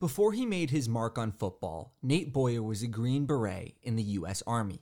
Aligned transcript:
Before 0.00 0.32
he 0.32 0.46
made 0.46 0.70
his 0.70 0.88
mark 0.88 1.18
on 1.18 1.30
football, 1.30 1.92
Nate 2.02 2.32
Boyer 2.32 2.62
was 2.62 2.82
a 2.82 2.86
Green 2.86 3.26
Beret 3.26 3.74
in 3.82 3.96
the 3.96 4.02
U.S. 4.02 4.42
Army. 4.46 4.80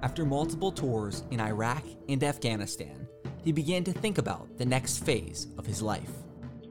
After 0.00 0.24
multiple 0.24 0.70
tours 0.70 1.24
in 1.32 1.40
Iraq 1.40 1.82
and 2.08 2.22
Afghanistan, 2.22 3.08
he 3.42 3.50
began 3.50 3.82
to 3.82 3.92
think 3.92 4.18
about 4.18 4.56
the 4.56 4.64
next 4.64 4.98
phase 4.98 5.48
of 5.58 5.66
his 5.66 5.82
life. 5.82 6.12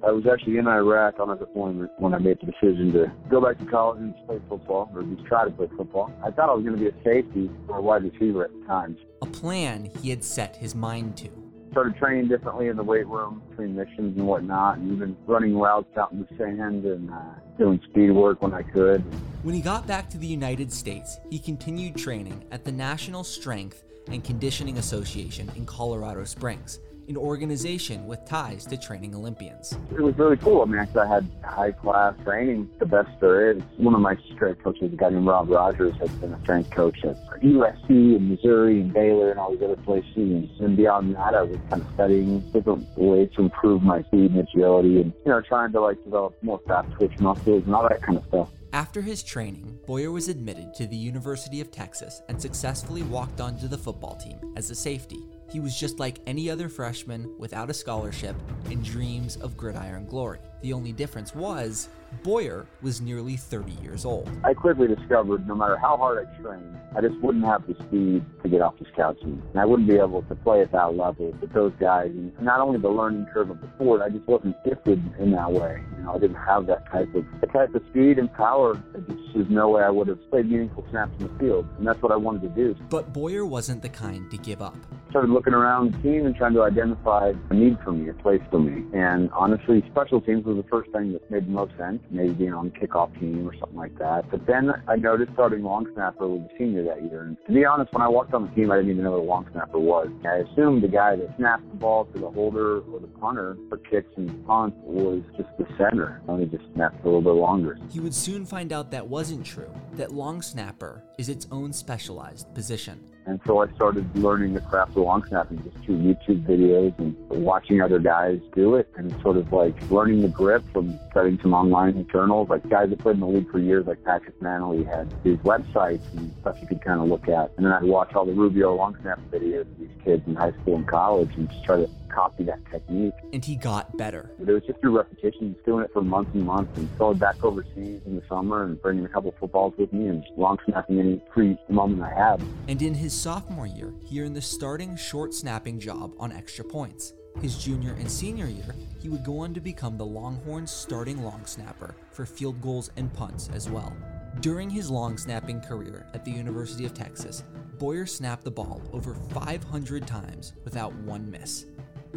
I 0.07 0.11
was 0.11 0.23
actually 0.25 0.55
in 0.55 0.67
Iraq 0.69 1.19
on 1.19 1.29
a 1.31 1.35
deployment 1.35 1.91
when 1.97 2.13
I 2.13 2.19
made 2.19 2.37
the 2.39 2.45
decision 2.45 2.93
to 2.93 3.11
go 3.29 3.41
back 3.41 3.59
to 3.59 3.65
college 3.65 3.99
and 3.99 4.15
play 4.25 4.39
football, 4.47 4.89
or 4.93 5.01
at 5.01 5.07
least 5.09 5.25
try 5.25 5.43
to 5.43 5.51
play 5.51 5.67
football. 5.75 6.13
I 6.23 6.31
thought 6.31 6.47
I 6.47 6.53
was 6.53 6.63
going 6.63 6.77
to 6.77 6.81
be 6.81 6.87
a 6.87 7.03
safety 7.03 7.51
or 7.67 7.79
a 7.79 7.81
wide 7.81 8.05
receiver 8.05 8.45
at 8.45 8.51
the 8.57 8.65
time. 8.67 8.97
A 9.21 9.25
plan 9.25 9.91
he 10.01 10.11
had 10.11 10.23
set 10.23 10.55
his 10.55 10.75
mind 10.75 11.17
to. 11.17 11.38
Started 11.71 11.95
training 11.97 12.27
differently 12.27 12.67
in 12.67 12.75
the 12.75 12.83
weight 12.83 13.07
room 13.07 13.43
between 13.49 13.75
missions 13.75 14.17
and 14.17 14.25
whatnot, 14.25 14.77
and 14.77 14.91
even 14.91 15.15
running 15.27 15.57
routes 15.57 15.95
out 15.97 16.11
in 16.11 16.19
the 16.19 16.27
sand 16.37 16.83
and 16.85 17.11
uh, 17.11 17.15
doing 17.57 17.79
speed 17.89 18.11
work 18.11 18.41
when 18.41 18.53
I 18.53 18.63
could. 18.63 19.03
When 19.43 19.53
he 19.53 19.61
got 19.61 19.85
back 19.85 20.09
to 20.09 20.17
the 20.17 20.27
United 20.27 20.71
States, 20.71 21.17
he 21.29 21.37
continued 21.39 21.95
training 21.95 22.43
at 22.51 22.65
the 22.65 22.71
National 22.71 23.23
Strength 23.23 23.83
and 24.07 24.23
Conditioning 24.23 24.77
Association 24.79 25.51
in 25.55 25.65
Colorado 25.65 26.23
Springs 26.23 26.79
an 27.09 27.17
organization 27.17 28.05
with 28.05 28.23
ties 28.23 28.65
to 28.67 28.77
training 28.77 29.15
Olympians. 29.15 29.77
It 29.91 29.99
was 29.99 30.15
really 30.17 30.37
cool. 30.37 30.61
I 30.61 30.65
mean, 30.65 30.79
actually, 30.79 31.01
I 31.01 31.15
had 31.15 31.29
high 31.43 31.71
class 31.71 32.13
training, 32.23 32.69
the 32.77 32.85
best 32.85 33.09
there 33.19 33.51
is. 33.51 33.63
One 33.77 33.95
of 33.95 34.01
my 34.01 34.15
strength 34.35 34.63
coaches, 34.63 34.93
a 34.93 34.95
guy 34.95 35.09
named 35.09 35.25
Rob 35.25 35.49
Rogers, 35.49 35.95
has 35.99 36.09
been 36.11 36.33
a 36.33 36.41
strength 36.43 36.69
coach 36.69 37.03
at 37.03 37.17
USC 37.41 37.89
and 37.89 38.29
Missouri 38.29 38.81
and 38.81 38.93
Baylor 38.93 39.31
and 39.31 39.39
all 39.39 39.51
these 39.51 39.63
other 39.63 39.75
places. 39.77 40.49
And 40.59 40.77
beyond 40.77 41.15
that, 41.15 41.33
I 41.33 41.41
was 41.41 41.57
kind 41.69 41.81
of 41.81 41.87
studying 41.95 42.41
different 42.51 42.85
ways 42.95 43.29
to 43.35 43.41
improve 43.41 43.81
my 43.81 44.03
speed 44.03 44.31
and 44.31 44.47
agility 44.47 45.01
and, 45.01 45.11
you 45.25 45.31
know, 45.31 45.41
trying 45.41 45.71
to 45.71 45.81
like 45.81 46.01
develop 46.03 46.41
more 46.43 46.61
fast 46.67 46.91
twitch 46.91 47.19
muscles 47.19 47.63
and 47.65 47.73
all 47.73 47.89
that 47.89 48.03
kind 48.03 48.19
of 48.19 48.25
stuff. 48.27 48.49
After 48.71 49.01
his 49.01 49.23
training, 49.23 49.79
Boyer 49.87 50.11
was 50.11 50.27
admitted 50.27 50.75
to 50.75 50.85
the 50.85 50.95
University 50.95 51.59
of 51.59 51.71
Texas 51.71 52.21
and 52.29 52.39
successfully 52.39 53.01
walked 53.01 53.41
onto 53.41 53.67
the 53.67 53.77
football 53.77 54.15
team 54.15 54.37
as 54.55 54.69
a 54.69 54.75
safety. 54.75 55.23
He 55.49 55.59
was 55.59 55.77
just 55.77 55.99
like 55.99 56.19
any 56.27 56.49
other 56.49 56.69
freshman 56.69 57.33
without 57.39 57.71
a 57.71 57.73
scholarship 57.73 58.35
and 58.65 58.83
dreams 58.83 59.35
of 59.37 59.57
gridiron 59.57 60.05
glory. 60.05 60.39
The 60.61 60.73
only 60.73 60.91
difference 60.91 61.33
was 61.33 61.89
Boyer 62.23 62.65
was 62.81 63.01
nearly 63.01 63.37
30 63.37 63.71
years 63.83 64.05
old. 64.05 64.29
I 64.43 64.53
quickly 64.53 64.87
discovered 64.87 65.47
no 65.47 65.55
matter 65.55 65.77
how 65.77 65.95
hard 65.97 66.27
I 66.27 66.41
trained, 66.41 66.77
I 66.95 67.01
just 67.01 67.19
wouldn't 67.21 67.45
have 67.45 67.65
the 67.67 67.75
speed 67.85 68.25
to 68.43 68.49
get 68.49 68.61
off 68.61 68.77
the 68.79 68.85
scout 68.93 69.19
team. 69.21 69.41
And 69.51 69.61
I 69.61 69.65
wouldn't 69.65 69.87
be 69.87 69.95
able 69.95 70.23
to 70.23 70.35
play 70.35 70.61
at 70.61 70.71
that 70.71 70.95
level 70.95 71.31
with 71.39 71.53
those 71.53 71.71
guys. 71.79 72.09
And 72.09 72.37
not 72.41 72.59
only 72.59 72.79
the 72.79 72.89
learning 72.89 73.27
curve 73.33 73.49
of 73.49 73.61
the 73.61 73.67
sport, 73.75 74.01
I 74.01 74.09
just 74.09 74.27
wasn't 74.27 74.55
gifted 74.65 75.01
in 75.19 75.31
that 75.31 75.51
way. 75.51 75.81
You 75.97 76.03
know, 76.03 76.15
I 76.15 76.19
didn't 76.19 76.37
have 76.37 76.65
that 76.67 76.91
type 76.91 77.13
of 77.13 77.25
the 77.41 77.47
type 77.47 77.73
of 77.75 77.83
speed 77.89 78.17
and 78.17 78.31
power. 78.33 78.75
Just, 79.07 79.19
there's 79.33 79.49
no 79.49 79.69
way 79.69 79.83
I 79.83 79.89
would 79.89 80.07
have 80.07 80.29
played 80.29 80.49
meaningful 80.49 80.85
snaps 80.89 81.11
in 81.19 81.27
the 81.27 81.39
field. 81.39 81.67
And 81.77 81.87
that's 81.87 82.01
what 82.01 82.11
I 82.11 82.15
wanted 82.15 82.41
to 82.41 82.49
do. 82.49 82.75
But 82.89 83.13
Boyer 83.13 83.45
wasn't 83.45 83.81
the 83.81 83.89
kind 83.89 84.29
to 84.31 84.37
give 84.37 84.61
up. 84.61 84.77
Started 85.09 85.31
looking 85.31 85.53
around 85.53 85.91
the 85.91 85.97
team 86.03 86.27
and 86.27 86.35
trying 86.35 86.53
to 86.53 86.61
identify 86.61 87.33
a 87.49 87.53
need 87.53 87.77
for 87.83 87.91
me, 87.91 88.09
a 88.09 88.13
place 88.13 88.41
for 88.51 88.59
me. 88.59 88.85
And 88.93 89.31
honestly, 89.31 89.83
special 89.89 90.21
teams 90.21 90.45
was 90.45 90.57
the 90.57 90.69
first 90.69 90.91
thing 90.91 91.13
that 91.13 91.31
made 91.31 91.47
the 91.47 91.51
most 91.51 91.75
sense. 91.79 91.99
Maybe 92.11 92.33
being 92.33 92.53
on 92.53 92.71
the 92.71 92.87
kickoff 92.87 93.19
team 93.19 93.47
or 93.47 93.57
something 93.57 93.77
like 93.77 93.97
that. 93.97 94.29
But 94.29 94.45
then 94.45 94.71
I 94.87 94.97
noticed 94.97 95.31
starting 95.33 95.63
long 95.63 95.87
snapper 95.95 96.27
with 96.27 96.43
the 96.43 96.49
senior 96.59 96.83
that 96.83 97.01
year. 97.03 97.23
And 97.23 97.37
to 97.47 97.51
be 97.51 97.65
honest, 97.65 97.91
when 97.91 98.03
I 98.03 98.07
walked 98.07 98.35
on 98.35 98.45
the 98.45 98.51
team, 98.51 98.71
I 98.71 98.75
didn't 98.75 98.91
even 98.91 99.03
know 99.03 99.13
what 99.13 99.21
a 99.21 99.23
long 99.23 99.47
snapper 99.51 99.79
was. 99.79 100.09
I 100.25 100.47
assumed 100.47 100.83
the 100.83 100.87
guy 100.87 101.15
that 101.15 101.35
snapped 101.37 101.67
the 101.71 101.77
ball 101.77 102.05
to 102.05 102.19
the 102.19 102.29
holder 102.29 102.81
or 102.81 102.99
the 102.99 103.07
punter 103.07 103.57
for 103.67 103.77
kicks 103.77 104.11
and 104.15 104.45
punts 104.45 104.77
was 104.83 105.23
just 105.35 105.49
the 105.57 105.65
center. 105.75 106.21
Only 106.27 106.45
just 106.45 106.65
snapped 106.75 107.01
a 107.01 107.05
little 107.05 107.21
bit 107.21 107.31
longer. 107.31 107.79
He 107.89 107.99
would 107.99 108.13
soon 108.13 108.45
find 108.45 108.71
out 108.71 108.91
that 108.91 109.07
wasn't 109.07 109.43
true. 109.43 109.73
That 109.93 110.11
long 110.11 110.43
snapper 110.43 111.03
is 111.17 111.29
its 111.29 111.47
own 111.51 111.73
specialized 111.73 112.53
position. 112.53 112.99
And 113.29 113.39
so 113.45 113.59
I 113.59 113.71
started 113.73 114.17
learning 114.17 114.55
the 114.55 114.61
craft 114.61 114.91
of 114.91 115.03
long 115.03 115.23
snapping 115.27 115.61
just 115.61 115.85
through 115.85 115.99
YouTube 115.99 116.47
videos 116.47 116.97
and 116.97 117.15
watching 117.29 117.79
other 117.79 117.99
guys 117.99 118.39
do 118.55 118.73
it 118.73 118.89
and 118.95 119.11
sort 119.21 119.37
of 119.37 119.53
like 119.53 119.75
learning 119.91 120.23
the 120.23 120.29
grip 120.29 120.63
from 120.73 120.99
studying 121.11 121.37
some 121.39 121.53
online 121.53 122.07
journals. 122.11 122.49
Like 122.49 122.67
guys 122.67 122.89
that 122.89 122.97
played 122.97 123.13
in 123.13 123.19
the 123.19 123.27
league 123.27 123.51
for 123.51 123.59
years, 123.59 123.85
like 123.85 124.03
Patrick 124.03 124.39
Mannelly, 124.39 124.83
had 124.83 125.13
these 125.23 125.37
websites 125.39 126.01
and 126.17 126.33
stuff 126.41 126.57
you 126.59 126.65
could 126.65 126.81
kind 126.81 126.99
of 126.99 127.07
look 127.07 127.29
at. 127.29 127.51
And 127.55 127.67
then 127.67 127.71
I'd 127.71 127.83
watch 127.83 128.15
all 128.15 128.25
the 128.25 128.33
Rubio 128.33 128.73
long 128.73 128.97
snap 129.03 129.19
videos 129.29 129.61
of 129.61 129.77
these 129.77 129.89
kids 130.03 130.23
in 130.25 130.33
high 130.33 130.53
school 130.63 130.77
and 130.77 130.87
college 130.87 131.29
and 131.35 131.47
just 131.51 131.63
try 131.63 131.77
to 131.77 131.89
copy 132.09 132.43
that 132.43 132.59
technique. 132.71 133.13
And 133.33 133.43
he 133.43 133.55
got 133.55 133.97
better. 133.97 134.31
It 134.39 134.47
was 134.47 134.63
just 134.65 134.79
through 134.81 134.97
repetition, 134.97 135.53
just 135.53 135.65
doing 135.65 135.83
it 135.83 135.91
for 135.93 136.01
months 136.01 136.31
and 136.33 136.45
months 136.45 136.77
and 136.77 136.97
going 136.97 137.17
back 137.17 137.43
overseas 137.43 138.01
in 138.05 138.15
the 138.15 138.23
summer 138.27 138.63
and 138.63 138.81
bringing 138.81 139.05
a 139.05 139.09
couple 139.09 139.33
footballs 139.39 139.73
with 139.77 139.91
me 139.93 140.07
and 140.07 140.23
long 140.37 140.57
snapping 140.65 140.99
any 140.99 141.21
free 141.33 141.57
moment 141.69 142.01
I 142.01 142.13
had. 142.13 142.41
And 142.67 142.81
in 142.81 142.93
his 142.93 143.13
sophomore 143.13 143.67
year, 143.67 143.93
he 144.03 144.21
earned 144.21 144.35
the 144.35 144.41
starting 144.41 144.95
short 144.95 145.33
snapping 145.33 145.79
job 145.79 146.13
on 146.19 146.31
extra 146.31 146.65
points. 146.65 147.13
His 147.41 147.57
junior 147.57 147.93
and 147.93 148.11
senior 148.11 148.47
year, 148.47 148.75
he 149.01 149.07
would 149.07 149.23
go 149.23 149.39
on 149.39 149.53
to 149.53 149.61
become 149.61 149.97
the 149.97 150.05
Longhorns' 150.05 150.71
starting 150.71 151.23
long 151.23 151.45
snapper 151.45 151.95
for 152.11 152.25
field 152.25 152.61
goals 152.61 152.91
and 152.97 153.13
punts 153.13 153.49
as 153.53 153.69
well. 153.69 153.95
During 154.41 154.69
his 154.69 154.89
long 154.89 155.17
snapping 155.17 155.61
career 155.61 156.05
at 156.13 156.25
the 156.25 156.31
University 156.31 156.85
of 156.85 156.93
Texas, 156.93 157.43
Boyer 157.77 158.05
snapped 158.05 158.43
the 158.43 158.51
ball 158.51 158.81
over 158.91 159.15
500 159.33 160.05
times 160.05 160.53
without 160.65 160.93
one 160.95 161.31
miss. 161.31 161.65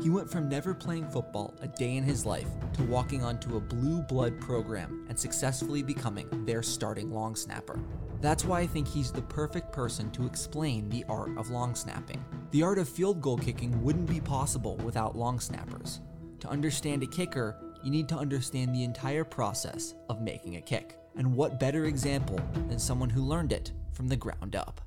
He 0.00 0.10
went 0.10 0.30
from 0.30 0.48
never 0.48 0.74
playing 0.74 1.08
football 1.10 1.54
a 1.60 1.68
day 1.68 1.96
in 1.96 2.04
his 2.04 2.24
life 2.24 2.48
to 2.74 2.82
walking 2.84 3.22
onto 3.22 3.56
a 3.56 3.60
blue 3.60 4.00
blood 4.02 4.40
program 4.40 5.04
and 5.08 5.18
successfully 5.18 5.82
becoming 5.82 6.28
their 6.46 6.62
starting 6.62 7.12
long 7.12 7.36
snapper. 7.36 7.78
That's 8.20 8.44
why 8.44 8.60
I 8.60 8.66
think 8.66 8.88
he's 8.88 9.12
the 9.12 9.22
perfect 9.22 9.72
person 9.72 10.10
to 10.12 10.26
explain 10.26 10.88
the 10.88 11.04
art 11.08 11.36
of 11.36 11.50
long 11.50 11.74
snapping. 11.74 12.24
The 12.52 12.62
art 12.62 12.78
of 12.78 12.88
field 12.88 13.20
goal 13.20 13.36
kicking 13.36 13.82
wouldn't 13.82 14.08
be 14.08 14.20
possible 14.20 14.76
without 14.78 15.16
long 15.16 15.40
snappers. 15.40 16.00
To 16.40 16.48
understand 16.48 17.02
a 17.02 17.06
kicker, 17.06 17.56
you 17.82 17.90
need 17.90 18.08
to 18.08 18.16
understand 18.16 18.74
the 18.74 18.84
entire 18.84 19.24
process 19.24 19.94
of 20.08 20.22
making 20.22 20.56
a 20.56 20.60
kick. 20.60 20.96
And 21.16 21.34
what 21.34 21.60
better 21.60 21.84
example 21.84 22.40
than 22.68 22.78
someone 22.78 23.10
who 23.10 23.22
learned 23.22 23.52
it 23.52 23.72
from 23.92 24.08
the 24.08 24.16
ground 24.16 24.56
up? 24.56 24.80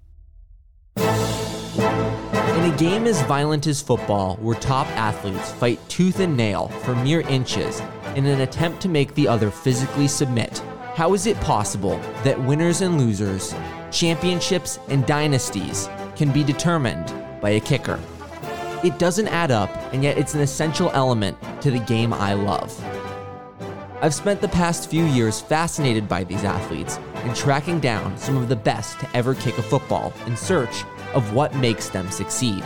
In 1.78 2.72
a 2.72 2.76
game 2.78 3.06
as 3.06 3.22
violent 3.24 3.68
as 3.68 3.82
football, 3.82 4.38
where 4.38 4.56
top 4.56 4.88
athletes 4.92 5.52
fight 5.54 5.80
tooth 5.90 6.20
and 6.20 6.38
nail 6.38 6.70
for 6.84 6.96
mere 6.96 7.22
inches 7.22 7.82
in 8.16 8.26
an 8.26 8.42
attempt 8.42 8.82
to 8.84 8.90
make 8.90 9.14
the 9.14 9.28
other 9.28 9.52
physically 9.52 10.08
submit, 10.08 10.60
how 10.94 11.14
is 11.14 11.28
it 11.28 11.40
possible 11.42 12.00
that 12.24 12.42
winners 12.42 12.82
and 12.82 12.98
losers, 12.98 13.54
championships 13.92 14.80
and 14.88 15.06
dynasties 15.06 15.90
can 16.16 16.32
be 16.32 16.44
determined 16.44 17.14
by 17.42 17.52
a 17.52 17.60
kicker? 17.60 18.00
It 18.84 18.98
doesn't 18.98 19.28
add 19.28 19.52
up, 19.52 19.70
and 19.94 20.04
yet 20.04 20.18
it's 20.18 20.34
an 20.34 20.42
essential 20.42 20.92
element 20.92 21.38
to 21.62 21.72
the 21.72 21.80
game 21.80 22.14
I 22.14 22.36
love. 22.36 22.74
I've 24.02 24.14
spent 24.14 24.40
the 24.40 24.48
past 24.48 24.90
few 24.90 25.04
years 25.04 25.42
fascinated 25.42 26.08
by 26.08 26.24
these 26.24 26.44
athletes 26.44 27.00
and 27.16 27.36
tracking 27.36 27.80
down 27.80 28.18
some 28.18 28.38
of 28.38 28.48
the 28.48 28.56
best 28.56 29.00
to 29.00 29.10
ever 29.16 29.36
kick 29.36 29.58
a 29.58 29.64
football 29.64 30.14
in 30.26 30.38
search 30.38 30.86
of 31.16 31.34
what 31.34 31.56
makes 31.56 31.90
them 31.90 32.12
succeed. 32.12 32.64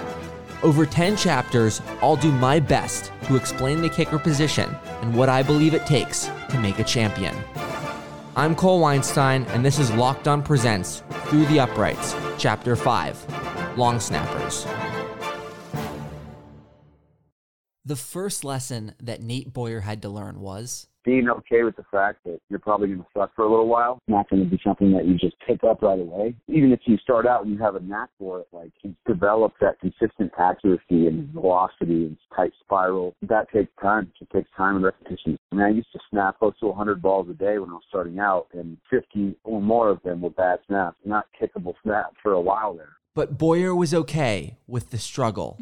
Over 0.61 0.85
10 0.85 1.15
chapters, 1.15 1.81
I'll 2.01 2.17
do 2.17 2.31
my 2.33 2.59
best 2.59 3.13
to 3.25 3.37
explain 3.37 3.81
the 3.81 3.89
kicker 3.89 4.19
position 4.19 4.75
and 5.01 5.15
what 5.15 5.29
I 5.29 5.41
believe 5.41 5.73
it 5.73 5.85
takes 5.85 6.29
to 6.49 6.59
make 6.59 6.79
a 6.79 6.83
champion. 6.83 7.33
I'm 8.35 8.55
Cole 8.55 8.81
Weinstein, 8.81 9.43
and 9.49 9.63
this 9.63 9.79
is 9.79 9.91
Locked 9.93 10.27
On 10.27 10.43
Presents 10.43 11.03
Through 11.27 11.45
the 11.45 11.61
Uprights, 11.61 12.15
Chapter 12.37 12.75
5 12.75 13.77
Long 13.77 13.99
Snappers. 13.99 14.65
The 17.85 17.95
first 17.95 18.43
lesson 18.43 18.93
that 19.01 19.21
Nate 19.21 19.51
Boyer 19.53 19.79
had 19.79 20.01
to 20.01 20.09
learn 20.09 20.41
was 20.41 20.87
being 21.09 21.27
okay 21.27 21.63
with 21.63 21.75
the 21.75 21.85
fact 21.91 22.19
that 22.23 22.39
you're 22.49 22.59
probably 22.59 22.87
going 22.87 22.99
to 22.99 23.05
suck 23.17 23.35
for 23.35 23.43
a 23.43 23.49
little 23.49 23.67
while. 23.67 23.95
It's 23.95 24.11
not 24.11 24.29
going 24.29 24.43
to 24.43 24.49
be 24.49 24.59
something 24.63 24.91
that 24.91 25.07
you 25.07 25.17
just 25.17 25.35
pick 25.47 25.63
up 25.63 25.81
right 25.81 25.99
away. 25.99 26.35
Even 26.47 26.71
if 26.71 26.81
you 26.85 26.97
start 26.97 27.25
out 27.25 27.43
and 27.43 27.51
you 27.51 27.59
have 27.59 27.73
a 27.75 27.79
knack 27.79 28.09
for 28.19 28.41
it, 28.41 28.47
like 28.53 28.71
you 28.83 28.95
develop 29.07 29.53
that 29.59 29.79
consistent 29.79 30.31
accuracy 30.37 31.07
and 31.07 31.23
mm-hmm. 31.23 31.39
velocity 31.39 32.05
and 32.05 32.17
tight 32.35 32.51
spiral. 32.63 33.15
That 33.23 33.51
takes 33.51 33.71
time. 33.81 34.11
It 34.21 34.29
takes 34.31 34.49
time 34.55 34.75
and 34.75 34.85
repetition. 34.85 35.39
I 35.51 35.55
mean, 35.55 35.65
I 35.65 35.69
used 35.69 35.91
to 35.93 35.99
snap 36.11 36.37
close 36.37 36.53
to 36.59 36.67
100 36.67 37.01
balls 37.01 37.27
a 37.27 37.33
day 37.33 37.57
when 37.57 37.71
I 37.71 37.73
was 37.73 37.83
starting 37.89 38.19
out, 38.19 38.47
and 38.53 38.77
50 38.91 39.35
or 39.43 39.61
more 39.63 39.89
of 39.89 40.03
them 40.03 40.21
were 40.21 40.29
bad 40.29 40.59
snaps, 40.67 40.97
not 41.05 41.25
kickable 41.41 41.73
snaps 41.83 42.15
for 42.21 42.33
a 42.33 42.41
while 42.41 42.75
there. 42.75 42.97
But 43.15 43.39
Boyer 43.39 43.73
was 43.73 43.95
okay 43.95 44.57
with 44.67 44.91
the 44.91 44.99
struggle. 44.99 45.57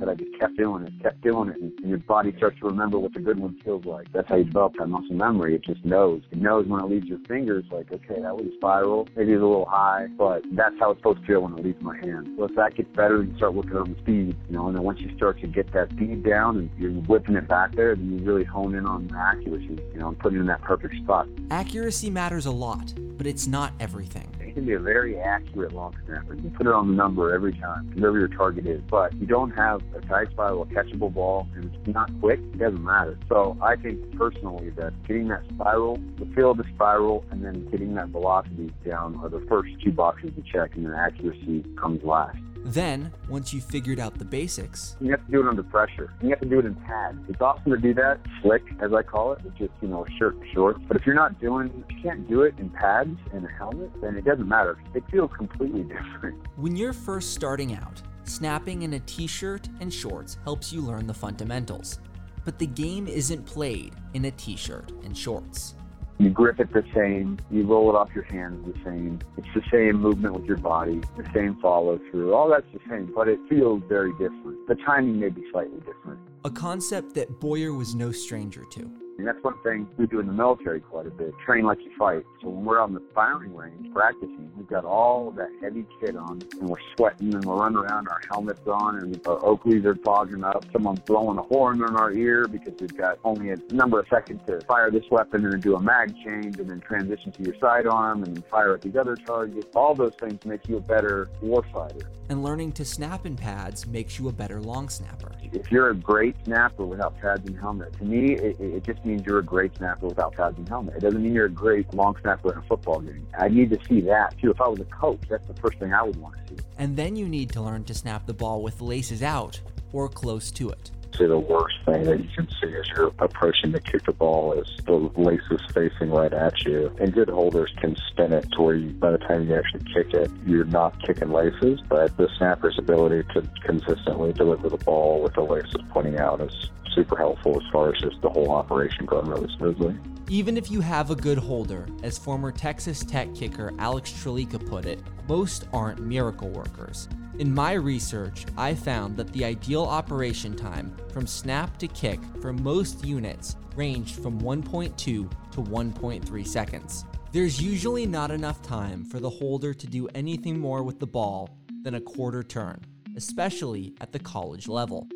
That 0.00 0.08
I 0.08 0.14
just 0.14 0.38
kept 0.38 0.56
doing 0.56 0.84
it, 0.84 0.92
kept 1.02 1.20
doing 1.20 1.50
it, 1.50 1.56
and, 1.60 1.72
your 1.90 1.98
body 1.98 2.32
starts 2.36 2.58
to 2.60 2.66
remember 2.66 2.98
what 2.98 3.12
the 3.14 3.20
good 3.20 3.38
one 3.38 3.58
feels 3.64 3.84
like. 3.84 4.12
That's 4.12 4.28
how 4.28 4.36
you 4.36 4.44
develop 4.44 4.74
that 4.78 4.86
muscle 4.86 5.14
memory. 5.14 5.56
It 5.56 5.64
just 5.64 5.84
knows. 5.84 6.22
It 6.30 6.38
knows 6.38 6.66
when 6.68 6.80
it 6.80 6.88
leaves 6.88 7.06
your 7.06 7.18
fingers, 7.26 7.64
like, 7.72 7.90
okay, 7.90 8.20
that 8.20 8.36
was 8.36 8.46
a 8.46 8.56
spiral. 8.56 9.08
Maybe 9.16 9.32
it's 9.32 9.42
a 9.42 9.44
little 9.44 9.66
high, 9.68 10.06
but 10.16 10.42
that's 10.52 10.74
how 10.78 10.92
it's 10.92 11.00
supposed 11.00 11.20
to 11.22 11.26
feel 11.26 11.40
when 11.40 11.58
it 11.58 11.64
leaves 11.64 11.82
my 11.82 11.96
hand. 11.96 12.28
So 12.38 12.44
if 12.44 12.54
that 12.54 12.76
gets 12.76 12.88
better, 12.94 13.24
you 13.24 13.36
start 13.36 13.54
working 13.54 13.76
on 13.76 13.92
the 13.92 13.98
speed, 14.00 14.36
you 14.48 14.56
know, 14.56 14.68
and 14.68 14.76
then 14.76 14.84
once 14.84 15.00
you 15.00 15.14
start 15.16 15.40
to 15.40 15.48
get 15.48 15.72
that 15.72 15.90
speed 15.90 16.24
down 16.24 16.58
and 16.58 16.70
you're 16.78 16.92
whipping 16.92 17.34
it 17.34 17.48
back 17.48 17.74
there, 17.74 17.96
then 17.96 18.18
you 18.18 18.24
really 18.24 18.44
hone 18.44 18.76
in 18.76 18.86
on 18.86 19.08
the 19.08 19.16
accuracy, 19.16 19.78
you 19.92 19.98
know, 19.98 20.08
and 20.08 20.18
putting 20.20 20.38
it 20.38 20.42
in 20.42 20.46
that 20.46 20.62
perfect 20.62 20.94
spot. 21.02 21.26
Accuracy 21.50 22.08
matters 22.08 22.46
a 22.46 22.52
lot, 22.52 22.94
but 23.16 23.26
it's 23.26 23.48
not 23.48 23.72
everything. 23.80 24.39
It 24.50 24.54
can 24.54 24.66
be 24.66 24.72
a 24.72 24.80
very 24.80 25.16
accurate 25.16 25.72
long 25.72 25.94
snapper. 26.04 26.34
You 26.34 26.50
put 26.50 26.66
it 26.66 26.72
on 26.72 26.88
the 26.88 26.94
number 26.94 27.32
every 27.32 27.52
time, 27.52 27.88
whatever 27.94 28.18
your 28.18 28.26
target 28.26 28.66
is. 28.66 28.82
But 28.90 29.14
you 29.14 29.24
don't 29.24 29.52
have 29.52 29.80
a 29.94 30.00
tight 30.00 30.32
spiral, 30.32 30.62
a 30.62 30.66
catchable 30.66 31.14
ball, 31.14 31.46
and 31.54 31.72
it's 31.72 31.86
not 31.86 32.10
quick, 32.18 32.40
it 32.40 32.58
doesn't 32.58 32.82
matter. 32.82 33.16
So 33.28 33.56
I 33.62 33.76
think 33.76 34.00
personally 34.18 34.70
that 34.70 34.92
getting 35.06 35.28
that 35.28 35.44
spiral, 35.54 36.00
the 36.18 36.26
feel 36.34 36.50
of 36.50 36.56
the 36.56 36.64
spiral, 36.74 37.24
and 37.30 37.44
then 37.44 37.68
getting 37.70 37.94
that 37.94 38.08
velocity 38.08 38.72
down 38.84 39.20
are 39.22 39.28
the 39.28 39.46
first 39.48 39.70
two 39.84 39.92
boxes 39.92 40.32
to 40.34 40.42
check, 40.42 40.74
and 40.74 40.84
then 40.84 40.94
accuracy 40.94 41.64
comes 41.80 42.02
last. 42.02 42.36
Then, 42.64 43.12
once 43.28 43.54
you've 43.54 43.64
figured 43.64 43.98
out 43.98 44.18
the 44.18 44.24
basics, 44.24 44.96
you 45.00 45.10
have 45.10 45.24
to 45.24 45.32
do 45.32 45.40
it 45.40 45.48
under 45.48 45.62
pressure. 45.62 46.12
You 46.22 46.30
have 46.30 46.40
to 46.40 46.48
do 46.48 46.58
it 46.58 46.66
in 46.66 46.74
pads. 46.74 47.18
It's 47.28 47.40
awesome 47.40 47.72
to 47.72 47.78
do 47.78 47.94
that, 47.94 48.20
slick, 48.42 48.62
as 48.80 48.92
I 48.92 49.02
call 49.02 49.32
it, 49.32 49.42
with 49.42 49.56
just, 49.56 49.72
you 49.80 49.88
know, 49.88 50.06
shirt 50.18 50.36
shorts. 50.52 50.80
But 50.86 50.96
if 50.98 51.06
you're 51.06 51.14
not 51.14 51.40
doing, 51.40 51.68
if 51.88 51.96
you 51.96 52.02
can't 52.02 52.28
do 52.28 52.42
it 52.42 52.54
in 52.58 52.70
pads 52.70 53.18
and 53.32 53.44
a 53.44 53.48
helmet, 53.48 53.90
then 54.02 54.16
it 54.16 54.24
doesn't 54.24 54.48
matter. 54.48 54.78
It 54.94 55.04
feels 55.10 55.30
completely 55.36 55.82
different. 55.84 56.38
When 56.56 56.76
you're 56.76 56.92
first 56.92 57.34
starting 57.34 57.74
out, 57.74 58.02
snapping 58.24 58.82
in 58.82 58.94
a 58.94 59.00
t 59.00 59.26
shirt 59.26 59.68
and 59.80 59.92
shorts 59.92 60.38
helps 60.44 60.72
you 60.72 60.82
learn 60.82 61.06
the 61.06 61.14
fundamentals. 61.14 61.98
But 62.44 62.58
the 62.58 62.66
game 62.66 63.06
isn't 63.06 63.44
played 63.46 63.94
in 64.14 64.26
a 64.26 64.30
t 64.32 64.56
shirt 64.56 64.92
and 65.04 65.16
shorts. 65.16 65.74
You 66.20 66.28
grip 66.28 66.60
it 66.60 66.70
the 66.70 66.84
same, 66.94 67.38
you 67.50 67.66
roll 67.66 67.88
it 67.88 67.96
off 67.96 68.10
your 68.14 68.24
hands 68.24 68.70
the 68.70 68.78
same. 68.84 69.20
It's 69.38 69.48
the 69.54 69.62
same 69.72 70.02
movement 70.02 70.34
with 70.34 70.44
your 70.44 70.58
body, 70.58 71.00
the 71.16 71.24
same 71.32 71.56
follow 71.62 71.98
through. 72.10 72.34
All 72.34 72.50
that's 72.50 72.66
the 72.74 72.80
same, 72.90 73.10
but 73.14 73.26
it 73.26 73.38
feels 73.48 73.82
very 73.88 74.12
different. 74.12 74.68
The 74.68 74.74
timing 74.74 75.18
may 75.18 75.30
be 75.30 75.42
slightly 75.50 75.78
different. 75.78 76.20
A 76.44 76.50
concept 76.50 77.14
that 77.14 77.40
Boyer 77.40 77.72
was 77.72 77.94
no 77.94 78.12
stranger 78.12 78.64
to. 78.72 78.90
And 79.20 79.28
that's 79.28 79.44
one 79.44 79.60
thing 79.62 79.86
we 79.98 80.06
do 80.06 80.18
in 80.18 80.26
the 80.26 80.32
military 80.32 80.80
quite 80.80 81.06
a 81.06 81.10
bit. 81.10 81.34
Train 81.44 81.64
like 81.64 81.78
you 81.80 81.90
fight. 81.98 82.24
So 82.40 82.48
when 82.48 82.64
we're 82.64 82.80
on 82.80 82.94
the 82.94 83.02
firing 83.14 83.54
range 83.54 83.92
practicing, 83.92 84.50
we've 84.56 84.66
got 84.66 84.86
all 84.86 85.30
that 85.32 85.50
heavy 85.60 85.84
kit 86.00 86.16
on 86.16 86.40
and 86.58 86.70
we're 86.70 86.78
sweating 86.96 87.34
and 87.34 87.44
we're 87.44 87.56
running 87.56 87.76
around, 87.76 88.08
our 88.08 88.22
helmets 88.32 88.62
on 88.66 88.96
and 88.96 89.20
our 89.26 89.38
Oakleys 89.40 89.84
are 89.84 89.94
fogging 89.96 90.42
up. 90.42 90.64
Someone's 90.72 91.00
blowing 91.00 91.36
a 91.36 91.42
horn 91.42 91.84
in 91.86 91.96
our 91.96 92.12
ear 92.12 92.48
because 92.48 92.72
we've 92.80 92.96
got 92.96 93.18
only 93.22 93.50
a 93.50 93.56
number 93.70 94.00
of 94.00 94.06
seconds 94.08 94.40
to 94.46 94.58
fire 94.62 94.90
this 94.90 95.04
weapon 95.10 95.44
and 95.44 95.52
then 95.52 95.60
do 95.60 95.76
a 95.76 95.82
mag 95.82 96.14
change 96.24 96.58
and 96.58 96.70
then 96.70 96.80
transition 96.80 97.30
to 97.32 97.42
your 97.42 97.54
sidearm 97.60 98.22
and 98.22 98.42
fire 98.46 98.72
at 98.72 98.80
these 98.80 98.96
other 98.96 99.16
targets. 99.16 99.66
All 99.74 99.94
those 99.94 100.14
things 100.18 100.42
make 100.46 100.66
you 100.66 100.78
a 100.78 100.80
better 100.80 101.28
warfighter. 101.42 102.06
And 102.30 102.42
learning 102.44 102.72
to 102.72 102.84
snap 102.84 103.26
in 103.26 103.36
pads 103.36 103.86
makes 103.86 104.18
you 104.18 104.28
a 104.28 104.32
better 104.32 104.62
long 104.62 104.88
snapper. 104.88 105.32
If 105.52 105.72
you're 105.72 105.90
a 105.90 105.94
great 105.94 106.36
snapper 106.44 106.86
without 106.86 107.20
pads 107.20 107.44
and 107.48 107.58
helmet, 107.58 107.92
to 107.98 108.04
me, 108.04 108.34
it, 108.34 108.56
it 108.60 108.84
just 108.84 109.04
means 109.10 109.26
you're 109.26 109.38
a 109.38 109.44
great 109.44 109.76
snapper 109.76 110.06
without 110.06 110.38
and 110.38 110.68
helmet. 110.68 110.96
It 110.96 111.00
doesn't 111.00 111.22
mean 111.22 111.34
you're 111.34 111.46
a 111.46 111.50
great 111.50 111.92
long 111.94 112.16
snapper 112.20 112.52
in 112.52 112.58
a 112.58 112.62
football 112.62 113.00
game. 113.00 113.26
I 113.38 113.48
need 113.48 113.70
to 113.70 113.78
see 113.88 114.00
that 114.02 114.38
too. 114.38 114.50
If 114.50 114.60
I 114.60 114.68
was 114.68 114.80
a 114.80 114.84
coach, 114.84 115.20
that's 115.28 115.46
the 115.46 115.54
first 115.54 115.78
thing 115.78 115.92
I 115.92 116.02
would 116.02 116.16
want 116.16 116.34
to 116.34 116.54
see. 116.54 116.60
And 116.78 116.96
then 116.96 117.16
you 117.16 117.28
need 117.28 117.50
to 117.52 117.60
learn 117.60 117.84
to 117.84 117.94
snap 117.94 118.26
the 118.26 118.34
ball 118.34 118.62
with 118.62 118.80
laces 118.80 119.22
out 119.22 119.60
or 119.92 120.08
close 120.08 120.50
to 120.52 120.70
it 120.70 120.90
say 121.20 121.26
the 121.26 121.38
worst 121.38 121.76
thing 121.84 122.04
that 122.04 122.20
you 122.20 122.28
can 122.34 122.48
see 122.60 122.74
as 122.74 122.88
you're 122.88 123.12
approaching 123.18 123.72
to 123.72 123.80
kick 123.80 124.04
the 124.04 124.12
ball 124.12 124.54
is 124.54 124.66
the 124.86 125.10
laces 125.16 125.60
facing 125.72 126.10
right 126.10 126.32
at 126.32 126.64
you. 126.64 126.94
And 126.98 127.12
good 127.12 127.28
holders 127.28 127.70
can 127.80 127.96
spin 128.08 128.32
it 128.32 128.50
to 128.52 128.62
where 128.62 128.74
you, 128.74 128.90
by 128.92 129.10
the 129.10 129.18
time 129.18 129.48
you 129.48 129.54
actually 129.54 129.84
kick 129.92 130.14
it, 130.14 130.30
you're 130.46 130.64
not 130.64 131.00
kicking 131.06 131.30
laces, 131.30 131.80
but 131.88 132.16
the 132.16 132.28
snapper's 132.38 132.78
ability 132.78 133.28
to 133.34 133.42
consistently 133.64 134.32
deliver 134.32 134.68
the 134.68 134.78
ball 134.78 135.22
with 135.22 135.34
the 135.34 135.42
laces 135.42 135.82
pointing 135.90 136.18
out 136.18 136.40
is 136.40 136.70
super 136.94 137.16
helpful 137.16 137.60
as 137.60 137.72
far 137.72 137.94
as 137.94 138.00
just 138.00 138.20
the 138.22 138.30
whole 138.30 138.50
operation 138.50 139.04
going 139.06 139.26
really 139.26 139.48
smoothly. 139.56 139.96
Even 140.30 140.56
if 140.56 140.70
you 140.70 140.80
have 140.80 141.10
a 141.10 141.16
good 141.16 141.38
holder, 141.38 141.88
as 142.04 142.16
former 142.16 142.52
Texas 142.52 143.04
Tech 143.04 143.34
kicker 143.34 143.72
Alex 143.80 144.12
Trlica 144.12 144.60
put 144.64 144.86
it, 144.86 145.00
most 145.26 145.66
aren't 145.72 145.98
miracle 145.98 146.48
workers. 146.50 147.08
In 147.40 147.52
my 147.52 147.72
research, 147.72 148.46
I 148.56 148.76
found 148.76 149.16
that 149.16 149.32
the 149.32 149.44
ideal 149.44 149.82
operation 149.82 150.54
time 150.54 150.96
from 151.12 151.26
snap 151.26 151.78
to 151.78 151.88
kick 151.88 152.20
for 152.40 152.52
most 152.52 153.04
units 153.04 153.56
ranged 153.74 154.22
from 154.22 154.40
1.2 154.40 154.96
to 154.96 155.28
1.3 155.52 156.46
seconds. 156.46 157.04
There's 157.32 157.60
usually 157.60 158.06
not 158.06 158.30
enough 158.30 158.62
time 158.62 159.04
for 159.04 159.18
the 159.18 159.30
holder 159.30 159.74
to 159.74 159.86
do 159.88 160.06
anything 160.14 160.60
more 160.60 160.84
with 160.84 161.00
the 161.00 161.08
ball 161.08 161.58
than 161.82 161.96
a 161.96 162.00
quarter 162.00 162.44
turn, 162.44 162.80
especially 163.16 163.94
at 164.00 164.12
the 164.12 164.20
college 164.20 164.68
level. 164.68 165.08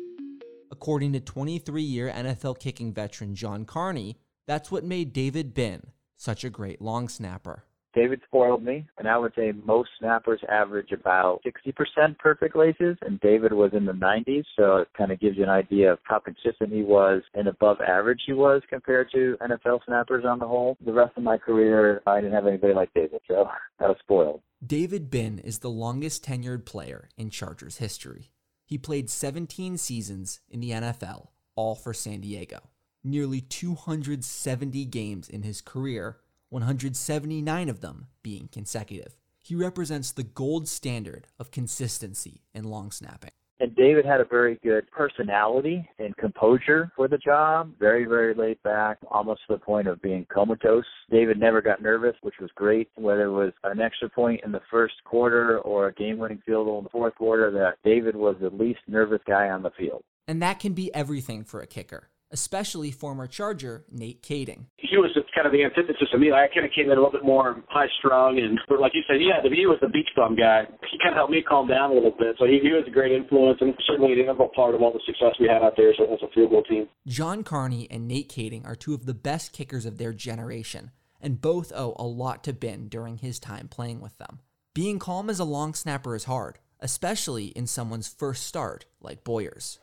According 0.71 1.13
to 1.13 1.21
23 1.21 1.81
year 1.81 2.11
NFL 2.13 2.59
kicking 2.59 2.93
veteran 2.93 3.33
John 3.33 3.63
Carney, 3.63 4.17
that's 4.47 4.71
what 4.71 4.83
made 4.83 5.13
David 5.13 5.53
Binn 5.53 5.91
such 6.17 6.43
a 6.43 6.49
great 6.49 6.81
long 6.81 7.09
snapper. 7.09 7.63
David 7.93 8.19
spoiled 8.25 8.61
me, 8.61 8.85
and 8.97 9.07
I 9.07 9.17
would 9.17 9.31
say 9.37 9.53
most 9.63 9.89
snappers 9.99 10.41
average 10.49 10.91
about 10.91 11.41
60% 11.45 12.19
perfect 12.19 12.53
laces, 12.53 12.97
and 13.01 13.21
David 13.21 13.53
was 13.53 13.71
in 13.73 13.85
the 13.85 13.93
90s, 13.93 14.43
so 14.57 14.77
it 14.77 14.89
kind 14.97 15.13
of 15.13 15.19
gives 15.21 15.37
you 15.37 15.43
an 15.43 15.49
idea 15.49 15.93
of 15.93 15.99
how 16.03 16.19
consistent 16.19 16.73
he 16.73 16.83
was 16.83 17.21
and 17.35 17.47
above 17.47 17.77
average 17.79 18.19
he 18.25 18.33
was 18.33 18.61
compared 18.69 19.09
to 19.13 19.37
NFL 19.41 19.79
snappers 19.85 20.25
on 20.25 20.39
the 20.39 20.47
whole. 20.47 20.75
The 20.85 20.91
rest 20.91 21.13
of 21.15 21.23
my 21.23 21.37
career, 21.37 22.01
I 22.05 22.19
didn't 22.19 22.33
have 22.33 22.47
anybody 22.47 22.73
like 22.73 22.93
David, 22.93 23.21
so 23.29 23.47
I 23.79 23.87
was 23.87 23.97
spoiled. 24.01 24.41
David 24.65 25.09
Binn 25.09 25.39
is 25.39 25.59
the 25.59 25.69
longest 25.69 26.25
tenured 26.25 26.65
player 26.65 27.07
in 27.15 27.29
Chargers 27.29 27.77
history. 27.77 28.31
He 28.65 28.77
played 28.77 29.09
17 29.09 29.77
seasons 29.77 30.41
in 30.49 30.59
the 30.59 30.71
NFL, 30.71 31.27
all 31.55 31.75
for 31.75 31.93
San 31.93 32.19
Diego. 32.19 32.59
Nearly 33.07 33.39
270 33.39 34.83
games 34.85 35.29
in 35.29 35.43
his 35.43 35.61
career 35.61 36.17
179 36.49 37.69
of 37.69 37.81
them 37.81 38.07
being 38.23 38.49
consecutive. 38.51 39.15
He 39.43 39.53
represents 39.53 40.11
the 40.11 40.23
gold 40.23 40.67
standard 40.67 41.27
of 41.37 41.51
consistency 41.51 42.41
in 42.55 42.63
long 42.63 42.89
snapping. 42.89 43.29
And 43.59 43.75
David 43.75 44.07
had 44.07 44.21
a 44.21 44.25
very 44.25 44.57
good 44.63 44.89
personality 44.89 45.87
and 45.99 46.17
composure 46.17 46.91
for 46.95 47.07
the 47.07 47.19
job. 47.19 47.73
Very, 47.79 48.05
very 48.05 48.33
laid 48.33 48.61
back, 48.63 48.97
almost 49.11 49.41
to 49.47 49.53
the 49.53 49.59
point 49.59 49.87
of 49.87 50.01
being 50.01 50.25
comatose. 50.33 50.83
David 51.11 51.39
never 51.39 51.61
got 51.61 51.83
nervous, 51.83 52.15
which 52.23 52.39
was 52.41 52.49
great. 52.55 52.89
Whether 52.95 53.25
it 53.25 53.31
was 53.31 53.53
an 53.65 53.81
extra 53.81 54.09
point 54.09 54.41
in 54.43 54.51
the 54.51 54.61
first 54.71 54.95
quarter 55.03 55.59
or 55.59 55.89
a 55.89 55.93
game 55.93 56.17
winning 56.17 56.41
field 56.43 56.65
goal 56.65 56.79
in 56.79 56.85
the 56.85 56.89
fourth 56.89 57.13
quarter, 57.13 57.51
that 57.51 57.77
David 57.87 58.15
was 58.15 58.35
the 58.41 58.49
least 58.49 58.79
nervous 58.87 59.21
guy 59.27 59.49
on 59.49 59.61
the 59.61 59.71
field. 59.77 60.03
And 60.27 60.41
that 60.41 60.59
can 60.59 60.73
be 60.73 60.91
everything 60.95 61.43
for 61.43 61.61
a 61.61 61.67
kicker 61.67 62.09
especially 62.35 62.91
former 62.91 63.27
Charger 63.27 63.85
Nate 63.89 64.21
Kaeding. 64.21 64.67
He 64.75 64.97
was 64.99 65.15
just 65.15 65.31
kind 65.33 65.47
of 65.47 65.53
the 65.55 65.63
antithesis 65.63 66.11
of 66.13 66.19
me. 66.19 66.33
I 66.35 66.51
kind 66.51 66.67
of 66.67 66.71
came 66.75 66.91
in 66.91 66.99
a 66.99 66.99
little 66.99 67.15
bit 67.15 67.23
more 67.23 67.63
high 67.69 67.87
strung, 67.99 68.37
and 68.37 68.59
but 68.67 68.81
like 68.81 68.91
you 68.93 69.03
said, 69.07 69.23
yeah, 69.23 69.39
he 69.41 69.65
was 69.65 69.79
the 69.79 69.87
beach 69.87 70.11
bum 70.17 70.35
guy. 70.35 70.67
He 70.91 70.99
kind 70.99 71.15
of 71.15 71.23
helped 71.23 71.31
me 71.31 71.41
calm 71.41 71.71
down 71.71 71.91
a 71.91 71.93
little 71.93 72.11
bit. 72.11 72.35
So 72.37 72.43
he, 72.43 72.59
he 72.59 72.75
was 72.75 72.83
a 72.85 72.91
great 72.91 73.13
influence, 73.13 73.59
and 73.61 73.73
certainly 73.87 74.11
an 74.11 74.19
integral 74.19 74.51
part 74.53 74.75
of 74.75 74.81
all 74.81 74.91
the 74.91 74.99
success 75.07 75.39
we 75.39 75.47
had 75.47 75.63
out 75.63 75.79
there 75.79 75.95
as 75.95 75.99
a, 75.99 76.11
as 76.11 76.19
a 76.21 76.27
field 76.35 76.51
goal 76.51 76.63
team. 76.67 76.89
John 77.07 77.43
Carney 77.43 77.87
and 77.89 78.05
Nate 78.05 78.27
Kaeding 78.27 78.65
are 78.67 78.75
two 78.75 78.93
of 78.93 79.05
the 79.05 79.13
best 79.13 79.53
kickers 79.53 79.85
of 79.85 79.97
their 79.97 80.11
generation, 80.11 80.91
and 81.21 81.39
both 81.39 81.71
owe 81.71 81.95
a 81.95 82.03
lot 82.03 82.43
to 82.43 82.51
Binn 82.51 82.89
during 82.89 83.17
his 83.17 83.39
time 83.39 83.69
playing 83.69 84.01
with 84.01 84.17
them. 84.17 84.41
Being 84.73 84.99
calm 84.99 85.29
as 85.29 85.39
a 85.39 85.45
long 85.45 85.73
snapper 85.73 86.17
is 86.17 86.25
hard, 86.25 86.59
especially 86.81 87.45
in 87.47 87.65
someone's 87.65 88.09
first 88.09 88.45
start 88.45 88.85
like 88.99 89.23
Boyer's. 89.23 89.79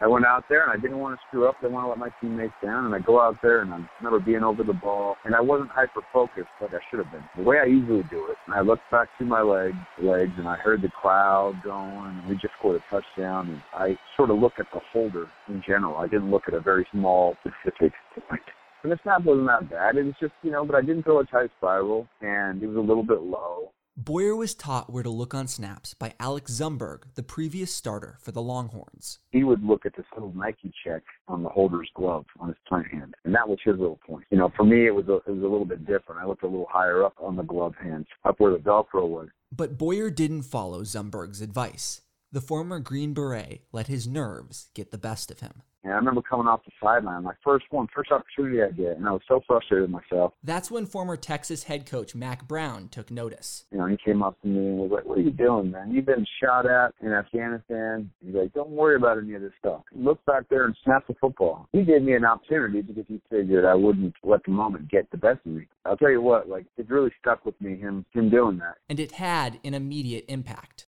I 0.00 0.06
went 0.06 0.24
out 0.24 0.44
there 0.48 0.62
and 0.62 0.72
I 0.72 0.80
didn't 0.80 0.98
want 0.98 1.18
to 1.18 1.26
screw 1.26 1.48
up. 1.48 1.56
I 1.58 1.62
didn't 1.62 1.74
want 1.74 1.86
to 1.86 1.88
let 1.90 1.98
my 1.98 2.10
teammates 2.20 2.54
down. 2.62 2.86
And 2.86 2.94
I 2.94 3.00
go 3.00 3.20
out 3.20 3.36
there 3.42 3.62
and 3.62 3.72
I 3.72 3.78
remember 4.00 4.24
being 4.24 4.44
over 4.44 4.62
the 4.62 4.72
ball 4.72 5.16
and 5.24 5.34
I 5.34 5.40
wasn't 5.40 5.70
hyper 5.70 6.02
focused 6.12 6.48
like 6.60 6.70
I 6.72 6.78
should 6.88 7.00
have 7.00 7.10
been. 7.10 7.24
The 7.36 7.42
way 7.42 7.58
I 7.58 7.64
usually 7.64 8.04
do 8.10 8.26
it. 8.30 8.36
And 8.46 8.54
I 8.54 8.60
looked 8.60 8.88
back 8.90 9.08
to 9.18 9.24
my 9.24 9.42
legs, 9.42 9.76
legs 10.00 10.32
and 10.38 10.46
I 10.46 10.56
heard 10.56 10.82
the 10.82 10.88
crowd 10.88 11.60
going. 11.64 12.20
And 12.20 12.28
we 12.28 12.34
just 12.34 12.54
scored 12.58 12.80
a 12.80 12.84
touchdown. 12.90 13.50
And 13.50 13.62
I 13.74 13.98
sort 14.16 14.30
of 14.30 14.38
look 14.38 14.54
at 14.58 14.66
the 14.72 14.80
holder 14.92 15.26
in 15.48 15.62
general. 15.66 15.96
I 15.96 16.06
didn't 16.06 16.30
look 16.30 16.44
at 16.46 16.54
a 16.54 16.60
very 16.60 16.86
small 16.92 17.36
specific 17.40 17.92
point. 18.28 18.42
And 18.84 18.92
the 18.92 18.98
snap 19.02 19.24
wasn't 19.24 19.48
that 19.48 19.68
bad. 19.68 19.96
It 19.96 20.04
was 20.04 20.14
just, 20.20 20.34
you 20.42 20.52
know, 20.52 20.64
but 20.64 20.76
I 20.76 20.82
didn't 20.82 21.02
throw 21.02 21.18
a 21.18 21.24
tight 21.24 21.50
spiral 21.58 22.06
and 22.20 22.62
it 22.62 22.66
was 22.66 22.76
a 22.76 22.80
little 22.80 23.02
bit 23.02 23.20
low. 23.20 23.72
Boyer 24.00 24.36
was 24.36 24.54
taught 24.54 24.92
where 24.92 25.02
to 25.02 25.10
look 25.10 25.34
on 25.34 25.48
snaps 25.48 25.92
by 25.92 26.14
Alex 26.20 26.52
Zumberge, 26.52 27.02
the 27.16 27.22
previous 27.24 27.74
starter 27.74 28.16
for 28.20 28.30
the 28.30 28.40
Longhorns. 28.40 29.18
He 29.32 29.42
would 29.42 29.64
look 29.64 29.84
at 29.84 29.96
this 29.96 30.06
little 30.14 30.32
Nike 30.36 30.72
check 30.84 31.02
on 31.26 31.42
the 31.42 31.48
holder's 31.48 31.90
glove 31.96 32.24
on 32.38 32.46
his 32.46 32.56
plant 32.68 32.86
hand, 32.86 33.16
and 33.24 33.34
that 33.34 33.48
was 33.48 33.58
his 33.64 33.76
little 33.76 33.98
point. 34.06 34.24
You 34.30 34.38
know, 34.38 34.52
for 34.56 34.62
me, 34.62 34.86
it 34.86 34.94
was 34.94 35.08
a, 35.08 35.16
it 35.16 35.32
was 35.32 35.40
a 35.42 35.48
little 35.48 35.64
bit 35.64 35.84
different. 35.84 36.20
I 36.22 36.26
looked 36.26 36.44
a 36.44 36.46
little 36.46 36.68
higher 36.70 37.02
up 37.02 37.14
on 37.20 37.34
the 37.34 37.42
glove 37.42 37.74
hand, 37.74 38.06
up 38.24 38.38
where 38.38 38.52
the 38.52 38.58
Velcro 38.58 39.08
was. 39.08 39.30
But 39.50 39.76
Boyer 39.76 40.10
didn't 40.10 40.42
follow 40.42 40.84
Zumberge's 40.84 41.40
advice. 41.40 42.02
The 42.30 42.40
former 42.40 42.78
Green 42.78 43.14
Beret 43.14 43.62
let 43.72 43.88
his 43.88 44.06
nerves 44.06 44.70
get 44.74 44.92
the 44.92 44.98
best 44.98 45.32
of 45.32 45.40
him. 45.40 45.62
And 45.88 45.94
I 45.94 45.96
remember 45.96 46.20
coming 46.20 46.46
off 46.46 46.60
the 46.66 46.72
sideline, 46.82 47.22
my 47.22 47.32
first 47.42 47.64
one, 47.70 47.86
first 47.94 48.12
opportunity 48.12 48.62
I 48.62 48.70
get, 48.72 48.98
and 48.98 49.08
I 49.08 49.12
was 49.12 49.22
so 49.26 49.40
frustrated 49.46 49.90
with 49.90 50.02
myself. 50.02 50.34
That's 50.44 50.70
when 50.70 50.84
former 50.84 51.16
Texas 51.16 51.62
head 51.62 51.86
coach 51.86 52.14
Mack 52.14 52.46
Brown 52.46 52.88
took 52.88 53.10
notice. 53.10 53.64
You 53.72 53.78
know, 53.78 53.86
he 53.86 53.96
came 53.96 54.22
up 54.22 54.38
to 54.42 54.48
me 54.48 54.58
and 54.58 54.78
was 54.78 54.90
like, 54.90 55.06
"What 55.06 55.16
are 55.16 55.22
you 55.22 55.30
doing, 55.30 55.70
man? 55.70 55.90
You've 55.90 56.04
been 56.04 56.26
shot 56.42 56.66
at 56.66 56.92
in 57.00 57.14
Afghanistan." 57.14 58.10
He's 58.22 58.34
like, 58.34 58.52
"Don't 58.52 58.68
worry 58.68 58.96
about 58.96 59.16
any 59.16 59.32
of 59.32 59.40
this 59.40 59.52
stuff. 59.58 59.80
Look 59.94 60.22
back 60.26 60.42
there 60.50 60.66
and 60.66 60.76
snap 60.84 61.06
the 61.06 61.14
football." 61.14 61.68
He 61.72 61.84
gave 61.84 62.02
me 62.02 62.12
an 62.12 62.26
opportunity 62.26 62.82
because 62.82 63.06
he 63.08 63.22
figured 63.30 63.64
I 63.64 63.74
wouldn't 63.74 64.14
let 64.22 64.44
the 64.44 64.50
moment 64.50 64.90
get 64.90 65.10
the 65.10 65.16
best 65.16 65.40
of 65.46 65.52
me. 65.52 65.66
I'll 65.86 65.96
tell 65.96 66.10
you 66.10 66.20
what, 66.20 66.50
like 66.50 66.66
it 66.76 66.90
really 66.90 67.12
stuck 67.18 67.46
with 67.46 67.58
me 67.62 67.76
him 67.76 68.04
him 68.12 68.28
doing 68.28 68.58
that. 68.58 68.76
And 68.90 69.00
it 69.00 69.12
had 69.12 69.58
an 69.64 69.72
immediate 69.72 70.26
impact. 70.28 70.86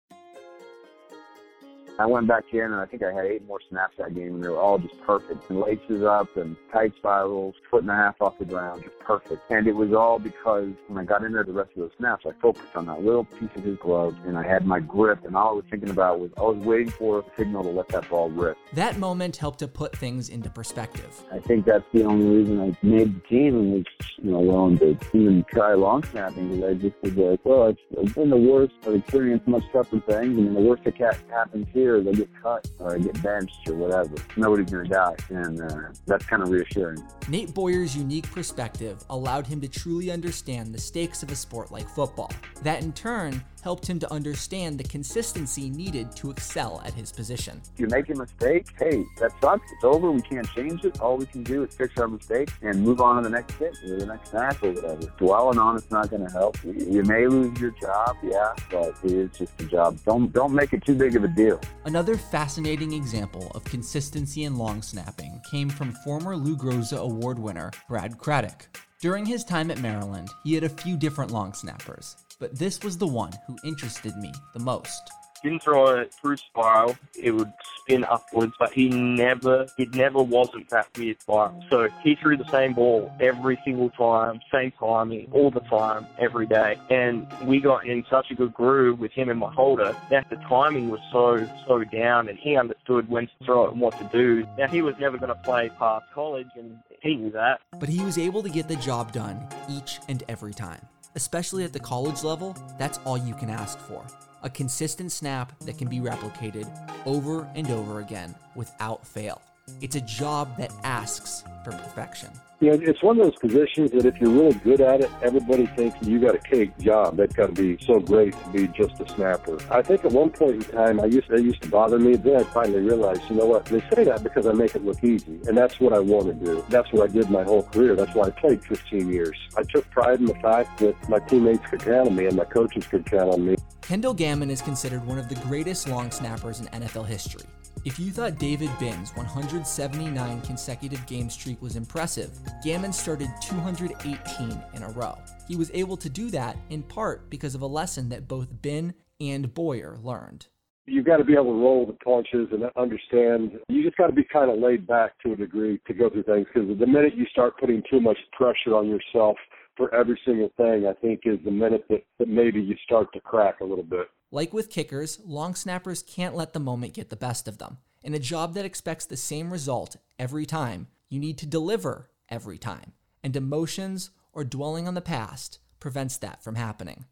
I 2.01 2.07
went 2.07 2.27
back 2.27 2.45
in 2.53 2.61
and 2.61 2.77
I 2.77 2.87
think 2.87 3.03
I 3.03 3.13
had 3.13 3.27
eight 3.27 3.47
more 3.47 3.61
snaps 3.69 3.97
that 3.99 4.15
game 4.15 4.37
and 4.37 4.43
they 4.43 4.49
were 4.49 4.59
all 4.59 4.79
just 4.79 4.99
perfect. 5.03 5.51
And 5.51 5.61
laces 5.61 6.03
up 6.03 6.35
and 6.35 6.57
tight 6.73 6.95
spirals, 6.97 7.55
foot 7.71 7.83
and 7.83 7.91
a 7.91 7.95
half 7.95 8.23
off 8.23 8.39
the 8.39 8.47
ground, 8.47 8.83
just 8.83 8.99
perfect. 9.01 9.43
And 9.51 9.67
it 9.67 9.77
was 9.77 9.93
all 9.93 10.19
because 10.19 10.71
when 10.89 10.99
I 10.99 11.05
got 11.05 11.23
in 11.25 11.33
there 11.33 11.45
the 11.45 11.53
rest 11.53 11.73
of 11.77 11.83
those 11.83 11.91
snaps, 11.99 12.25
I 12.27 12.33
focused 12.41 12.75
on 12.75 12.87
that 12.87 13.05
little 13.05 13.25
piece 13.25 13.51
of 13.55 13.65
his 13.65 13.77
glove 13.77 14.17
and 14.25 14.39
I 14.39 14.43
had 14.43 14.67
my 14.67 14.81
grip 14.81 15.27
and 15.27 15.37
all 15.37 15.51
I 15.51 15.53
was 15.53 15.65
thinking 15.71 15.91
about 15.91 16.21
was 16.21 16.31
I 16.39 16.43
was 16.43 16.57
waiting 16.57 16.89
for 16.89 17.19
a 17.19 17.25
signal 17.37 17.65
to 17.65 17.69
let 17.69 17.89
that 17.89 18.09
ball 18.09 18.31
rip. 18.31 18.57
That 18.73 18.97
moment 18.97 19.37
helped 19.37 19.59
to 19.59 19.69
put 19.69 19.95
things 19.95 20.31
into 20.31 20.49
perspective. 20.49 21.23
I 21.31 21.39
think 21.39 21.67
that's 21.67 21.85
the 21.93 22.05
only 22.05 22.39
reason 22.39 22.61
I 22.63 22.87
made 22.87 23.15
the 23.15 23.21
team 23.29 23.57
and 23.57 23.73
was, 23.75 23.85
you 24.17 24.31
know, 24.31 24.41
willing 24.41 24.79
to 24.79 24.99
even 25.13 25.45
try 25.53 25.75
long 25.75 26.03
snapping 26.05 26.49
because 26.49 26.71
I 26.71 26.75
just 26.81 26.97
was 27.03 27.13
like, 27.15 27.41
well, 27.45 27.69
it's, 27.69 27.81
it's 27.91 28.13
been 28.15 28.31
the 28.31 28.39
worst. 28.39 28.73
I've 28.87 28.95
experienced 28.95 29.47
much 29.47 29.65
tougher 29.71 30.01
things 30.01 30.39
and 30.39 30.57
the 30.57 30.61
worst 30.61 30.85
that 30.85 30.97
happens 30.97 31.67
here 31.75 31.90
I 31.99 32.13
get 32.13 32.29
cut 32.43 32.69
or 32.79 32.99
get 32.99 33.23
benched 33.23 33.69
or 33.69 33.75
whatever. 33.75 34.15
Nobody's 34.37 34.71
going 34.71 34.85
to 34.85 34.91
die. 34.91 35.17
And 35.29 35.61
uh, 35.61 35.89
that's 36.07 36.25
kind 36.27 36.43
of 36.43 36.51
reassuring. 36.51 37.03
Nate 37.29 37.53
Boyer's 37.55 37.97
unique 37.97 38.31
perspective 38.31 39.03
allowed 39.11 39.47
him 39.47 39.61
to 39.61 39.69
truly 39.69 40.11
understand 40.11 40.75
the 40.75 40.81
stakes 40.81 41.23
of 41.23 41.31
a 41.31 41.37
sport 41.37 41.71
like 41.71 41.89
football. 41.89 42.31
That 42.63 42.83
in 42.83 42.93
turn 42.93 43.43
helped 43.61 43.87
him 43.87 43.99
to 44.01 44.13
understand 44.13 44.79
the 44.79 44.85
consistency 44.85 45.71
needed 45.71 46.15
to 46.17 46.31
excel 46.31 46.83
at 46.85 46.95
his 46.95 47.13
position. 47.13 47.61
If 47.75 47.81
you 47.81 47.87
make 47.89 48.09
a 48.09 48.15
mistake, 48.15 48.67
hey, 48.79 49.05
that 49.19 49.33
sucks. 49.41 49.71
It's 49.73 49.85
over. 49.85 50.11
We 50.11 50.23
can't 50.23 50.49
change 50.51 50.85
it. 50.85 51.01
All 51.01 51.17
we 51.17 51.27
can 51.27 51.43
do 51.43 51.63
is 51.65 51.75
fix 51.75 51.99
our 51.99 52.09
mistake 52.09 52.51
and 52.63 52.83
move 52.83 53.01
on 53.01 53.17
to 53.17 53.23
the 53.23 53.31
next 53.31 53.55
hit 53.55 53.77
or 53.85 53.99
the 53.99 54.07
next 54.07 54.31
snap 54.31 54.63
or 54.63 54.73
whatever. 54.73 55.13
Dwelling 55.19 55.59
on 55.59 55.77
it's 55.77 55.91
not 55.91 56.11
going 56.11 56.25
to 56.25 56.33
help. 56.33 56.57
You 56.65 57.03
may 57.05 57.27
lose 57.27 57.61
your 57.61 57.73
job, 57.73 58.17
yeah, 58.23 58.55
but 58.71 58.95
it 59.05 59.13
is 59.13 59.39
just 59.39 59.61
a 59.61 59.65
job. 59.65 59.99
Don't 60.05 60.33
don't 60.33 60.53
make 60.53 60.73
it 60.73 60.85
too 60.85 60.95
big 60.95 61.17
of 61.17 61.25
a 61.25 61.29
deal. 61.29 61.61
Another 61.85 62.17
fascinating 62.17 62.93
example 62.93 63.51
of 63.55 63.65
consistency 63.65 64.45
in 64.45 64.57
long 64.57 64.83
snapping 64.83 65.41
came 65.51 65.69
from 65.69 65.93
former 66.05 66.37
Lou 66.37 66.57
Groza 66.57 66.99
Award 66.99 67.39
winner 67.39 67.71
Brad 67.89 68.19
Craddock. 68.19 68.67
During 69.01 69.25
his 69.25 69.45
time 69.45 69.71
at 69.71 69.81
Maryland, 69.81 70.29
he 70.45 70.53
had 70.53 70.65
a 70.65 70.69
few 70.69 70.97
different 70.97 71.31
long 71.31 71.55
snappers, 71.55 72.17
but 72.41 72.59
this 72.59 72.83
was 72.83 72.99
the 72.99 73.07
one 73.07 73.33
who 73.47 73.57
interested 73.65 74.17
me 74.17 74.33
the 74.55 74.61
most 74.61 75.13
didn't 75.43 75.63
throw 75.63 75.87
it 75.99 76.13
through 76.13 76.37
spiral, 76.37 76.97
it 77.19 77.31
would 77.33 77.53
spin 77.79 78.05
upwards, 78.05 78.53
but 78.59 78.73
he 78.73 78.89
never, 78.89 79.67
it 79.79 79.95
never 79.95 80.23
wasn't 80.23 80.69
that 80.71 80.89
weird 80.97 81.21
spiral. 81.21 81.65
So 81.71 81.89
he 82.03 82.15
threw 82.15 82.37
the 82.37 82.49
same 82.51 82.75
ball 82.75 83.13
every 83.21 83.59
single 83.65 83.91
time, 83.91 84.41
same 84.53 84.73
timing, 84.79 85.29
all 85.33 85.51
the 85.51 85.61
time, 85.61 86.07
every 86.19 86.47
day. 86.47 86.77
And 86.91 87.27
we 87.45 87.61
got 87.61 87.87
in 87.87 88.05
such 88.11 88.31
a 88.31 88.35
good 88.35 88.53
groove 88.53 88.99
with 88.99 89.13
him 89.13 89.29
and 89.29 89.39
my 89.39 89.53
holder 89.53 89.97
that 90.11 90.29
the 90.31 90.37
timing 90.37 90.91
was 90.91 91.01
so, 91.13 91.49
so 91.67 91.85
down 91.85 92.29
and 92.29 92.39
he 92.39 92.57
understood 92.57 93.09
when 93.09 93.27
to 93.27 93.45
throw 93.45 93.67
it 93.67 93.73
and 93.73 93.81
what 93.81 93.99
to 93.99 94.05
do. 94.13 94.47
Now 94.59 94.69
he 94.69 94.83
was 94.83 94.95
never 94.99 95.19
going 95.19 95.29
to 95.35 95.43
play 95.43 95.71
past 95.79 96.07
college 96.13 96.49
and 96.57 96.79
he 97.01 97.17
knew 97.17 97.31
that. 97.31 97.61
But 97.79 97.89
he 97.89 98.05
was 98.05 98.19
able 98.19 98.43
to 98.43 98.51
get 98.51 98.69
the 98.69 98.77
job 98.77 99.13
done 99.13 99.47
each 99.69 100.01
and 100.09 100.23
every 100.29 100.53
time. 100.53 100.87
Especially 101.15 101.65
at 101.65 101.73
the 101.73 101.81
college 101.81 102.23
level, 102.23 102.57
that's 102.79 102.99
all 103.05 103.19
you 103.19 103.35
can 103.35 103.51
ask 103.51 103.79
for 103.79 104.05
a 104.43 104.51
consistent 104.51 105.13
snap 105.13 105.53
that 105.61 105.77
can 105.77 105.89
be 105.89 105.99
replicated 105.99 106.67
over 107.07 107.49
and 107.55 107.71
over 107.71 108.01
again 108.01 108.35
without 108.55 109.07
fail. 109.07 109.43
It's 109.81 109.97
a 109.97 110.01
job 110.01 110.57
that 110.57 110.73
asks 110.83 111.45
for 111.65 111.73
perfection. 111.73 112.31
Yeah, 112.61 112.77
it's 112.79 113.03
one 113.03 113.19
of 113.19 113.25
those 113.25 113.37
positions 113.37 113.91
that 113.93 114.05
if 114.05 114.21
you're 114.21 114.29
really 114.29 114.53
good 114.53 114.83
at 114.83 115.01
it, 115.01 115.11
everybody 115.23 115.65
thinks 115.65 116.07
you 116.07 116.21
got 116.21 116.35
a 116.35 116.39
cake 116.39 116.77
job. 116.77 117.17
That's 117.17 117.35
got 117.35 117.47
to 117.47 117.53
be 117.55 117.83
so 117.87 118.01
great 118.01 118.35
to 118.35 118.49
be 118.51 118.69
just 118.69 119.01
a 119.01 119.09
snapper. 119.09 119.59
I 119.71 119.81
think 119.81 120.05
at 120.05 120.13
one 120.13 120.29
point 120.29 120.57
in 120.57 120.63
time, 120.65 121.01
I 121.01 121.07
used 121.07 121.29
to, 121.29 121.37
it 121.37 121.43
used 121.43 121.63
to 121.63 121.71
bother 121.71 121.99
me. 121.99 122.17
Then 122.17 122.37
I 122.37 122.45
finally 122.45 122.81
realized, 122.81 123.23
you 123.31 123.37
know 123.37 123.47
what? 123.47 123.65
They 123.65 123.81
say 123.95 124.05
that 124.05 124.23
because 124.23 124.47
I 124.47 124.53
make 124.53 124.75
it 124.75 124.85
look 124.85 125.03
easy, 125.03 125.41
and 125.49 125.57
that's 125.57 125.81
what 125.81 125.95
I 125.95 126.01
want 126.01 126.27
to 126.27 126.35
do. 126.35 126.63
That's 126.69 126.93
what 126.93 127.09
I 127.09 127.13
did 127.13 127.31
my 127.31 127.45
whole 127.45 127.63
career. 127.63 127.97
That's 127.97 128.15
why 128.15 128.27
I 128.27 128.31
played 128.31 128.63
15 128.63 129.11
years. 129.11 129.39
I 129.57 129.63
took 129.63 129.89
pride 129.91 130.21
in 130.21 130.27
the 130.27 130.35
fact 130.35 130.81
that 130.81 131.09
my 131.09 131.19
teammates 131.19 131.67
could 131.67 131.81
count 131.81 132.09
on 132.09 132.15
me 132.15 132.27
and 132.27 132.37
my 132.37 132.45
coaches 132.45 132.87
could 132.87 133.07
count 133.07 133.33
on 133.33 133.47
me. 133.47 133.57
Kendall 133.81 134.13
Gammon 134.13 134.51
is 134.51 134.61
considered 134.61 135.07
one 135.07 135.19
of 135.19 135.31
the 135.31 135.37
greatest 135.37 135.89
long 135.89 136.11
snappers 136.11 136.61
in 136.61 136.67
NFL 136.67 137.07
history. 137.07 137.47
If 137.83 137.99
you 137.99 138.11
thought 138.11 138.39
David 138.39 138.71
Binn's 138.79 139.17
179 139.17 140.43
consecutive 140.43 141.07
game 141.07 141.31
streak 141.31 141.63
was 141.63 141.77
impressive, 141.77 142.31
Gammon 142.63 142.93
started 142.93 143.31
218 143.41 144.63
in 144.75 144.83
a 144.83 144.89
row. 144.91 145.17
He 145.49 145.57
was 145.57 145.71
able 145.73 145.97
to 145.97 146.11
do 146.11 146.29
that 146.29 146.59
in 146.69 146.83
part 146.83 147.31
because 147.31 147.55
of 147.55 147.63
a 147.63 147.67
lesson 147.67 148.11
that 148.11 148.29
both 148.29 148.49
Binn 148.61 148.93
and 149.19 149.55
Boyer 149.55 149.97
learned. 150.03 150.47
You've 150.85 151.07
got 151.07 151.19
to 151.19 151.25
be 151.25 151.33
able 151.33 151.55
to 151.55 151.63
roll 151.63 151.87
the 151.87 151.95
punches 152.05 152.49
and 152.53 152.65
understand. 152.77 153.53
You 153.69 153.83
just 153.83 153.97
got 153.97 154.09
to 154.09 154.13
be 154.13 154.25
kind 154.31 154.51
of 154.51 154.59
laid 154.59 154.87
back 154.87 155.13
to 155.25 155.33
a 155.33 155.37
degree 155.37 155.81
to 155.87 155.95
go 155.95 156.11
through 156.11 156.25
things 156.25 156.49
because 156.53 156.69
the 156.79 156.87
minute 156.87 157.17
you 157.17 157.25
start 157.33 157.59
putting 157.59 157.83
too 157.91 158.01
much 158.01 158.19
pressure 158.33 158.77
on 158.77 158.89
yourself 158.89 159.39
for 159.79 159.95
every 159.95 160.21
single 160.27 160.51
thing, 160.59 160.87
I 160.87 160.93
think 161.01 161.21
is 161.25 161.39
the 161.47 161.51
minute 161.51 161.87
that, 161.89 162.03
that 162.19 162.29
maybe 162.29 162.61
you 162.61 162.77
start 162.85 163.11
to 163.15 163.21
crack 163.21 163.61
a 163.61 163.65
little 163.65 163.85
bit. 163.85 164.09
Like 164.33 164.53
with 164.53 164.71
kickers, 164.71 165.19
long 165.25 165.57
snappers 165.57 166.03
can't 166.03 166.37
let 166.37 166.53
the 166.53 166.61
moment 166.61 166.95
get 166.95 167.11
the 167.11 167.17
best 167.17 167.49
of 167.49 167.59
them. 167.59 167.79
In 168.03 168.15
a 168.15 168.19
job 168.19 168.55
that 168.55 168.65
expects 168.65 169.05
the 169.05 169.17
same 169.17 169.53
result 169.53 169.97
every 170.19 170.47
time, 170.47 170.87
you 171.09 171.19
need 171.19 171.37
to 171.39 171.47
deliver 171.47 172.11
every 172.29 172.57
time. 172.57 172.93
And 173.25 173.35
emotions 173.35 174.11
or 174.33 174.45
dwelling 174.45 174.87
on 174.87 174.95
the 174.95 175.01
past 175.01 175.59
prevents 175.81 176.17
that 176.19 176.45
from 176.45 176.55
happening. 176.55 177.07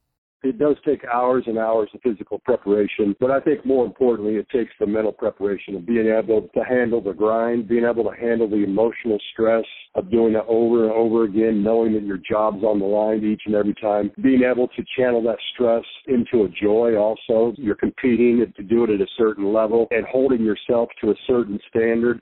It 0.45 0.57
does 0.57 0.77
take 0.87 1.05
hours 1.13 1.45
and 1.49 1.59
hours 1.59 1.89
of 1.95 2.01
physical 2.03 2.39
preparation, 2.39 3.17
but 3.19 3.33
I 3.33 3.41
think 3.41 3.67
more 3.67 3.85
importantly, 3.85 4.37
it 4.37 4.49
takes 4.51 4.71
the 4.79 4.87
mental 4.87 5.11
preparation 5.11 5.75
of 5.75 5.85
being 5.85 6.07
able 6.07 6.43
to 6.55 6.61
handle 6.63 7.01
the 7.01 7.13
grind, 7.13 7.67
being 7.67 7.85
able 7.85 8.05
to 8.05 8.17
handle 8.17 8.49
the 8.49 8.63
emotional 8.63 9.19
stress 9.33 9.65
of 9.97 10.13
doing 10.13 10.35
it 10.35 10.45
over 10.47 10.85
and 10.85 10.93
over 10.93 11.25
again, 11.25 11.65
knowing 11.65 11.93
that 11.95 12.05
your 12.05 12.19
job's 12.19 12.63
on 12.63 12.79
the 12.79 12.85
line 12.85 13.25
each 13.25 13.43
and 13.47 13.57
every 13.57 13.75
time, 13.75 14.13
being 14.23 14.45
able 14.45 14.69
to 14.69 14.85
channel 14.97 15.21
that 15.25 15.39
stress 15.55 15.85
into 16.07 16.45
a 16.45 16.49
joy 16.51 16.95
also. 16.95 17.53
You're 17.57 17.75
competing 17.75 18.53
to 18.57 18.63
do 18.63 18.85
it 18.85 18.91
at 18.91 19.01
a 19.01 19.11
certain 19.17 19.53
level 19.53 19.89
and 19.91 20.07
holding 20.07 20.45
yourself 20.45 20.89
to 21.01 21.11
a 21.11 21.15
certain 21.27 21.59
standard. 21.69 22.21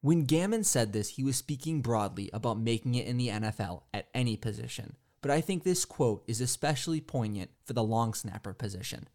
When 0.00 0.24
Gammon 0.24 0.64
said 0.64 0.94
this, 0.94 1.10
he 1.10 1.24
was 1.24 1.36
speaking 1.36 1.82
broadly 1.82 2.30
about 2.32 2.58
making 2.58 2.94
it 2.94 3.06
in 3.06 3.18
the 3.18 3.28
NFL 3.28 3.82
at 3.92 4.08
any 4.14 4.38
position 4.38 4.96
but 5.20 5.30
I 5.30 5.40
think 5.40 5.62
this 5.62 5.84
quote 5.84 6.22
is 6.26 6.40
especially 6.40 7.00
poignant 7.00 7.50
for 7.64 7.72
the 7.72 7.82
long 7.82 8.14
snapper 8.14 8.52
position. 8.52 9.08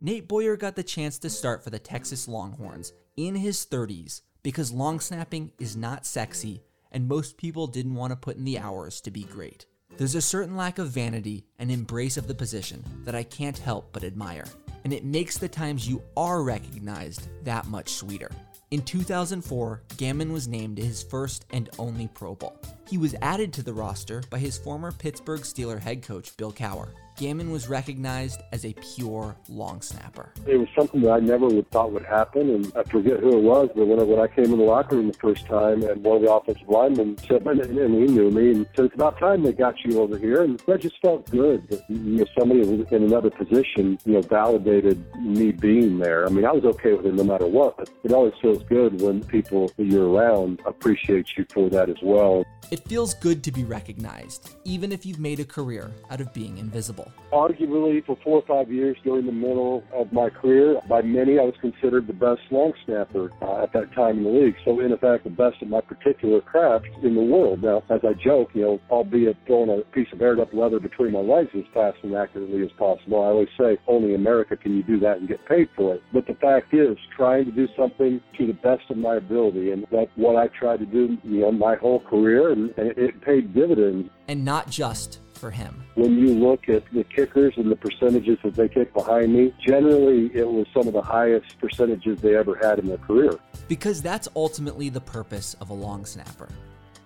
Nate 0.00 0.28
Boyer 0.28 0.56
got 0.56 0.76
the 0.76 0.82
chance 0.82 1.18
to 1.18 1.30
start 1.30 1.64
for 1.64 1.70
the 1.70 1.78
Texas 1.78 2.28
Longhorns 2.28 2.92
in 3.16 3.36
his 3.36 3.64
30s 3.64 4.20
because 4.42 4.70
long 4.70 5.00
snapping 5.00 5.52
is 5.58 5.76
not 5.76 6.04
sexy 6.04 6.62
and 6.92 7.08
most 7.08 7.36
people 7.36 7.66
didn't 7.66 7.94
want 7.94 8.12
to 8.12 8.16
put 8.16 8.36
in 8.36 8.44
the 8.44 8.58
hours 8.58 9.00
to 9.00 9.10
be 9.10 9.24
great. 9.24 9.66
There's 9.96 10.14
a 10.14 10.20
certain 10.20 10.56
lack 10.56 10.78
of 10.78 10.88
vanity 10.88 11.46
and 11.58 11.70
embrace 11.70 12.16
of 12.16 12.26
the 12.26 12.34
position 12.34 12.84
that 13.04 13.14
I 13.14 13.22
can't 13.22 13.58
help 13.58 13.92
but 13.92 14.04
admire, 14.04 14.46
and 14.84 14.92
it 14.92 15.04
makes 15.04 15.38
the 15.38 15.48
times 15.48 15.88
you 15.88 16.02
are 16.16 16.42
recognized 16.42 17.28
that 17.44 17.66
much 17.66 17.90
sweeter. 17.90 18.30
In 18.74 18.82
2004, 18.82 19.82
Gammon 19.98 20.32
was 20.32 20.48
named 20.48 20.78
his 20.78 21.00
first 21.00 21.46
and 21.52 21.70
only 21.78 22.08
Pro 22.08 22.34
Bowl. 22.34 22.58
He 22.88 22.98
was 22.98 23.14
added 23.22 23.52
to 23.52 23.62
the 23.62 23.72
roster 23.72 24.20
by 24.30 24.40
his 24.40 24.58
former 24.58 24.90
Pittsburgh 24.90 25.42
Steeler 25.42 25.78
head 25.78 26.02
coach, 26.02 26.36
Bill 26.36 26.52
Cowher. 26.52 26.88
Gammon 27.16 27.52
was 27.52 27.68
recognized 27.68 28.42
as 28.52 28.64
a 28.64 28.74
pure 28.96 29.36
long 29.48 29.80
snapper. 29.80 30.32
It 30.46 30.56
was 30.56 30.68
something 30.76 31.00
that 31.02 31.12
I 31.12 31.20
never 31.20 31.46
would 31.46 31.70
thought 31.70 31.92
would 31.92 32.04
happen, 32.04 32.50
and 32.50 32.72
I 32.76 32.82
forget 32.82 33.20
who 33.20 33.38
it 33.38 33.42
was, 33.42 33.68
but 33.74 33.86
when 33.86 34.00
I, 34.00 34.02
when 34.02 34.18
I 34.18 34.26
came 34.26 34.46
in 34.46 34.58
the 34.58 34.64
locker 34.64 34.96
room 34.96 35.08
the 35.08 35.18
first 35.18 35.46
time, 35.46 35.82
and 35.84 36.02
one 36.02 36.16
of 36.16 36.22
the 36.22 36.32
offensive 36.32 36.68
linemen 36.68 37.16
said, 37.18 37.46
and 37.46 37.94
he 37.94 38.06
knew 38.12 38.30
me, 38.30 38.50
and 38.50 38.66
said, 38.74 38.86
it's 38.86 38.94
about 38.94 39.18
time 39.18 39.42
they 39.42 39.52
got 39.52 39.76
you 39.84 40.00
over 40.00 40.18
here, 40.18 40.42
and 40.42 40.58
that 40.60 40.80
just 40.80 41.00
felt 41.00 41.30
good. 41.30 41.68
That, 41.68 41.88
you 41.88 42.18
know, 42.18 42.24
somebody 42.36 42.62
in 42.62 43.02
another 43.04 43.30
position, 43.30 43.96
you 44.04 44.14
know, 44.14 44.20
validated 44.22 45.04
me 45.20 45.52
being 45.52 45.98
there. 45.98 46.26
I 46.26 46.30
mean, 46.30 46.44
I 46.44 46.52
was 46.52 46.64
okay 46.64 46.94
with 46.94 47.06
it 47.06 47.14
no 47.14 47.24
matter 47.24 47.46
what, 47.46 47.76
but 47.76 47.88
it 48.02 48.12
always 48.12 48.34
feels 48.42 48.62
good 48.64 49.00
when 49.00 49.22
people 49.22 49.70
that 49.76 49.84
you're 49.84 50.08
around 50.08 50.60
appreciate 50.66 51.36
you 51.36 51.46
for 51.52 51.70
that 51.70 51.88
as 51.88 51.96
well. 52.02 52.44
It 52.70 52.88
feels 52.88 53.14
good 53.14 53.44
to 53.44 53.52
be 53.52 53.62
recognized, 53.62 54.56
even 54.64 54.90
if 54.90 55.06
you've 55.06 55.20
made 55.20 55.38
a 55.38 55.44
career 55.44 55.92
out 56.10 56.20
of 56.20 56.32
being 56.32 56.58
invisible. 56.58 57.03
Level. 57.04 57.24
Arguably, 57.32 58.04
for 58.06 58.16
four 58.22 58.42
or 58.42 58.46
five 58.46 58.72
years 58.72 58.96
during 59.02 59.26
the 59.26 59.32
middle 59.32 59.82
of 59.92 60.12
my 60.12 60.30
career, 60.30 60.80
by 60.88 61.02
many, 61.02 61.38
I 61.38 61.42
was 61.42 61.54
considered 61.60 62.06
the 62.06 62.12
best 62.12 62.40
long 62.50 62.72
snapper 62.84 63.30
uh, 63.42 63.62
at 63.62 63.72
that 63.72 63.92
time 63.92 64.18
in 64.18 64.24
the 64.24 64.30
league. 64.30 64.54
So, 64.64 64.78
in 64.80 64.92
effect, 64.92 65.24
the 65.24 65.30
best 65.30 65.60
of 65.60 65.68
my 65.68 65.80
particular 65.80 66.40
craft 66.40 66.86
in 67.02 67.14
the 67.14 67.22
world. 67.22 67.62
Now, 67.62 67.82
as 67.90 68.00
I 68.04 68.12
joke, 68.22 68.50
you 68.54 68.62
know, 68.62 68.80
albeit 68.90 69.36
throwing 69.46 69.70
a 69.70 69.82
piece 69.92 70.06
of 70.12 70.22
aired 70.22 70.38
up 70.38 70.52
leather 70.52 70.78
between 70.78 71.12
my 71.12 71.20
legs 71.20 71.50
as 71.56 71.64
fast 71.72 71.98
and 72.02 72.14
accurately 72.14 72.62
as 72.62 72.70
possible, 72.78 73.22
I 73.22 73.26
always 73.26 73.48
say, 73.58 73.78
only 73.88 74.14
America 74.14 74.56
can 74.56 74.76
you 74.76 74.84
do 74.84 75.00
that 75.00 75.18
and 75.18 75.28
get 75.28 75.44
paid 75.46 75.68
for 75.74 75.94
it. 75.94 76.02
But 76.12 76.26
the 76.26 76.34
fact 76.34 76.72
is, 76.72 76.96
trying 77.16 77.46
to 77.46 77.50
do 77.50 77.66
something 77.76 78.20
to 78.38 78.46
the 78.46 78.52
best 78.52 78.88
of 78.90 78.96
my 78.96 79.16
ability, 79.16 79.72
and 79.72 79.86
that's 79.90 80.10
what 80.14 80.36
I 80.36 80.48
tried 80.48 80.78
to 80.78 80.86
do, 80.86 81.18
you 81.24 81.40
know, 81.40 81.52
my 81.52 81.74
whole 81.76 82.00
career, 82.00 82.52
and, 82.52 82.72
and 82.76 82.96
it 82.96 83.20
paid 83.22 83.54
dividends. 83.54 84.08
And 84.28 84.44
not 84.44 84.70
just 84.70 85.20
for 85.36 85.50
him. 85.50 85.84
When 85.94 86.18
you 86.18 86.34
look 86.34 86.68
at 86.68 86.84
the 86.92 87.04
kickers 87.04 87.54
and 87.56 87.70
the 87.70 87.76
percentages 87.76 88.38
that 88.44 88.54
they 88.54 88.68
kick 88.68 88.92
behind 88.92 89.32
me, 89.32 89.54
generally 89.66 90.30
it 90.34 90.48
was 90.48 90.66
some 90.72 90.86
of 90.86 90.94
the 90.94 91.02
highest 91.02 91.58
percentages 91.58 92.20
they 92.20 92.36
ever 92.36 92.56
had 92.56 92.78
in 92.78 92.86
their 92.86 92.98
career. 92.98 93.38
Because 93.68 94.02
that's 94.02 94.28
ultimately 94.36 94.88
the 94.88 95.00
purpose 95.00 95.54
of 95.60 95.70
a 95.70 95.74
long 95.74 96.04
snapper 96.04 96.48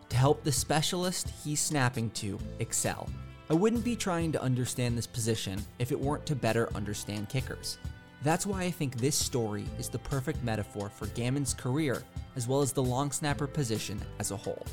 to 0.08 0.16
help 0.16 0.42
the 0.42 0.52
specialist 0.52 1.30
he's 1.44 1.60
snapping 1.60 2.10
to 2.10 2.38
excel. 2.58 3.08
I 3.50 3.54
wouldn't 3.54 3.84
be 3.84 3.96
trying 3.96 4.32
to 4.32 4.42
understand 4.42 4.96
this 4.96 5.06
position 5.06 5.60
if 5.78 5.92
it 5.92 5.98
weren't 6.00 6.26
to 6.26 6.36
better 6.36 6.68
understand 6.74 7.28
kickers. 7.28 7.78
That's 8.22 8.46
why 8.46 8.62
I 8.62 8.70
think 8.70 8.96
this 8.96 9.16
story 9.16 9.64
is 9.78 9.88
the 9.88 9.98
perfect 10.00 10.42
metaphor 10.42 10.88
for 10.88 11.06
Gammon's 11.08 11.54
career 11.54 12.02
as 12.36 12.48
well 12.48 12.62
as 12.62 12.72
the 12.72 12.82
long 12.82 13.10
snapper 13.10 13.46
position 13.46 14.00
as 14.18 14.30
a 14.32 14.36
whole. 14.36 14.66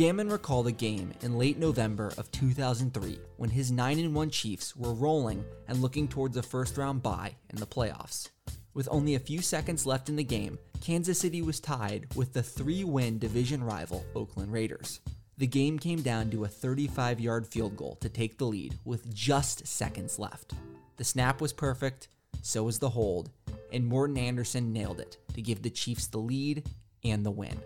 Gammon 0.00 0.30
recalled 0.30 0.66
a 0.66 0.72
game 0.72 1.12
in 1.20 1.36
late 1.36 1.58
November 1.58 2.10
of 2.16 2.30
2003 2.30 3.18
when 3.36 3.50
his 3.50 3.70
9 3.70 4.14
1 4.14 4.30
Chiefs 4.30 4.74
were 4.74 4.94
rolling 4.94 5.44
and 5.68 5.82
looking 5.82 6.08
towards 6.08 6.38
a 6.38 6.42
first 6.42 6.78
round 6.78 7.02
bye 7.02 7.36
in 7.50 7.60
the 7.60 7.66
playoffs. 7.66 8.30
With 8.72 8.88
only 8.90 9.14
a 9.14 9.20
few 9.20 9.42
seconds 9.42 9.84
left 9.84 10.08
in 10.08 10.16
the 10.16 10.24
game, 10.24 10.58
Kansas 10.80 11.18
City 11.18 11.42
was 11.42 11.60
tied 11.60 12.06
with 12.14 12.32
the 12.32 12.42
three 12.42 12.82
win 12.82 13.18
division 13.18 13.62
rival 13.62 14.06
Oakland 14.14 14.50
Raiders. 14.50 15.00
The 15.36 15.46
game 15.46 15.78
came 15.78 16.00
down 16.00 16.30
to 16.30 16.44
a 16.44 16.48
35 16.48 17.20
yard 17.20 17.46
field 17.46 17.76
goal 17.76 17.96
to 17.96 18.08
take 18.08 18.38
the 18.38 18.46
lead 18.46 18.78
with 18.86 19.14
just 19.14 19.66
seconds 19.66 20.18
left. 20.18 20.54
The 20.96 21.04
snap 21.04 21.42
was 21.42 21.52
perfect, 21.52 22.08
so 22.40 22.62
was 22.62 22.78
the 22.78 22.88
hold, 22.88 23.28
and 23.70 23.86
Morten 23.86 24.16
Andersen 24.16 24.72
nailed 24.72 24.98
it 24.98 25.18
to 25.34 25.42
give 25.42 25.60
the 25.60 25.68
Chiefs 25.68 26.06
the 26.06 26.16
lead 26.16 26.66
and 27.04 27.22
the 27.22 27.30
win. 27.30 27.60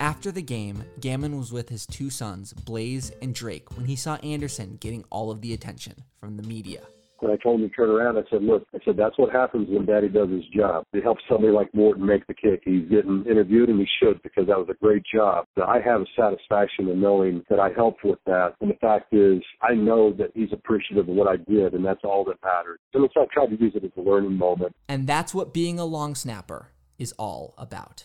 After 0.00 0.30
the 0.30 0.42
game, 0.42 0.84
Gammon 1.00 1.36
was 1.36 1.52
with 1.52 1.68
his 1.70 1.84
two 1.84 2.08
sons, 2.08 2.52
Blaze 2.52 3.10
and 3.20 3.34
Drake, 3.34 3.76
when 3.76 3.86
he 3.86 3.96
saw 3.96 4.14
Andersen 4.16 4.78
getting 4.80 5.04
all 5.10 5.32
of 5.32 5.40
the 5.40 5.52
attention 5.52 6.04
from 6.20 6.36
the 6.36 6.44
media. 6.44 6.82
When 7.18 7.32
I 7.32 7.36
told 7.36 7.60
him 7.60 7.68
to 7.68 7.74
turn 7.74 7.90
around, 7.90 8.16
I 8.16 8.22
said, 8.30 8.44
look, 8.44 8.62
I 8.72 8.78
said, 8.84 8.96
that's 8.96 9.18
what 9.18 9.32
happens 9.32 9.66
when 9.68 9.86
daddy 9.86 10.08
does 10.08 10.30
his 10.30 10.44
job. 10.54 10.84
It 10.92 11.02
helps 11.02 11.20
somebody 11.28 11.52
like 11.52 11.74
Morten 11.74 12.06
make 12.06 12.24
the 12.28 12.34
kick. 12.34 12.62
He's 12.64 12.88
getting 12.88 13.24
interviewed 13.28 13.70
and 13.70 13.80
he 13.80 13.88
should 14.00 14.22
because 14.22 14.46
that 14.46 14.56
was 14.56 14.68
a 14.70 14.74
great 14.74 15.02
job. 15.12 15.44
I 15.56 15.80
have 15.80 16.02
a 16.02 16.06
satisfaction 16.16 16.88
in 16.88 17.00
knowing 17.00 17.42
that 17.50 17.58
I 17.58 17.70
helped 17.74 18.04
with 18.04 18.20
that. 18.26 18.54
And 18.60 18.70
the 18.70 18.76
fact 18.80 19.12
is, 19.12 19.42
I 19.62 19.74
know 19.74 20.12
that 20.12 20.30
he's 20.32 20.52
appreciative 20.52 21.08
of 21.08 21.14
what 21.16 21.26
I 21.26 21.38
did 21.50 21.74
and 21.74 21.84
that's 21.84 22.04
all 22.04 22.24
that 22.26 22.36
matters. 22.44 22.78
So 22.92 23.00
not 23.00 23.30
try 23.32 23.46
to 23.46 23.60
use 23.60 23.72
it 23.74 23.82
as 23.82 23.90
a 23.96 24.00
learning 24.00 24.38
moment. 24.38 24.76
And 24.88 25.08
that's 25.08 25.34
what 25.34 25.52
being 25.52 25.80
a 25.80 25.84
long 25.84 26.14
snapper 26.14 26.68
is 27.00 27.12
all 27.18 27.54
about. 27.58 28.04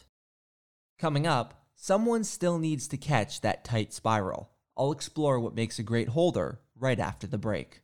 Coming 0.98 1.28
up, 1.28 1.63
Someone 1.86 2.24
still 2.24 2.60
needs 2.60 2.88
to 2.88 2.96
catch 2.96 3.42
that 3.42 3.66
tight 3.66 3.92
spiral. 3.92 4.50
I'll 4.78 4.94
explore 4.94 5.38
what 5.38 5.54
makes 5.54 5.80
a 5.80 5.84
great 5.84 6.08
holder 6.08 6.62
right 6.80 6.98
after 6.98 7.28
the 7.28 7.38
break. 7.38 7.82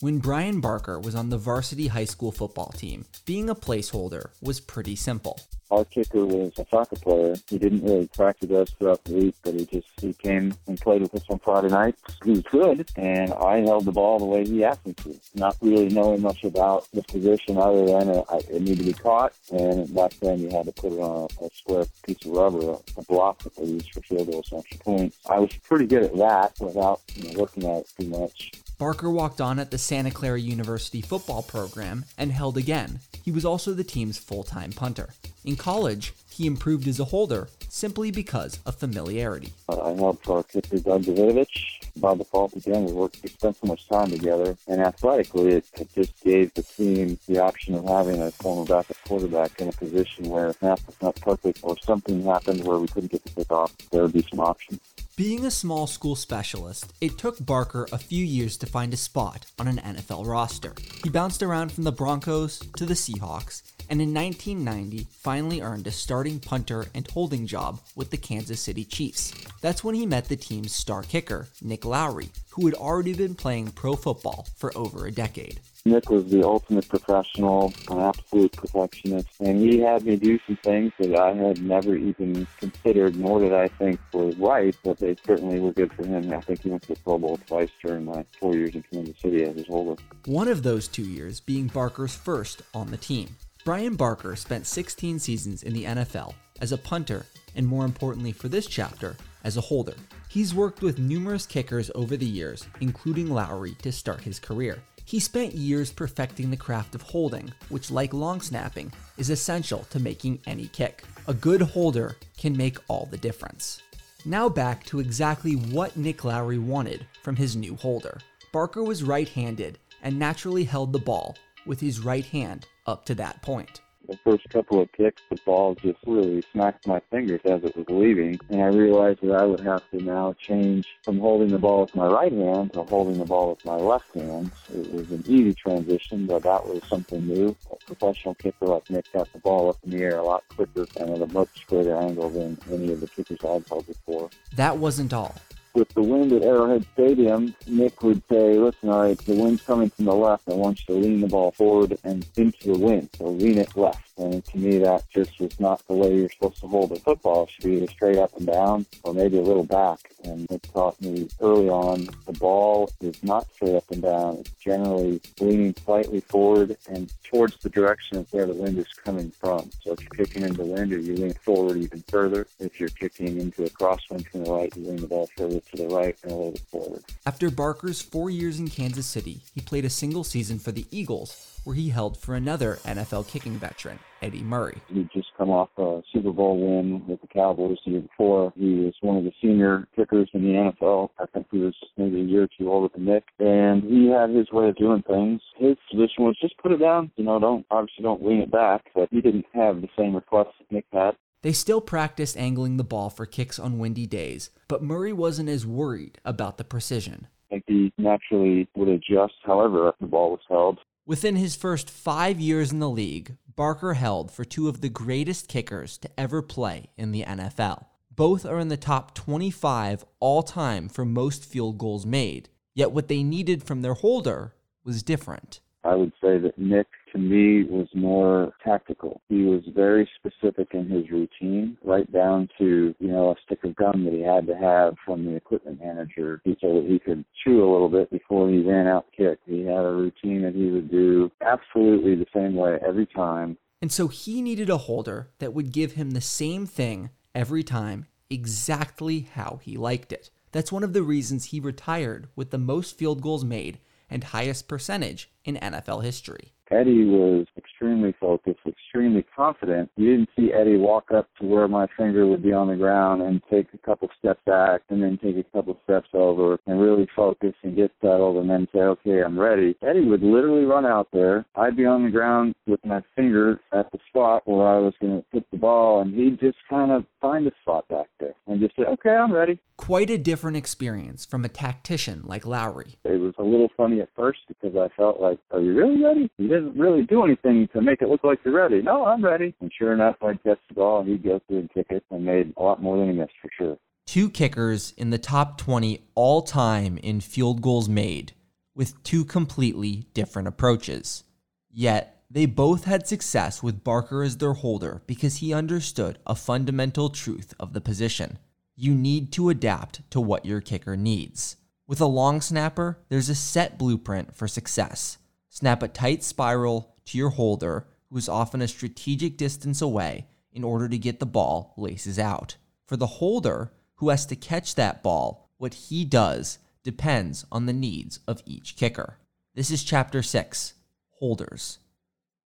When 0.00 0.18
Bryan 0.18 0.60
Barker 0.60 1.00
was 1.00 1.14
on 1.14 1.30
the 1.30 1.38
varsity 1.38 1.86
high 1.86 2.04
school 2.04 2.30
football 2.30 2.70
team, 2.76 3.06
being 3.24 3.48
a 3.48 3.54
placeholder 3.54 4.28
was 4.42 4.60
pretty 4.60 4.94
simple. 4.94 5.40
Our 5.70 5.86
kicker 5.86 6.26
was 6.26 6.52
a 6.58 6.66
soccer 6.70 6.96
player. 6.96 7.34
He 7.48 7.56
didn't 7.56 7.82
really 7.82 8.06
practice 8.08 8.50
us 8.50 8.70
throughout 8.72 9.02
the 9.04 9.14
week, 9.14 9.34
but 9.42 9.54
he 9.54 9.64
just 9.64 9.88
he 9.98 10.12
came 10.12 10.54
and 10.66 10.78
played 10.78 11.00
with 11.00 11.14
us 11.14 11.24
on 11.30 11.38
Friday 11.38 11.68
nights. 11.68 12.02
He 12.22 12.32
was 12.32 12.42
good, 12.42 12.86
and 12.96 13.32
I 13.32 13.60
held 13.60 13.86
the 13.86 13.92
ball 13.92 14.18
the 14.18 14.26
way 14.26 14.44
he 14.44 14.62
asked 14.64 14.84
me 14.86 14.92
to. 14.92 15.18
Not 15.34 15.56
really 15.62 15.88
knowing 15.88 16.20
much 16.20 16.44
about 16.44 16.86
the 16.92 17.02
position 17.02 17.56
other 17.56 17.86
than 17.86 18.10
it, 18.10 18.24
it 18.50 18.60
needed 18.60 18.78
to 18.80 18.84
be 18.84 18.92
caught, 18.92 19.32
and 19.50 19.92
back 19.94 20.12
then 20.20 20.40
you 20.40 20.50
had 20.50 20.66
to 20.66 20.72
put 20.72 20.92
it 20.92 21.00
on 21.00 21.26
a, 21.40 21.44
a 21.46 21.50
square 21.54 21.86
piece 22.04 22.22
of 22.26 22.32
rubber, 22.32 22.76
a, 22.98 23.02
block 23.04 23.42
that 23.44 23.56
they 23.56 23.64
used 23.64 23.94
for 23.94 24.02
field 24.02 24.30
goals, 24.30 24.52
extra 24.54 24.78
points. 24.80 25.16
I 25.26 25.38
was 25.38 25.56
pretty 25.64 25.86
good 25.86 26.02
at 26.02 26.16
that 26.18 26.52
without 26.60 27.00
you 27.14 27.32
know, 27.32 27.40
looking 27.40 27.64
at 27.64 27.78
it 27.78 27.92
too 27.98 28.08
much. 28.08 28.52
Barker 28.78 29.10
walked 29.10 29.40
on 29.40 29.58
at 29.58 29.70
the 29.70 29.78
Santa 29.78 30.10
Clara 30.10 30.38
University 30.38 31.00
football 31.00 31.42
program 31.42 32.04
and 32.18 32.30
held 32.30 32.58
again. 32.58 33.00
He 33.24 33.30
was 33.30 33.44
also 33.44 33.72
the 33.72 33.84
team's 33.84 34.18
full 34.18 34.42
time 34.42 34.70
punter. 34.70 35.14
In 35.44 35.56
college, 35.56 36.12
he 36.30 36.46
improved 36.46 36.86
as 36.86 37.00
a 37.00 37.06
holder 37.06 37.48
simply 37.70 38.10
because 38.10 38.58
of 38.66 38.76
familiarity. 38.76 39.54
Uh, 39.68 39.80
I 39.80 39.94
helped 39.94 40.28
our 40.28 40.42
kicker 40.42 40.78
Doug 40.78 41.04
Davidovich. 41.04 41.72
By 41.96 42.14
default, 42.14 42.54
again, 42.54 42.84
we 42.84 42.92
worked, 42.92 43.22
we 43.22 43.30
spent 43.30 43.56
so 43.56 43.66
much 43.66 43.88
time 43.88 44.10
together, 44.10 44.54
and 44.68 44.82
athletically, 44.82 45.54
it, 45.54 45.64
it 45.78 45.88
just 45.94 46.22
gave 46.22 46.52
the 46.52 46.62
team 46.62 47.18
the 47.26 47.38
option 47.38 47.74
of 47.74 47.84
having 47.86 48.20
a 48.20 48.30
former 48.30 48.66
backup 48.66 48.98
quarterback 49.08 49.58
in 49.58 49.68
a 49.68 49.72
position 49.72 50.28
where 50.28 50.52
snap 50.52 50.80
was 50.86 50.96
not 51.00 51.16
perfect 51.16 51.60
or 51.62 51.78
something 51.78 52.22
happened 52.22 52.62
where 52.64 52.78
we 52.78 52.88
couldn't 52.88 53.10
get 53.10 53.24
the 53.24 53.30
kick 53.30 53.50
off. 53.50 53.74
There 53.90 54.02
would 54.02 54.12
be 54.12 54.26
some 54.28 54.40
options. 54.40 54.80
Being 55.16 55.46
a 55.46 55.50
small 55.50 55.86
school 55.86 56.14
specialist, 56.14 56.92
it 57.00 57.16
took 57.16 57.42
Barker 57.42 57.88
a 57.90 57.96
few 57.96 58.22
years 58.22 58.58
to 58.58 58.66
find 58.66 58.92
a 58.92 58.98
spot 58.98 59.46
on 59.58 59.66
an 59.66 59.78
NFL 59.78 60.26
roster. 60.26 60.74
He 61.02 61.08
bounced 61.08 61.42
around 61.42 61.72
from 61.72 61.84
the 61.84 61.90
Broncos 61.90 62.58
to 62.76 62.84
the 62.84 62.92
Seahawks, 62.92 63.62
and 63.88 64.02
in 64.02 64.12
1990 64.12 65.06
finally 65.10 65.62
earned 65.62 65.86
a 65.86 65.90
starting 65.90 66.38
punter 66.38 66.88
and 66.94 67.10
holding 67.10 67.46
job 67.46 67.80
with 67.94 68.10
the 68.10 68.18
Kansas 68.18 68.60
City 68.60 68.84
Chiefs. 68.84 69.32
That's 69.62 69.82
when 69.82 69.94
he 69.94 70.04
met 70.04 70.26
the 70.26 70.36
team's 70.36 70.74
star 70.74 71.02
kicker, 71.02 71.48
Nick 71.62 71.86
Lowery, 71.86 72.28
who 72.50 72.66
had 72.66 72.74
already 72.74 73.14
been 73.14 73.34
playing 73.34 73.70
pro 73.70 73.96
football 73.96 74.46
for 74.58 74.70
over 74.76 75.06
a 75.06 75.10
decade. 75.10 75.60
Nick 75.86 76.10
was 76.10 76.24
the 76.26 76.44
ultimate 76.44 76.88
professional, 76.88 77.72
an 77.90 78.00
absolute 78.00 78.52
perfectionist, 78.52 79.28
and 79.38 79.60
he 79.60 79.78
had 79.78 80.04
me 80.04 80.16
do 80.16 80.36
some 80.44 80.56
things 80.56 80.92
that 80.98 81.14
I 81.14 81.32
had 81.32 81.62
never 81.62 81.94
even 81.94 82.44
considered, 82.58 83.14
nor 83.14 83.38
did 83.38 83.52
I 83.52 83.68
think 83.68 84.00
were 84.12 84.32
right, 84.32 84.76
but 84.82 84.98
they 84.98 85.16
certainly 85.24 85.60
were 85.60 85.72
good 85.72 85.92
for 85.92 86.04
him. 86.04 86.32
I 86.32 86.40
think 86.40 86.62
he 86.62 86.70
went 86.70 86.82
to 86.82 86.94
the 86.94 87.00
Pro 87.00 87.18
Bowl 87.18 87.38
twice 87.46 87.70
during 87.84 88.04
my 88.04 88.24
four 88.40 88.54
years 88.54 88.74
in 88.74 88.82
Kansas 88.92 89.16
City 89.20 89.44
as 89.44 89.54
his 89.54 89.68
holder. 89.68 90.02
One 90.24 90.48
of 90.48 90.64
those 90.64 90.88
two 90.88 91.04
years 91.04 91.38
being 91.38 91.68
Barker's 91.68 92.16
first 92.16 92.62
on 92.74 92.90
the 92.90 92.96
team. 92.96 93.36
Bryan 93.64 93.94
Barker 93.94 94.34
spent 94.34 94.66
16 94.66 95.20
seasons 95.20 95.62
in 95.62 95.72
the 95.72 95.84
NFL 95.84 96.34
as 96.60 96.72
a 96.72 96.78
punter, 96.78 97.26
and 97.54 97.66
more 97.66 97.84
importantly 97.84 98.32
for 98.32 98.48
this 98.48 98.66
chapter, 98.66 99.16
as 99.44 99.56
a 99.56 99.60
holder. 99.60 99.94
He's 100.28 100.52
worked 100.52 100.82
with 100.82 100.98
numerous 100.98 101.46
kickers 101.46 101.92
over 101.94 102.16
the 102.16 102.26
years, 102.26 102.66
including 102.80 103.30
Lowery, 103.30 103.74
to 103.82 103.92
start 103.92 104.20
his 104.20 104.40
career. 104.40 104.82
He 105.06 105.20
spent 105.20 105.54
years 105.54 105.92
perfecting 105.92 106.50
the 106.50 106.56
craft 106.56 106.96
of 106.96 107.02
holding, 107.02 107.52
which, 107.68 107.92
like 107.92 108.12
long 108.12 108.40
snapping, 108.40 108.92
is 109.16 109.30
essential 109.30 109.86
to 109.90 110.00
making 110.00 110.40
any 110.48 110.66
kick. 110.66 111.04
A 111.28 111.32
good 111.32 111.62
holder 111.62 112.16
can 112.36 112.56
make 112.56 112.78
all 112.88 113.06
the 113.08 113.16
difference. 113.16 113.80
Now 114.24 114.48
back 114.48 114.84
to 114.86 114.98
exactly 114.98 115.54
what 115.54 115.96
Nick 115.96 116.24
Lowery 116.24 116.58
wanted 116.58 117.06
from 117.22 117.36
his 117.36 117.54
new 117.54 117.76
holder. 117.76 118.18
Barker 118.52 118.82
was 118.82 119.04
right 119.04 119.28
handed 119.28 119.78
and 120.02 120.18
naturally 120.18 120.64
held 120.64 120.92
the 120.92 120.98
ball 120.98 121.36
with 121.66 121.78
his 121.78 122.00
right 122.00 122.26
hand 122.26 122.66
up 122.86 123.04
to 123.04 123.14
that 123.14 123.40
point 123.42 123.80
the 124.06 124.16
first 124.18 124.48
couple 124.50 124.80
of 124.80 124.90
kicks, 124.92 125.22
the 125.28 125.36
ball 125.44 125.74
just 125.74 125.98
really 126.06 126.42
smacked 126.52 126.86
my 126.86 127.00
fingers 127.10 127.40
as 127.44 127.64
it 127.64 127.76
was 127.76 127.86
leaving. 127.88 128.38
And 128.50 128.62
I 128.62 128.66
realized 128.66 129.20
that 129.22 129.32
I 129.32 129.44
would 129.44 129.60
have 129.60 129.88
to 129.90 130.02
now 130.02 130.34
change 130.34 130.86
from 131.02 131.18
holding 131.18 131.48
the 131.48 131.58
ball 131.58 131.82
with 131.82 131.94
my 131.94 132.06
right 132.06 132.32
hand 132.32 132.72
to 132.74 132.82
holding 132.84 133.18
the 133.18 133.24
ball 133.24 133.50
with 133.50 133.64
my 133.64 133.76
left 133.76 134.14
hand. 134.14 134.50
It 134.72 134.92
was 134.92 135.10
an 135.10 135.24
easy 135.26 135.54
transition, 135.54 136.26
but 136.26 136.42
that 136.42 136.66
was 136.66 136.82
something 136.88 137.26
new. 137.26 137.56
A 137.70 137.76
professional 137.84 138.34
kicker 138.34 138.66
like 138.66 138.88
Nick 138.90 139.12
got 139.12 139.32
the 139.32 139.38
ball 139.38 139.70
up 139.70 139.78
in 139.84 139.90
the 139.90 140.02
air 140.02 140.18
a 140.18 140.22
lot 140.22 140.44
quicker 140.48 140.86
and 140.98 141.10
at 141.10 141.22
a 141.22 141.32
much 141.32 141.66
greater 141.66 141.96
angle 141.96 142.30
than 142.30 142.58
any 142.70 142.92
of 142.92 143.00
the 143.00 143.08
kickers 143.08 143.38
I'd 143.44 143.68
held 143.68 143.86
before. 143.86 144.30
That 144.54 144.78
wasn't 144.78 145.12
all 145.12 145.34
with 145.76 145.90
the 145.90 146.02
wind 146.02 146.32
at 146.32 146.42
Arrowhead 146.42 146.86
Stadium, 146.94 147.54
Nick 147.66 148.02
would 148.02 148.22
say, 148.28 148.58
listen, 148.58 148.88
all 148.88 149.02
right, 149.02 149.18
the 149.18 149.34
wind's 149.34 149.62
coming 149.62 149.90
from 149.90 150.06
the 150.06 150.14
left. 150.14 150.48
I 150.48 150.54
want 150.54 150.80
you 150.80 150.94
to 150.94 151.00
lean 151.00 151.20
the 151.20 151.28
ball 151.28 151.50
forward 151.52 151.96
and 152.02 152.26
into 152.36 152.72
the 152.72 152.78
wind. 152.78 153.10
So 153.18 153.26
lean 153.28 153.58
it 153.58 153.76
left. 153.76 154.06
And 154.18 154.42
to 154.46 154.58
me, 154.58 154.78
that 154.78 155.08
just 155.10 155.38
was 155.38 155.60
not 155.60 155.86
the 155.86 155.92
way 155.92 156.16
you're 156.16 156.30
supposed 156.30 156.60
to 156.60 156.68
hold 156.68 156.92
a 156.92 156.96
football. 156.96 157.44
It 157.44 157.50
should 157.50 157.64
be 157.64 157.76
either 157.76 157.88
straight 157.88 158.16
up 158.16 158.34
and 158.38 158.46
down 158.46 158.86
or 159.02 159.12
maybe 159.12 159.36
a 159.36 159.42
little 159.42 159.64
back. 159.64 160.10
And 160.24 160.50
it 160.50 160.62
taught 160.72 160.98
me 161.02 161.28
early 161.40 161.68
on 161.68 162.08
the 162.24 162.32
ball 162.32 162.90
is 163.02 163.22
not 163.22 163.46
straight 163.52 163.76
up 163.76 163.90
and 163.90 164.00
down. 164.00 164.38
It's 164.38 164.52
generally 164.52 165.20
leaning 165.38 165.74
slightly 165.84 166.20
forward 166.20 166.78
and 166.88 167.12
towards 167.24 167.58
the 167.58 167.68
direction 167.68 168.16
of 168.16 168.32
where 168.32 168.46
the 168.46 168.54
wind 168.54 168.78
is 168.78 168.90
coming 169.04 169.30
from. 169.32 169.70
So 169.82 169.92
if 169.92 170.00
you're 170.00 170.26
kicking 170.26 170.44
into 170.44 170.64
wind, 170.64 170.94
or 170.94 170.98
you 170.98 171.14
lean 171.14 171.34
forward 171.34 171.76
even 171.76 172.02
further. 172.08 172.46
If 172.58 172.80
you're 172.80 172.88
kicking 172.88 173.38
into 173.38 173.64
a 173.64 173.70
crosswind 173.70 174.26
from 174.28 174.44
the 174.44 174.50
right, 174.50 174.74
you 174.74 174.86
lean 174.86 174.96
the 174.96 175.06
ball 175.06 175.28
further 175.36 175.60
to 175.70 175.76
the 175.76 175.88
right 175.88 176.16
and 176.22 176.32
a 176.32 176.34
little 176.34 176.52
bit 176.52 176.60
forward. 176.70 177.04
After 177.26 177.50
Barker's 177.50 178.02
four 178.02 178.30
years 178.30 178.58
in 178.58 178.68
Kansas 178.68 179.06
City, 179.06 179.40
he 179.54 179.60
played 179.60 179.84
a 179.84 179.90
single 179.90 180.24
season 180.24 180.58
for 180.58 180.72
the 180.72 180.86
Eagles 180.90 181.56
where 181.66 181.74
he 181.74 181.88
held 181.88 182.16
for 182.16 182.36
another 182.36 182.76
NFL 182.84 183.26
kicking 183.26 183.58
veteran, 183.58 183.98
Eddie 184.22 184.44
Murray. 184.44 184.80
He'd 184.88 185.10
just 185.12 185.26
come 185.36 185.50
off 185.50 185.68
a 185.78 186.00
Super 186.12 186.30
Bowl 186.30 186.60
win 186.60 187.04
with 187.08 187.20
the 187.20 187.26
Cowboys 187.26 187.78
the 187.84 187.90
year 187.90 188.00
before. 188.02 188.52
He 188.56 188.84
was 188.84 188.94
one 189.00 189.16
of 189.16 189.24
the 189.24 189.32
senior 189.42 189.88
kickers 189.96 190.30
in 190.32 190.42
the 190.42 190.72
NFL. 190.80 191.08
I 191.18 191.26
think 191.26 191.48
he 191.50 191.58
was 191.58 191.74
maybe 191.96 192.20
a 192.20 192.24
year 192.24 192.44
or 192.44 192.48
two 192.56 192.70
older 192.70 192.94
than 192.94 193.06
Nick. 193.06 193.24
And 193.40 193.82
he 193.82 194.06
had 194.06 194.30
his 194.30 194.50
way 194.52 194.68
of 194.68 194.76
doing 194.76 195.02
things. 195.08 195.40
His 195.56 195.76
position 195.90 196.24
was 196.24 196.38
just 196.40 196.56
put 196.58 196.70
it 196.70 196.78
down. 196.78 197.10
You 197.16 197.24
know, 197.24 197.40
don't 197.40 197.66
obviously 197.72 198.04
don't 198.04 198.24
lean 198.24 198.42
it 198.42 198.52
back. 198.52 198.84
But 198.94 199.08
he 199.10 199.20
didn't 199.20 199.46
have 199.52 199.80
the 199.80 199.88
same 199.98 200.14
requests 200.14 200.54
that 200.60 200.70
Nick 200.70 200.86
had. 200.92 201.16
They 201.46 201.52
still 201.52 201.80
practiced 201.80 202.36
angling 202.36 202.76
the 202.76 202.82
ball 202.82 203.08
for 203.08 203.24
kicks 203.24 203.60
on 203.60 203.78
windy 203.78 204.04
days, 204.04 204.50
but 204.66 204.82
Murray 204.82 205.12
wasn't 205.12 205.48
as 205.48 205.64
worried 205.64 206.18
about 206.24 206.58
the 206.58 206.64
precision. 206.64 207.28
He 207.68 207.92
naturally 207.98 208.66
would 208.74 208.88
adjust 208.88 209.34
however 209.44 209.92
the 210.00 210.08
ball 210.08 210.32
was 210.32 210.40
held. 210.48 210.80
Within 211.06 211.36
his 211.36 211.54
first 211.54 211.88
five 211.88 212.40
years 212.40 212.72
in 212.72 212.80
the 212.80 212.90
league, 212.90 213.36
Barker 213.54 213.94
held 213.94 214.32
for 214.32 214.44
two 214.44 214.68
of 214.68 214.80
the 214.80 214.88
greatest 214.88 215.46
kickers 215.46 215.98
to 215.98 216.10
ever 216.18 216.42
play 216.42 216.90
in 216.96 217.12
the 217.12 217.22
NFL. 217.22 217.84
Both 218.10 218.44
are 218.44 218.58
in 218.58 218.66
the 218.66 218.76
top 218.76 219.14
25 219.14 220.04
all 220.18 220.42
time 220.42 220.88
for 220.88 221.04
most 221.04 221.44
field 221.44 221.78
goals 221.78 222.04
made, 222.04 222.48
yet 222.74 222.90
what 222.90 223.06
they 223.06 223.22
needed 223.22 223.62
from 223.62 223.82
their 223.82 223.94
holder 223.94 224.56
was 224.82 225.04
different. 225.04 225.60
I 225.86 225.94
would 225.94 226.12
say 226.20 226.38
that 226.38 226.58
Nick, 226.58 226.88
to 227.12 227.18
me, 227.18 227.62
was 227.64 227.86
more 227.94 228.52
tactical. 228.64 229.20
He 229.28 229.42
was 229.44 229.62
very 229.74 230.08
specific 230.16 230.68
in 230.72 230.88
his 230.88 231.08
routine, 231.10 231.78
right 231.84 232.10
down 232.12 232.48
to, 232.58 232.94
you 232.98 233.08
know, 233.08 233.30
a 233.30 233.34
stick 233.44 233.62
of 233.62 233.76
gum 233.76 234.04
that 234.04 234.12
he 234.12 234.20
had 234.20 234.46
to 234.48 234.56
have 234.56 234.96
from 235.04 235.24
the 235.24 235.36
equipment 235.36 235.80
manager 235.80 236.42
so 236.44 236.74
that 236.74 236.86
he 236.88 236.98
could 236.98 237.24
chew 237.44 237.62
a 237.62 237.70
little 237.70 237.88
bit 237.88 238.10
before 238.10 238.50
he 238.50 238.62
ran 238.62 238.86
out 238.86 239.06
kick. 239.16 239.38
He 239.46 239.60
had 239.60 239.84
a 239.84 239.92
routine 239.92 240.42
that 240.42 240.54
he 240.54 240.70
would 240.70 240.90
do 240.90 241.30
absolutely 241.40 242.16
the 242.16 242.26
same 242.34 242.56
way 242.56 242.78
every 242.86 243.06
time. 243.06 243.56
And 243.80 243.92
so 243.92 244.08
he 244.08 244.42
needed 244.42 244.70
a 244.70 244.78
holder 244.78 245.28
that 245.38 245.52
would 245.52 245.70
give 245.70 245.92
him 245.92 246.10
the 246.10 246.20
same 246.20 246.66
thing 246.66 247.10
every 247.34 247.62
time, 247.62 248.06
exactly 248.28 249.28
how 249.34 249.60
he 249.62 249.76
liked 249.76 250.12
it. 250.12 250.30
That's 250.50 250.72
one 250.72 250.82
of 250.82 250.94
the 250.94 251.02
reasons 251.02 251.46
he 251.46 251.60
retired 251.60 252.28
with 252.34 252.50
the 252.50 252.58
most 252.58 252.98
field 252.98 253.20
goals 253.20 253.44
made 253.44 253.78
and 254.10 254.24
highest 254.24 254.68
percentage 254.68 255.30
in 255.44 255.56
NFL 255.56 256.04
history. 256.04 256.54
Eddie 256.70 257.04
was 257.04 257.46
extremely 257.56 258.14
focused, 258.18 258.60
extremely 258.66 259.24
confident. 259.34 259.90
You 259.96 260.16
didn't 260.16 260.30
see 260.36 260.52
Eddie 260.52 260.76
walk 260.76 261.10
up 261.14 261.28
to 261.40 261.46
where 261.46 261.68
my 261.68 261.86
finger 261.96 262.26
would 262.26 262.42
be 262.42 262.52
on 262.52 262.68
the 262.68 262.76
ground 262.76 263.22
and 263.22 263.40
take 263.50 263.68
a 263.74 263.78
couple 263.78 264.08
steps 264.18 264.40
back 264.46 264.82
and 264.88 265.02
then 265.02 265.18
take 265.22 265.36
a 265.36 265.44
couple 265.56 265.78
steps 265.84 266.08
over 266.14 266.58
and 266.66 266.80
really 266.80 267.06
focus 267.14 267.52
and 267.62 267.76
get 267.76 267.90
settled 268.00 268.36
and 268.36 268.50
then 268.50 268.66
say, 268.72 268.80
okay, 268.80 269.22
I'm 269.22 269.38
ready. 269.38 269.76
Eddie 269.82 270.04
would 270.04 270.22
literally 270.22 270.64
run 270.64 270.84
out 270.84 271.08
there. 271.12 271.46
I'd 271.54 271.76
be 271.76 271.86
on 271.86 272.04
the 272.04 272.10
ground 272.10 272.54
with 272.66 272.84
my 272.84 273.02
finger 273.14 273.60
at 273.72 273.90
the 273.92 273.98
spot 274.08 274.42
where 274.46 274.66
I 274.66 274.78
was 274.78 274.94
going 275.00 275.16
to 275.16 275.24
put 275.32 275.46
the 275.50 275.58
ball 275.58 276.00
and 276.02 276.14
he'd 276.14 276.40
just 276.40 276.58
kind 276.68 276.90
of 276.90 277.04
find 277.20 277.46
a 277.46 277.52
spot 277.62 277.86
back 277.88 278.06
there 278.20 278.34
and 278.46 278.60
just 278.60 278.76
say, 278.76 278.82
okay, 278.84 279.10
I'm 279.10 279.32
ready. 279.32 279.60
Quite 279.76 280.10
a 280.10 280.18
different 280.18 280.56
experience 280.56 281.24
from 281.24 281.44
a 281.44 281.48
tactician 281.48 282.22
like 282.24 282.46
Lowery. 282.46 282.96
It 283.04 283.20
was 283.20 283.34
a 283.38 283.42
little 283.42 283.68
funny 283.76 284.00
at 284.00 284.08
first 284.16 284.40
because 284.48 284.76
I 284.76 284.88
felt 284.96 285.20
like, 285.20 285.38
are 285.50 285.60
you 285.60 285.74
really 285.74 286.02
ready? 286.02 286.30
You 286.38 286.48
didn't 286.56 286.78
really 286.78 287.02
do 287.02 287.24
anything 287.24 287.68
to 287.72 287.80
make 287.80 288.02
it 288.02 288.08
look 288.08 288.24
like 288.24 288.38
you're 288.44 288.54
ready. 288.54 288.82
No, 288.82 289.06
I'm 289.06 289.24
ready. 289.24 289.54
And 289.60 289.70
sure 289.76 289.92
enough, 289.92 290.16
I'd 290.22 290.42
catch 290.42 290.58
the 290.68 290.74
ball 290.74 291.00
and 291.00 291.08
he'd 291.08 291.22
go 291.22 291.40
through 291.46 291.60
and 291.60 291.72
kick 291.72 291.86
it 291.90 292.04
and 292.10 292.24
made 292.24 292.52
a 292.56 292.62
lot 292.62 292.82
more 292.82 292.98
than 292.98 293.10
he 293.10 293.18
missed 293.18 293.32
for 293.40 293.50
sure. 293.56 293.76
Two 294.06 294.30
kickers 294.30 294.94
in 294.96 295.10
the 295.10 295.18
top 295.18 295.58
20 295.58 296.00
all 296.14 296.42
time 296.42 296.96
in 296.98 297.20
field 297.20 297.60
goals 297.60 297.88
made 297.88 298.32
with 298.74 299.02
two 299.02 299.24
completely 299.24 300.06
different 300.14 300.48
approaches. 300.48 301.24
Yet, 301.70 302.24
they 302.30 302.46
both 302.46 302.84
had 302.84 303.06
success 303.06 303.62
with 303.62 303.84
Barker 303.84 304.22
as 304.22 304.36
their 304.36 304.54
holder 304.54 305.02
because 305.06 305.36
he 305.36 305.54
understood 305.54 306.18
a 306.26 306.34
fundamental 306.34 307.08
truth 307.10 307.54
of 307.60 307.72
the 307.72 307.80
position. 307.80 308.38
You 308.74 308.94
need 308.94 309.32
to 309.32 309.48
adapt 309.48 310.08
to 310.10 310.20
what 310.20 310.44
your 310.44 310.60
kicker 310.60 310.96
needs. 310.96 311.56
With 311.86 312.00
a 312.00 312.06
long 312.06 312.40
snapper, 312.40 312.98
there's 313.08 313.28
a 313.28 313.34
set 313.34 313.78
blueprint 313.78 314.34
for 314.34 314.48
success. 314.48 315.18
Snap 315.58 315.82
a 315.82 315.88
tight 315.88 316.22
spiral 316.22 316.94
to 317.06 317.16
your 317.16 317.30
holder, 317.30 317.86
who 318.10 318.18
is 318.18 318.28
often 318.28 318.60
a 318.60 318.68
strategic 318.68 319.38
distance 319.38 319.80
away, 319.80 320.26
in 320.52 320.62
order 320.62 320.86
to 320.86 320.98
get 320.98 321.18
the 321.18 321.24
ball 321.24 321.72
laces 321.78 322.18
out. 322.18 322.56
For 322.84 322.98
the 322.98 323.06
holder, 323.06 323.72
who 323.94 324.10
has 324.10 324.26
to 324.26 324.36
catch 324.36 324.74
that 324.74 325.02
ball, 325.02 325.48
what 325.56 325.72
he 325.72 326.04
does 326.04 326.58
depends 326.84 327.46
on 327.50 327.64
the 327.64 327.72
needs 327.72 328.20
of 328.28 328.42
each 328.44 328.76
kicker. 328.76 329.16
This 329.54 329.70
is 329.70 329.82
Chapter 329.82 330.22
6 330.22 330.74
Holders. 331.20 331.78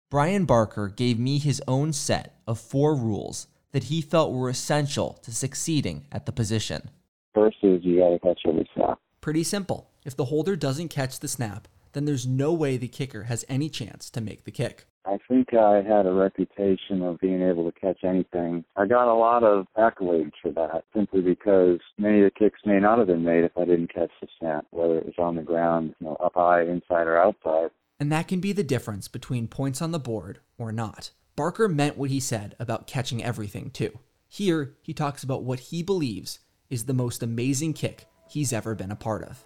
Bryan 0.08 0.44
Barker 0.44 0.86
gave 0.86 1.18
me 1.18 1.40
his 1.40 1.60
own 1.66 1.92
set 1.92 2.40
of 2.46 2.60
four 2.60 2.94
rules 2.94 3.48
that 3.72 3.84
he 3.90 4.00
felt 4.00 4.32
were 4.32 4.48
essential 4.48 5.18
to 5.24 5.34
succeeding 5.34 6.06
at 6.12 6.26
the 6.26 6.32
position. 6.32 6.90
First 7.34 7.56
is 7.64 7.82
you 7.82 7.98
got 7.98 8.10
to 8.10 8.20
catch 8.20 8.42
every 8.46 8.70
snap. 8.72 9.00
Pretty 9.20 9.42
simple. 9.42 9.90
If 10.04 10.16
the 10.16 10.26
holder 10.26 10.54
doesn't 10.54 10.90
catch 10.90 11.18
the 11.18 11.26
snap, 11.26 11.66
then 11.92 12.04
there's 12.04 12.26
no 12.26 12.52
way 12.52 12.76
the 12.76 12.88
kicker 12.88 13.24
has 13.24 13.44
any 13.48 13.68
chance 13.68 14.10
to 14.10 14.20
make 14.20 14.44
the 14.44 14.50
kick. 14.50 14.86
I 15.06 15.18
think 15.28 15.54
I 15.54 15.76
had 15.76 16.06
a 16.06 16.12
reputation 16.12 17.02
of 17.02 17.18
being 17.20 17.42
able 17.42 17.70
to 17.70 17.80
catch 17.80 18.04
anything. 18.04 18.64
I 18.76 18.86
got 18.86 19.10
a 19.10 19.14
lot 19.14 19.42
of 19.42 19.66
accolades 19.76 20.32
for 20.42 20.52
that 20.52 20.84
simply 20.94 21.22
because 21.22 21.80
many 21.98 22.18
of 22.22 22.24
the 22.24 22.38
kicks 22.38 22.60
may 22.66 22.78
not 22.78 22.98
have 22.98 23.06
been 23.06 23.24
made 23.24 23.44
if 23.44 23.56
I 23.56 23.64
didn't 23.64 23.94
catch 23.94 24.10
the 24.20 24.28
snap, 24.38 24.66
whether 24.70 24.98
it 24.98 25.06
was 25.06 25.14
on 25.18 25.36
the 25.36 25.42
ground, 25.42 25.94
you 26.00 26.06
know, 26.06 26.16
up 26.16 26.34
high, 26.34 26.62
inside, 26.62 27.06
or 27.06 27.16
outside. 27.16 27.70
And 27.98 28.12
that 28.12 28.28
can 28.28 28.40
be 28.40 28.52
the 28.52 28.62
difference 28.62 29.08
between 29.08 29.48
points 29.48 29.80
on 29.80 29.90
the 29.90 29.98
board 29.98 30.40
or 30.58 30.70
not. 30.70 31.10
Barker 31.34 31.68
meant 31.68 31.96
what 31.96 32.10
he 32.10 32.20
said 32.20 32.54
about 32.58 32.86
catching 32.86 33.24
everything, 33.24 33.70
too. 33.70 33.98
Here, 34.28 34.74
he 34.82 34.92
talks 34.92 35.24
about 35.24 35.42
what 35.42 35.60
he 35.60 35.82
believes 35.82 36.40
is 36.68 36.84
the 36.84 36.94
most 36.94 37.22
amazing 37.22 37.72
kick 37.72 38.04
he's 38.28 38.52
ever 38.52 38.74
been 38.74 38.90
a 38.90 38.96
part 38.96 39.24
of. 39.24 39.44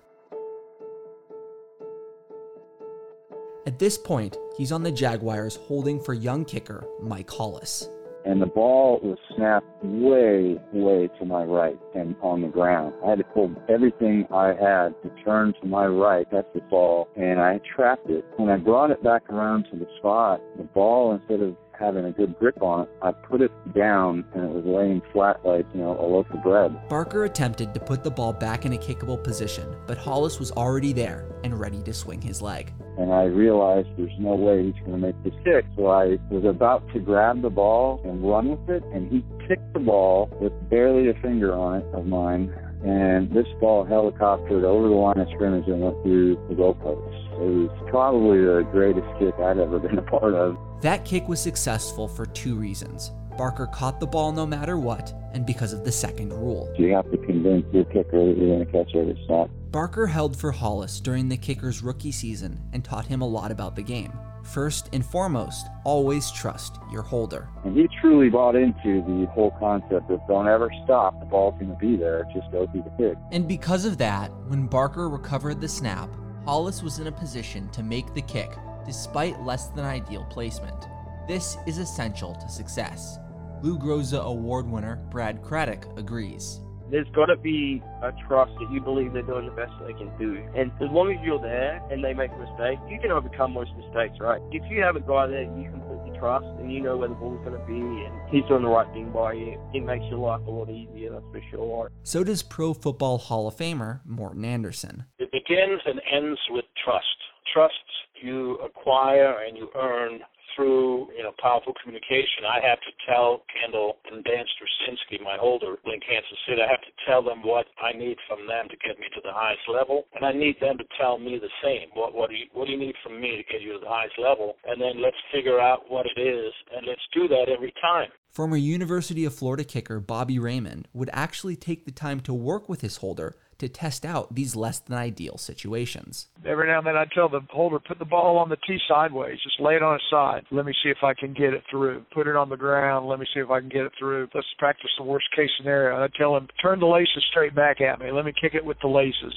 At 3.66 3.79
this 3.79 3.96
point, 3.96 4.37
he's 4.59 4.72
on 4.72 4.83
the 4.83 4.92
Jaguars 4.92 5.57
holding 5.57 5.98
for 5.98 6.12
young 6.12 6.44
kicker 6.44 6.85
Mike 7.00 7.31
Hollis. 7.31 7.88
And 8.27 8.40
the 8.40 8.46
ball 8.46 9.00
was 9.03 9.18
snapped 9.35 9.66
way, 9.83 10.59
way 10.72 11.09
to 11.18 11.24
my 11.24 11.44
right 11.44 11.79
and 11.94 12.14
on 12.20 12.42
the 12.42 12.48
ground. 12.48 12.94
I 13.05 13.11
had 13.11 13.18
to 13.18 13.24
pull 13.24 13.55
everything 13.68 14.27
I 14.31 14.48
had 14.48 14.94
to 15.03 15.11
turn 15.24 15.55
to 15.61 15.66
my 15.66 15.87
right, 15.87 16.27
that's 16.31 16.48
the 16.55 16.61
ball, 16.61 17.09
and 17.16 17.40
I 17.40 17.61
trapped 17.74 18.09
it. 18.11 18.24
When 18.37 18.50
I 18.50 18.57
brought 18.59 18.90
it 18.90 19.03
back 19.03 19.29
around 19.31 19.66
to 19.70 19.79
the 19.79 19.87
spot, 19.98 20.40
the 20.59 20.64
ball, 20.64 21.14
instead 21.14 21.40
of 21.40 21.57
having 21.85 22.05
a 22.07 22.12
good 22.12 22.38
grip 22.38 22.62
on 22.62 22.83
it, 22.83 22.88
I 23.03 23.12
put 23.12 23.42
it 23.42 23.53
down 23.75 24.25
and 24.35 24.44
it 24.44 24.51
was 24.51 24.64
laying 24.64 25.03
flat 25.12 25.44
like, 25.44 25.66
you 25.75 25.81
know, 25.81 25.92
a 25.92 26.07
loaf 26.07 26.27
of 26.31 26.42
bread. 26.42 26.88
Barker 26.88 27.25
attempted 27.25 27.75
to 27.75 27.81
put 27.81 28.03
the 28.03 28.11
ball 28.11 28.33
back 28.33 28.64
in 28.64 28.73
a 28.73 28.77
kickable 28.77 29.23
position, 29.23 29.77
but 29.87 29.99
Hollis 29.99 30.38
was 30.38 30.51
already 30.53 30.92
there 30.92 31.27
and 31.44 31.59
ready 31.59 31.83
to 31.83 31.92
swing 31.92 32.20
his 32.20 32.40
leg. 32.40 32.73
And 32.99 33.12
I 33.12 33.25
realized 33.25 33.88
there's 33.99 34.18
no 34.18 34.35
way 34.35 34.64
he's 34.64 34.75
going 34.81 34.92
to 34.92 34.99
make 34.99 35.23
the 35.25 35.31
kick. 35.42 35.66
So 35.77 35.88
I 35.88 36.18
was 36.31 36.44
about 36.44 36.88
to 36.92 37.01
grab 37.01 37.42
the 37.42 37.51
ball 37.51 38.01
and 38.05 38.23
run 38.23 38.49
with 38.49 38.70
it, 38.70 38.85
and 38.92 39.11
he 39.11 39.25
kicked 39.47 39.73
the 39.73 39.81
ball 39.81 40.31
with 40.40 40.53
barely 40.70 41.09
a 41.11 41.14
finger 41.14 41.53
on 41.53 41.81
it 41.81 41.87
of 41.92 42.07
mine. 42.07 42.55
And 42.85 43.31
this 43.33 43.47
ball 43.61 43.87
helicoptered 43.87 44.62
over 44.62 44.88
the 44.88 44.94
line 44.94 45.18
of 45.18 45.29
scrimmage 45.35 45.66
and 45.66 45.81
went 45.81 46.03
through 46.03 46.37
the 46.49 46.55
goalposts. 46.55 47.33
It 47.33 47.70
was 47.70 47.88
probably 47.90 48.44
the 48.44 48.68
greatest 48.70 49.07
kick 49.18 49.35
I'd 49.40 49.59
ever 49.59 49.79
been 49.79 49.99
a 49.99 50.03
part 50.03 50.35
of. 50.35 50.57
That 50.83 51.05
kick 51.05 51.27
was 51.27 51.40
successful 51.40 52.07
for 52.07 52.27
two 52.27 52.57
reasons. 52.57 53.11
Barker 53.38 53.66
caught 53.66 54.01
the 54.01 54.07
ball 54.07 54.33
no 54.33 54.47
matter 54.47 54.79
what, 54.79 55.12
and 55.33 55.44
because 55.44 55.73
of 55.73 55.85
the 55.85 55.90
second 55.90 56.33
rule. 56.33 56.73
You 56.79 56.92
have 56.94 57.11
to 57.11 57.16
convince 57.16 57.64
your 57.73 57.85
kicker 57.85 58.27
that 58.27 58.37
you're 58.37 58.57
going 58.57 58.66
to 58.66 58.70
catch 58.70 58.94
every 58.94 59.20
snap. 59.27 59.51
Barker 59.70 60.07
held 60.07 60.37
for 60.37 60.53
Hollis 60.53 61.01
during 61.01 61.29
the 61.29 61.37
kicker's 61.37 61.83
rookie 61.83 62.12
season 62.12 62.61
and 62.73 62.85
taught 62.85 63.07
him 63.07 63.23
a 63.23 63.27
lot 63.27 63.51
about 63.51 63.75
the 63.75 63.83
game. 63.83 64.12
First 64.44 64.90
and 64.92 65.04
foremost, 65.04 65.66
always 65.85 66.30
trust 66.30 66.78
your 66.92 67.02
holder. 67.02 67.48
And 67.64 67.74
he 67.76 67.88
truly 68.00 68.28
bought 68.28 68.54
into 68.54 69.02
the 69.02 69.26
whole 69.33 69.52
concept 69.59 70.11
of 70.11 70.20
don't 70.28 70.46
ever 70.46 70.70
stop, 70.85 71.18
the 71.18 71.26
ball's 71.26 71.54
going 71.59 71.70
to 71.70 71.78
be 71.78 71.96
there, 71.96 72.24
just 72.35 72.52
go 72.52 72.66
through 72.66 72.85
the 72.85 73.02
kick. 73.02 73.18
And 73.33 73.48
because 73.48 73.87
of 73.87 73.96
that, 73.98 74.30
when 74.48 74.66
Barker 74.66 75.09
recovered 75.09 75.61
the 75.61 75.68
snap, 75.68 76.11
Hollis 76.44 76.83
was 76.83 76.98
in 76.98 77.07
a 77.07 77.12
position 77.12 77.70
to 77.70 77.83
make 77.83 78.12
the 78.12 78.22
kick 78.22 78.52
despite 78.85 79.40
less 79.40 79.68
than 79.68 79.87
ideal 79.87 80.26
placement. 80.30 80.88
This 81.26 81.57
is 81.66 81.78
essential 81.78 82.35
to 82.35 82.48
success. 82.50 83.18
Lou 83.62 83.78
Groza 83.78 84.22
Award 84.22 84.68
winner 84.68 84.96
Brad 85.11 85.42
Craddock 85.42 85.87
agrees. 85.96 86.61
There's 86.90 87.09
got 87.14 87.27
to 87.27 87.37
be 87.37 87.83
a 88.03 88.12
trust 88.29 88.53
that 88.61 88.70
you 88.70 88.81
believe 88.81 89.12
they're 89.12 89.23
doing 89.23 89.47
the 89.47 89.53
best 89.53 89.73
they 89.87 89.94
can 89.94 90.11
do. 90.18 90.37
And 90.55 90.70
as 90.81 90.90
long 90.90 91.11
as 91.12 91.18
you're 91.25 91.40
there 91.40 91.83
and 91.90 92.05
they 92.05 92.14
make 92.14 92.31
a 92.31 92.38
mistake, 92.38 92.79
you 92.88 93.01
can 93.01 93.11
overcome 93.11 93.53
most 93.53 93.70
mistakes, 93.77 94.18
right? 94.20 94.40
If 94.53 94.62
you 94.70 94.83
have 94.83 94.97
a 94.97 95.01
guy 95.01 95.27
there 95.27 95.42
you 95.42 95.70
completely 95.70 96.18
trust 96.18 96.47
and 96.61 96.73
you 96.73 96.81
know 96.81 96.97
where 96.97 97.09
the 97.09 97.14
ball's 97.14 97.44
going 97.44 97.59
to 97.59 97.66
be 97.66 97.81
and 97.81 98.12
he's 98.31 98.44
doing 98.49 98.62
the 98.62 98.68
right 98.68 98.90
thing 98.92 99.11
by 99.11 99.33
you, 99.33 99.61
it 99.73 99.85
makes 99.85 100.05
your 100.11 100.18
life 100.18 100.40
a 100.47 100.51
lot 100.51 100.70
easier, 100.70 101.11
that's 101.11 101.25
for 101.33 101.40
sure. 101.51 101.90
So 102.03 102.23
does 102.25 102.42
Pro 102.42 102.75
Football 102.75 103.18
Hall 103.18 103.49
of 103.49 103.57
Famer 103.57 104.01
Morten 104.05 104.44
Andersen. 104.44 105.05
It 105.18 105.31
begins 105.33 105.81
and 105.87 106.01
ends 106.12 106.40
with 106.51 106.64
trust. 106.85 107.07
Trust 107.53 107.75
you 108.23 108.57
acquire 108.57 109.44
and 109.47 109.57
you 109.57 109.68
earn 109.77 110.20
through 110.55 111.11
you 111.17 111.23
know 111.23 111.33
powerful 111.43 111.75
communication, 111.83 112.47
I 112.47 112.62
have 112.64 112.81
to 112.81 112.93
tell 113.07 113.43
Kendall 113.51 113.99
and 114.11 114.25
Dan 114.25 114.47
Stryzinski, 114.55 115.23
my 115.23 115.37
holder 115.38 115.77
in 115.85 116.01
Kansas 116.01 116.38
City, 116.49 116.62
I 116.62 116.71
have 116.71 116.83
to 116.83 116.95
tell 117.07 117.23
them 117.23 117.43
what 117.43 117.67
I 117.83 117.93
need 117.93 118.17
from 118.27 118.47
them 118.47 118.71
to 118.71 118.77
get 118.81 118.99
me 118.99 119.07
to 119.14 119.21
the 119.23 119.33
highest 119.33 119.67
level, 119.69 120.07
and 120.14 120.25
I 120.25 120.33
need 120.33 120.57
them 120.61 120.79
to 120.79 120.87
tell 120.99 121.19
me 121.19 121.38
the 121.38 121.53
same. 121.62 121.90
What 121.95 122.14
what 122.14 122.31
do 122.31 122.37
you 122.37 122.47
what 122.53 122.67
do 122.67 122.73
you 122.73 122.81
need 122.81 122.97
from 123.03 123.21
me 123.21 123.37
to 123.37 123.45
get 123.51 123.62
you 123.62 123.75
to 123.75 123.83
the 123.83 123.90
highest 123.90 124.19
level? 124.19 124.57
And 124.64 124.81
then 124.81 125.03
let's 125.03 125.19
figure 125.33 125.61
out 125.61 125.90
what 125.90 126.07
it 126.07 126.21
is, 126.21 126.53
and 126.75 126.87
let's 126.87 127.05
do 127.12 127.29
that 127.29 127.47
every 127.53 127.73
time. 127.81 128.09
Former 128.31 128.57
University 128.57 129.25
of 129.25 129.35
Florida 129.35 129.62
kicker 129.62 130.01
Bobby 130.01 130.40
Raymond 130.40 130.88
would 130.93 131.11
actually 131.12 131.55
take 131.55 131.85
the 131.85 131.93
time 131.93 132.19
to 132.21 132.35
work 132.35 132.69
with 132.69 132.81
his 132.81 132.97
holder 132.97 133.37
to 133.64 133.68
test 133.68 134.05
out 134.05 134.35
these 134.35 134.55
less 134.55 134.79
than 134.79 134.96
ideal 134.96 135.38
situations. 135.38 136.29
Every 136.44 136.68
now 136.68 136.79
and 136.79 136.87
then 136.87 136.96
I 136.96 137.07
tell 137.14 137.29
the 137.29 137.40
holder, 137.50 137.79
put 137.79 137.98
the 137.98 138.05
ball 138.05 138.37
on 138.37 138.50
the 138.50 138.59
tee 138.66 138.79
sideways, 138.87 139.38
just 139.42 139.59
lay 139.59 139.74
it 139.74 139.83
on 139.83 139.94
its 139.94 140.05
side. 140.11 140.44
Let 140.50 140.66
me 140.66 140.74
see 140.83 140.90
if 140.90 141.03
I 141.03 141.14
can 141.14 141.33
get 141.33 141.55
it 141.55 141.62
through. 141.70 142.05
Put 142.12 142.27
it 142.27 142.37
on 142.37 142.50
the 142.50 142.57
ground, 142.57 143.07
let 143.07 143.18
me 143.18 143.27
see 143.33 143.40
if 143.40 143.50
I 143.50 143.61
can 143.61 143.70
get 143.70 143.83
it 143.83 143.92
through. 143.98 144.29
Let's 144.35 144.46
practice 144.59 144.90
the 144.98 145.05
worst 145.05 145.27
case 145.35 145.50
scenario. 145.57 146.03
I 146.03 146.09
tell 146.16 146.37
him, 146.37 146.48
turn 146.61 146.81
the 146.81 146.87
laces 146.87 147.24
straight 147.31 147.55
back 147.55 147.81
at 147.81 147.98
me. 147.98 148.12
Let 148.12 148.27
me 148.27 148.33
kick 148.38 148.55
it 148.55 148.64
with 148.64 148.77
the 148.83 148.88
laces. 148.88 149.35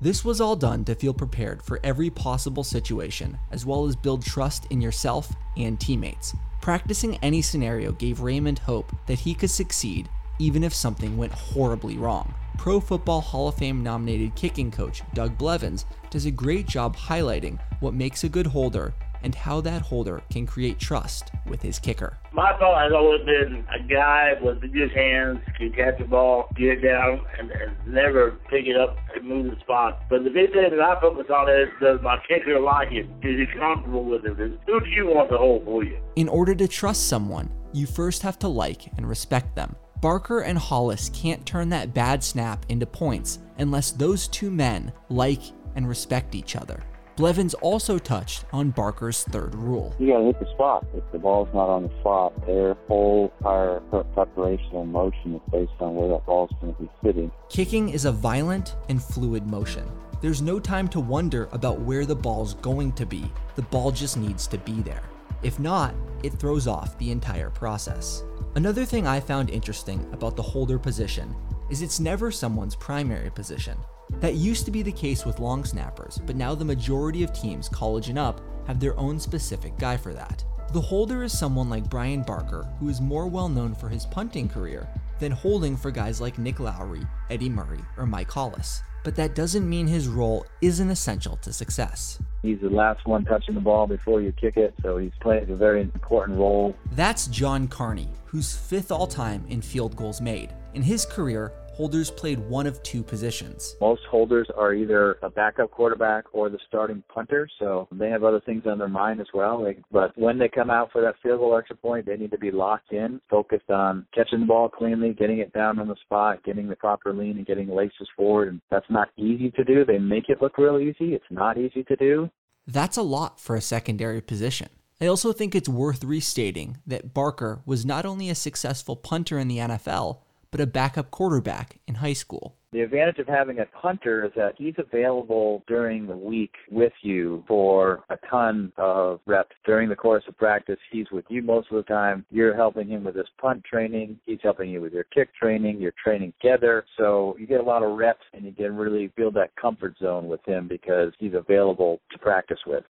This 0.00 0.24
was 0.24 0.40
all 0.40 0.56
done 0.56 0.84
to 0.84 0.94
feel 0.94 1.14
prepared 1.14 1.62
for 1.62 1.80
every 1.82 2.10
possible 2.10 2.64
situation, 2.64 3.38
as 3.50 3.64
well 3.64 3.86
as 3.86 3.96
build 3.96 4.24
trust 4.24 4.66
in 4.70 4.80
yourself 4.80 5.32
and 5.56 5.78
teammates. 5.78 6.34
Practicing 6.60 7.16
any 7.18 7.42
scenario 7.42 7.92
gave 7.92 8.20
Raymond 8.20 8.58
hope 8.60 8.92
that 9.06 9.20
he 9.20 9.34
could 9.34 9.50
succeed 9.50 10.08
even 10.38 10.62
if 10.62 10.74
something 10.74 11.16
went 11.16 11.32
horribly 11.32 11.96
wrong. 11.96 12.34
Pro 12.58 12.80
Football 12.80 13.20
Hall 13.20 13.48
of 13.48 13.54
Fame 13.54 13.84
nominated 13.84 14.34
kicking 14.34 14.70
coach 14.70 15.02
Doug 15.14 15.38
Blevins 15.38 15.86
does 16.10 16.26
a 16.26 16.30
great 16.30 16.66
job 16.66 16.96
highlighting 16.96 17.56
what 17.78 17.94
makes 17.94 18.24
a 18.24 18.28
good 18.28 18.48
holder 18.48 18.92
and 19.22 19.32
how 19.32 19.60
that 19.60 19.80
holder 19.80 20.22
can 20.30 20.44
create 20.44 20.78
trust 20.78 21.30
with 21.46 21.62
his 21.62 21.78
kicker. 21.78 22.18
My 22.32 22.56
thought 22.58 22.82
has 22.82 22.92
always 22.92 23.24
been 23.24 23.64
a 23.72 23.82
guy 23.88 24.34
with 24.42 24.60
good 24.72 24.90
hands 24.90 25.38
can 25.56 25.72
catch 25.72 25.98
the 25.98 26.04
ball, 26.04 26.48
get 26.56 26.78
it 26.78 26.80
down, 26.80 27.24
and, 27.38 27.50
and 27.52 27.72
never 27.86 28.32
pick 28.50 28.66
it 28.66 28.76
up 28.76 28.96
and 29.14 29.26
move 29.26 29.54
the 29.54 29.60
spot. 29.60 30.02
But 30.10 30.24
the 30.24 30.30
big 30.30 30.52
thing 30.52 30.68
that 30.70 30.80
I 30.80 31.00
focus 31.00 31.26
on 31.30 31.48
is 31.48 31.68
does 31.80 32.00
my 32.02 32.18
kicker 32.28 32.58
like 32.58 32.88
is 32.92 33.06
he 33.22 33.46
comfortable 33.56 34.04
with 34.04 34.24
it? 34.24 34.36
Who 34.66 34.80
do 34.80 34.90
you 34.90 35.06
want 35.06 35.30
to 35.30 35.38
hold 35.38 35.64
for 35.64 35.84
you? 35.84 35.98
In 36.16 36.28
order 36.28 36.56
to 36.56 36.66
trust 36.66 37.08
someone, 37.08 37.50
you 37.72 37.86
first 37.86 38.22
have 38.22 38.38
to 38.40 38.48
like 38.48 38.90
and 38.96 39.08
respect 39.08 39.54
them. 39.54 39.76
Barker 40.00 40.40
and 40.40 40.56
Hollis 40.56 41.10
can't 41.12 41.44
turn 41.44 41.70
that 41.70 41.92
bad 41.92 42.22
snap 42.22 42.64
into 42.68 42.86
points 42.86 43.40
unless 43.58 43.90
those 43.90 44.28
two 44.28 44.50
men 44.50 44.92
like 45.08 45.42
and 45.74 45.88
respect 45.88 46.36
each 46.36 46.54
other. 46.54 46.84
Blevins 47.16 47.54
also 47.54 47.98
touched 47.98 48.44
on 48.52 48.70
Barker's 48.70 49.24
third 49.24 49.56
rule. 49.56 49.92
You 49.98 50.12
gotta 50.12 50.26
hit 50.26 50.38
the 50.38 50.46
spot. 50.54 50.86
If 50.94 51.02
the 51.10 51.18
ball's 51.18 51.48
not 51.52 51.68
on 51.68 51.82
the 51.82 52.00
spot, 52.00 52.46
their 52.46 52.74
whole 52.86 53.32
entire 53.40 53.80
preparation 54.14 54.76
and 54.76 54.92
motion 54.92 55.34
is 55.34 55.40
based 55.50 55.72
on 55.80 55.96
where 55.96 56.08
that 56.10 56.24
ball's 56.26 56.50
gonna 56.60 56.74
be 56.74 56.88
sitting. 57.02 57.32
Kicking 57.48 57.88
is 57.88 58.04
a 58.04 58.12
violent 58.12 58.76
and 58.88 59.02
fluid 59.02 59.48
motion. 59.48 59.84
There's 60.20 60.42
no 60.42 60.60
time 60.60 60.86
to 60.88 61.00
wonder 61.00 61.48
about 61.50 61.80
where 61.80 62.06
the 62.06 62.14
ball's 62.14 62.54
going 62.54 62.92
to 62.92 63.04
be. 63.04 63.28
The 63.56 63.62
ball 63.62 63.90
just 63.90 64.16
needs 64.16 64.46
to 64.48 64.58
be 64.58 64.80
there. 64.82 65.02
If 65.42 65.58
not, 65.58 65.94
it 66.22 66.34
throws 66.34 66.68
off 66.68 66.96
the 66.98 67.10
entire 67.10 67.50
process. 67.50 68.22
Another 68.54 68.84
thing 68.84 69.06
I 69.06 69.20
found 69.20 69.50
interesting 69.50 70.08
about 70.12 70.34
the 70.34 70.42
holder 70.42 70.78
position 70.78 71.34
is 71.70 71.82
it's 71.82 72.00
never 72.00 72.30
someone's 72.30 72.74
primary 72.74 73.30
position. 73.30 73.76
That 74.20 74.34
used 74.34 74.64
to 74.64 74.70
be 74.70 74.82
the 74.82 74.90
case 74.90 75.24
with 75.24 75.38
long 75.38 75.64
snappers, 75.64 76.18
but 76.26 76.34
now 76.34 76.54
the 76.54 76.64
majority 76.64 77.22
of 77.22 77.32
teams, 77.32 77.68
college 77.68 78.08
and 78.08 78.18
up, 78.18 78.40
have 78.66 78.80
their 78.80 78.98
own 78.98 79.20
specific 79.20 79.78
guy 79.78 79.96
for 79.96 80.14
that. 80.14 80.44
The 80.72 80.80
holder 80.80 81.22
is 81.22 81.38
someone 81.38 81.70
like 81.70 81.90
Bryan 81.90 82.22
Barker, 82.22 82.66
who 82.80 82.88
is 82.88 83.00
more 83.00 83.26
well 83.26 83.48
known 83.48 83.74
for 83.74 83.88
his 83.88 84.06
punting 84.06 84.48
career 84.48 84.88
than 85.18 85.32
holding 85.32 85.76
for 85.76 85.90
guys 85.90 86.20
like 86.20 86.38
Nick 86.38 86.58
Lowery, 86.58 87.06
Eddie 87.30 87.48
Murray, 87.48 87.80
or 87.96 88.06
Mike 88.06 88.30
Hollis 88.30 88.82
but 89.04 89.16
that 89.16 89.34
doesn't 89.34 89.66
mean 89.66 89.86
his 89.86 90.06
role 90.06 90.44
isn't 90.60 90.90
essential 90.90 91.36
to 91.38 91.50
success. 91.50 92.18
He's 92.42 92.60
the 92.60 92.68
last 92.68 93.06
one 93.06 93.24
touching 93.24 93.54
the 93.54 93.60
ball 93.62 93.86
before 93.86 94.20
you 94.20 94.32
kick 94.32 94.58
it, 94.58 94.74
so 94.82 94.98
he's 94.98 95.12
playing 95.20 95.48
a 95.50 95.56
very 95.56 95.80
important 95.80 96.38
role. 96.38 96.76
That's 96.92 97.26
John 97.28 97.68
Carney, 97.68 98.08
who's 98.28 98.54
fifth 98.54 98.92
all 98.92 99.06
time 99.06 99.44
in 99.48 99.60
field 99.60 99.96
goals 99.96 100.20
made. 100.20 100.54
In 100.74 100.82
his 100.82 101.04
career, 101.04 101.52
holders 101.72 102.10
played 102.10 102.38
one 102.40 102.66
of 102.66 102.82
two 102.82 103.02
positions. 103.02 103.76
Most 103.80 104.02
holders 104.10 104.48
are 104.56 104.74
either 104.74 105.16
a 105.22 105.30
backup 105.30 105.70
quarterback 105.70 106.24
or 106.32 106.48
the 106.48 106.58
starting 106.66 107.04
punter, 107.12 107.48
so 107.58 107.86
they 107.92 108.10
have 108.10 108.24
other 108.24 108.40
things 108.40 108.64
on 108.66 108.78
their 108.78 108.88
mind 108.88 109.20
as 109.20 109.28
well. 109.32 109.62
Like, 109.62 109.80
but 109.90 110.16
when 110.18 110.38
they 110.38 110.48
come 110.48 110.70
out 110.70 110.90
for 110.92 111.00
that 111.00 111.14
field 111.22 111.38
goal 111.38 111.56
extra 111.56 111.76
point, 111.76 112.04
they 112.04 112.16
need 112.16 112.32
to 112.32 112.38
be 112.38 112.50
locked 112.50 112.92
in, 112.92 113.20
focused 113.30 113.70
on 113.70 114.06
catching 114.14 114.40
the 114.40 114.46
ball 114.46 114.68
cleanly, 114.68 115.14
getting 115.14 115.38
it 115.38 115.52
down 115.52 115.78
on 115.78 115.88
the 115.88 115.96
spot, 116.02 116.42
getting 116.44 116.68
the 116.68 116.76
proper 116.76 117.14
lean, 117.14 117.36
and 117.36 117.46
getting 117.46 117.68
laces 117.68 118.08
forward. 118.16 118.48
And 118.48 118.60
that's 118.70 118.90
not 118.90 119.08
easy 119.16 119.52
to 119.52 119.62
do. 119.62 119.84
They 119.84 119.98
make 119.98 120.28
it 120.28 120.42
look 120.42 120.58
real 120.58 120.80
easy. 120.80 121.14
It's 121.14 121.24
not 121.30 121.58
easy 121.58 121.84
to 121.84 121.94
do. 121.96 122.28
That's 122.66 122.96
a 122.96 123.02
lot 123.02 123.40
for 123.40 123.54
a 123.54 123.60
secondary 123.62 124.20
position. 124.20 124.68
I 125.00 125.06
also 125.06 125.32
think 125.32 125.54
it's 125.54 125.68
worth 125.68 126.02
restating 126.02 126.78
that 126.84 127.14
Barker 127.14 127.60
was 127.64 127.86
not 127.86 128.04
only 128.04 128.30
a 128.30 128.34
successful 128.34 128.96
punter 128.96 129.38
in 129.38 129.46
the 129.46 129.58
NFL, 129.58 130.18
but 130.50 130.60
a 130.60 130.66
backup 130.66 131.12
quarterback 131.12 131.78
in 131.86 131.96
high 131.96 132.14
school. 132.14 132.56
The 132.72 132.80
advantage 132.80 133.18
of 133.18 133.28
having 133.28 133.60
a 133.60 133.66
punter 133.66 134.26
is 134.26 134.32
that 134.34 134.54
he's 134.58 134.74
available 134.76 135.62
during 135.68 136.06
the 136.06 136.16
week 136.16 136.52
with 136.68 136.92
you 137.02 137.44
for 137.46 138.04
a 138.10 138.16
ton 138.28 138.72
of 138.76 139.20
reps. 139.24 139.54
During 139.64 139.88
the 139.88 139.96
course 139.96 140.24
of 140.26 140.36
practice, 140.36 140.78
he's 140.90 141.06
with 141.12 141.24
you 141.28 141.42
most 141.42 141.70
of 141.70 141.76
the 141.76 141.84
time. 141.84 142.26
You're 142.30 142.56
helping 142.56 142.88
him 142.88 143.04
with 143.04 143.14
his 143.14 143.28
punt 143.40 143.62
training. 143.64 144.18
He's 144.26 144.40
helping 144.42 144.68
you 144.68 144.80
with 144.80 144.92
your 144.92 145.04
kick 145.04 145.32
training. 145.34 145.80
You're 145.80 145.94
training 146.02 146.34
together. 146.42 146.84
So 146.98 147.36
you 147.38 147.46
get 147.46 147.60
a 147.60 147.64
lot 147.64 147.84
of 147.84 147.96
reps 147.96 148.24
and 148.34 148.44
you 148.44 148.52
can 148.52 148.76
really 148.76 149.12
build 149.16 149.34
that 149.34 149.54
comfort 149.56 149.94
zone 150.02 150.26
with 150.26 150.44
him 150.44 150.66
because 150.66 151.12
he's 151.20 151.34
available 151.34 152.00
to 152.10 152.18
practice 152.18 152.58
with. 152.66 152.84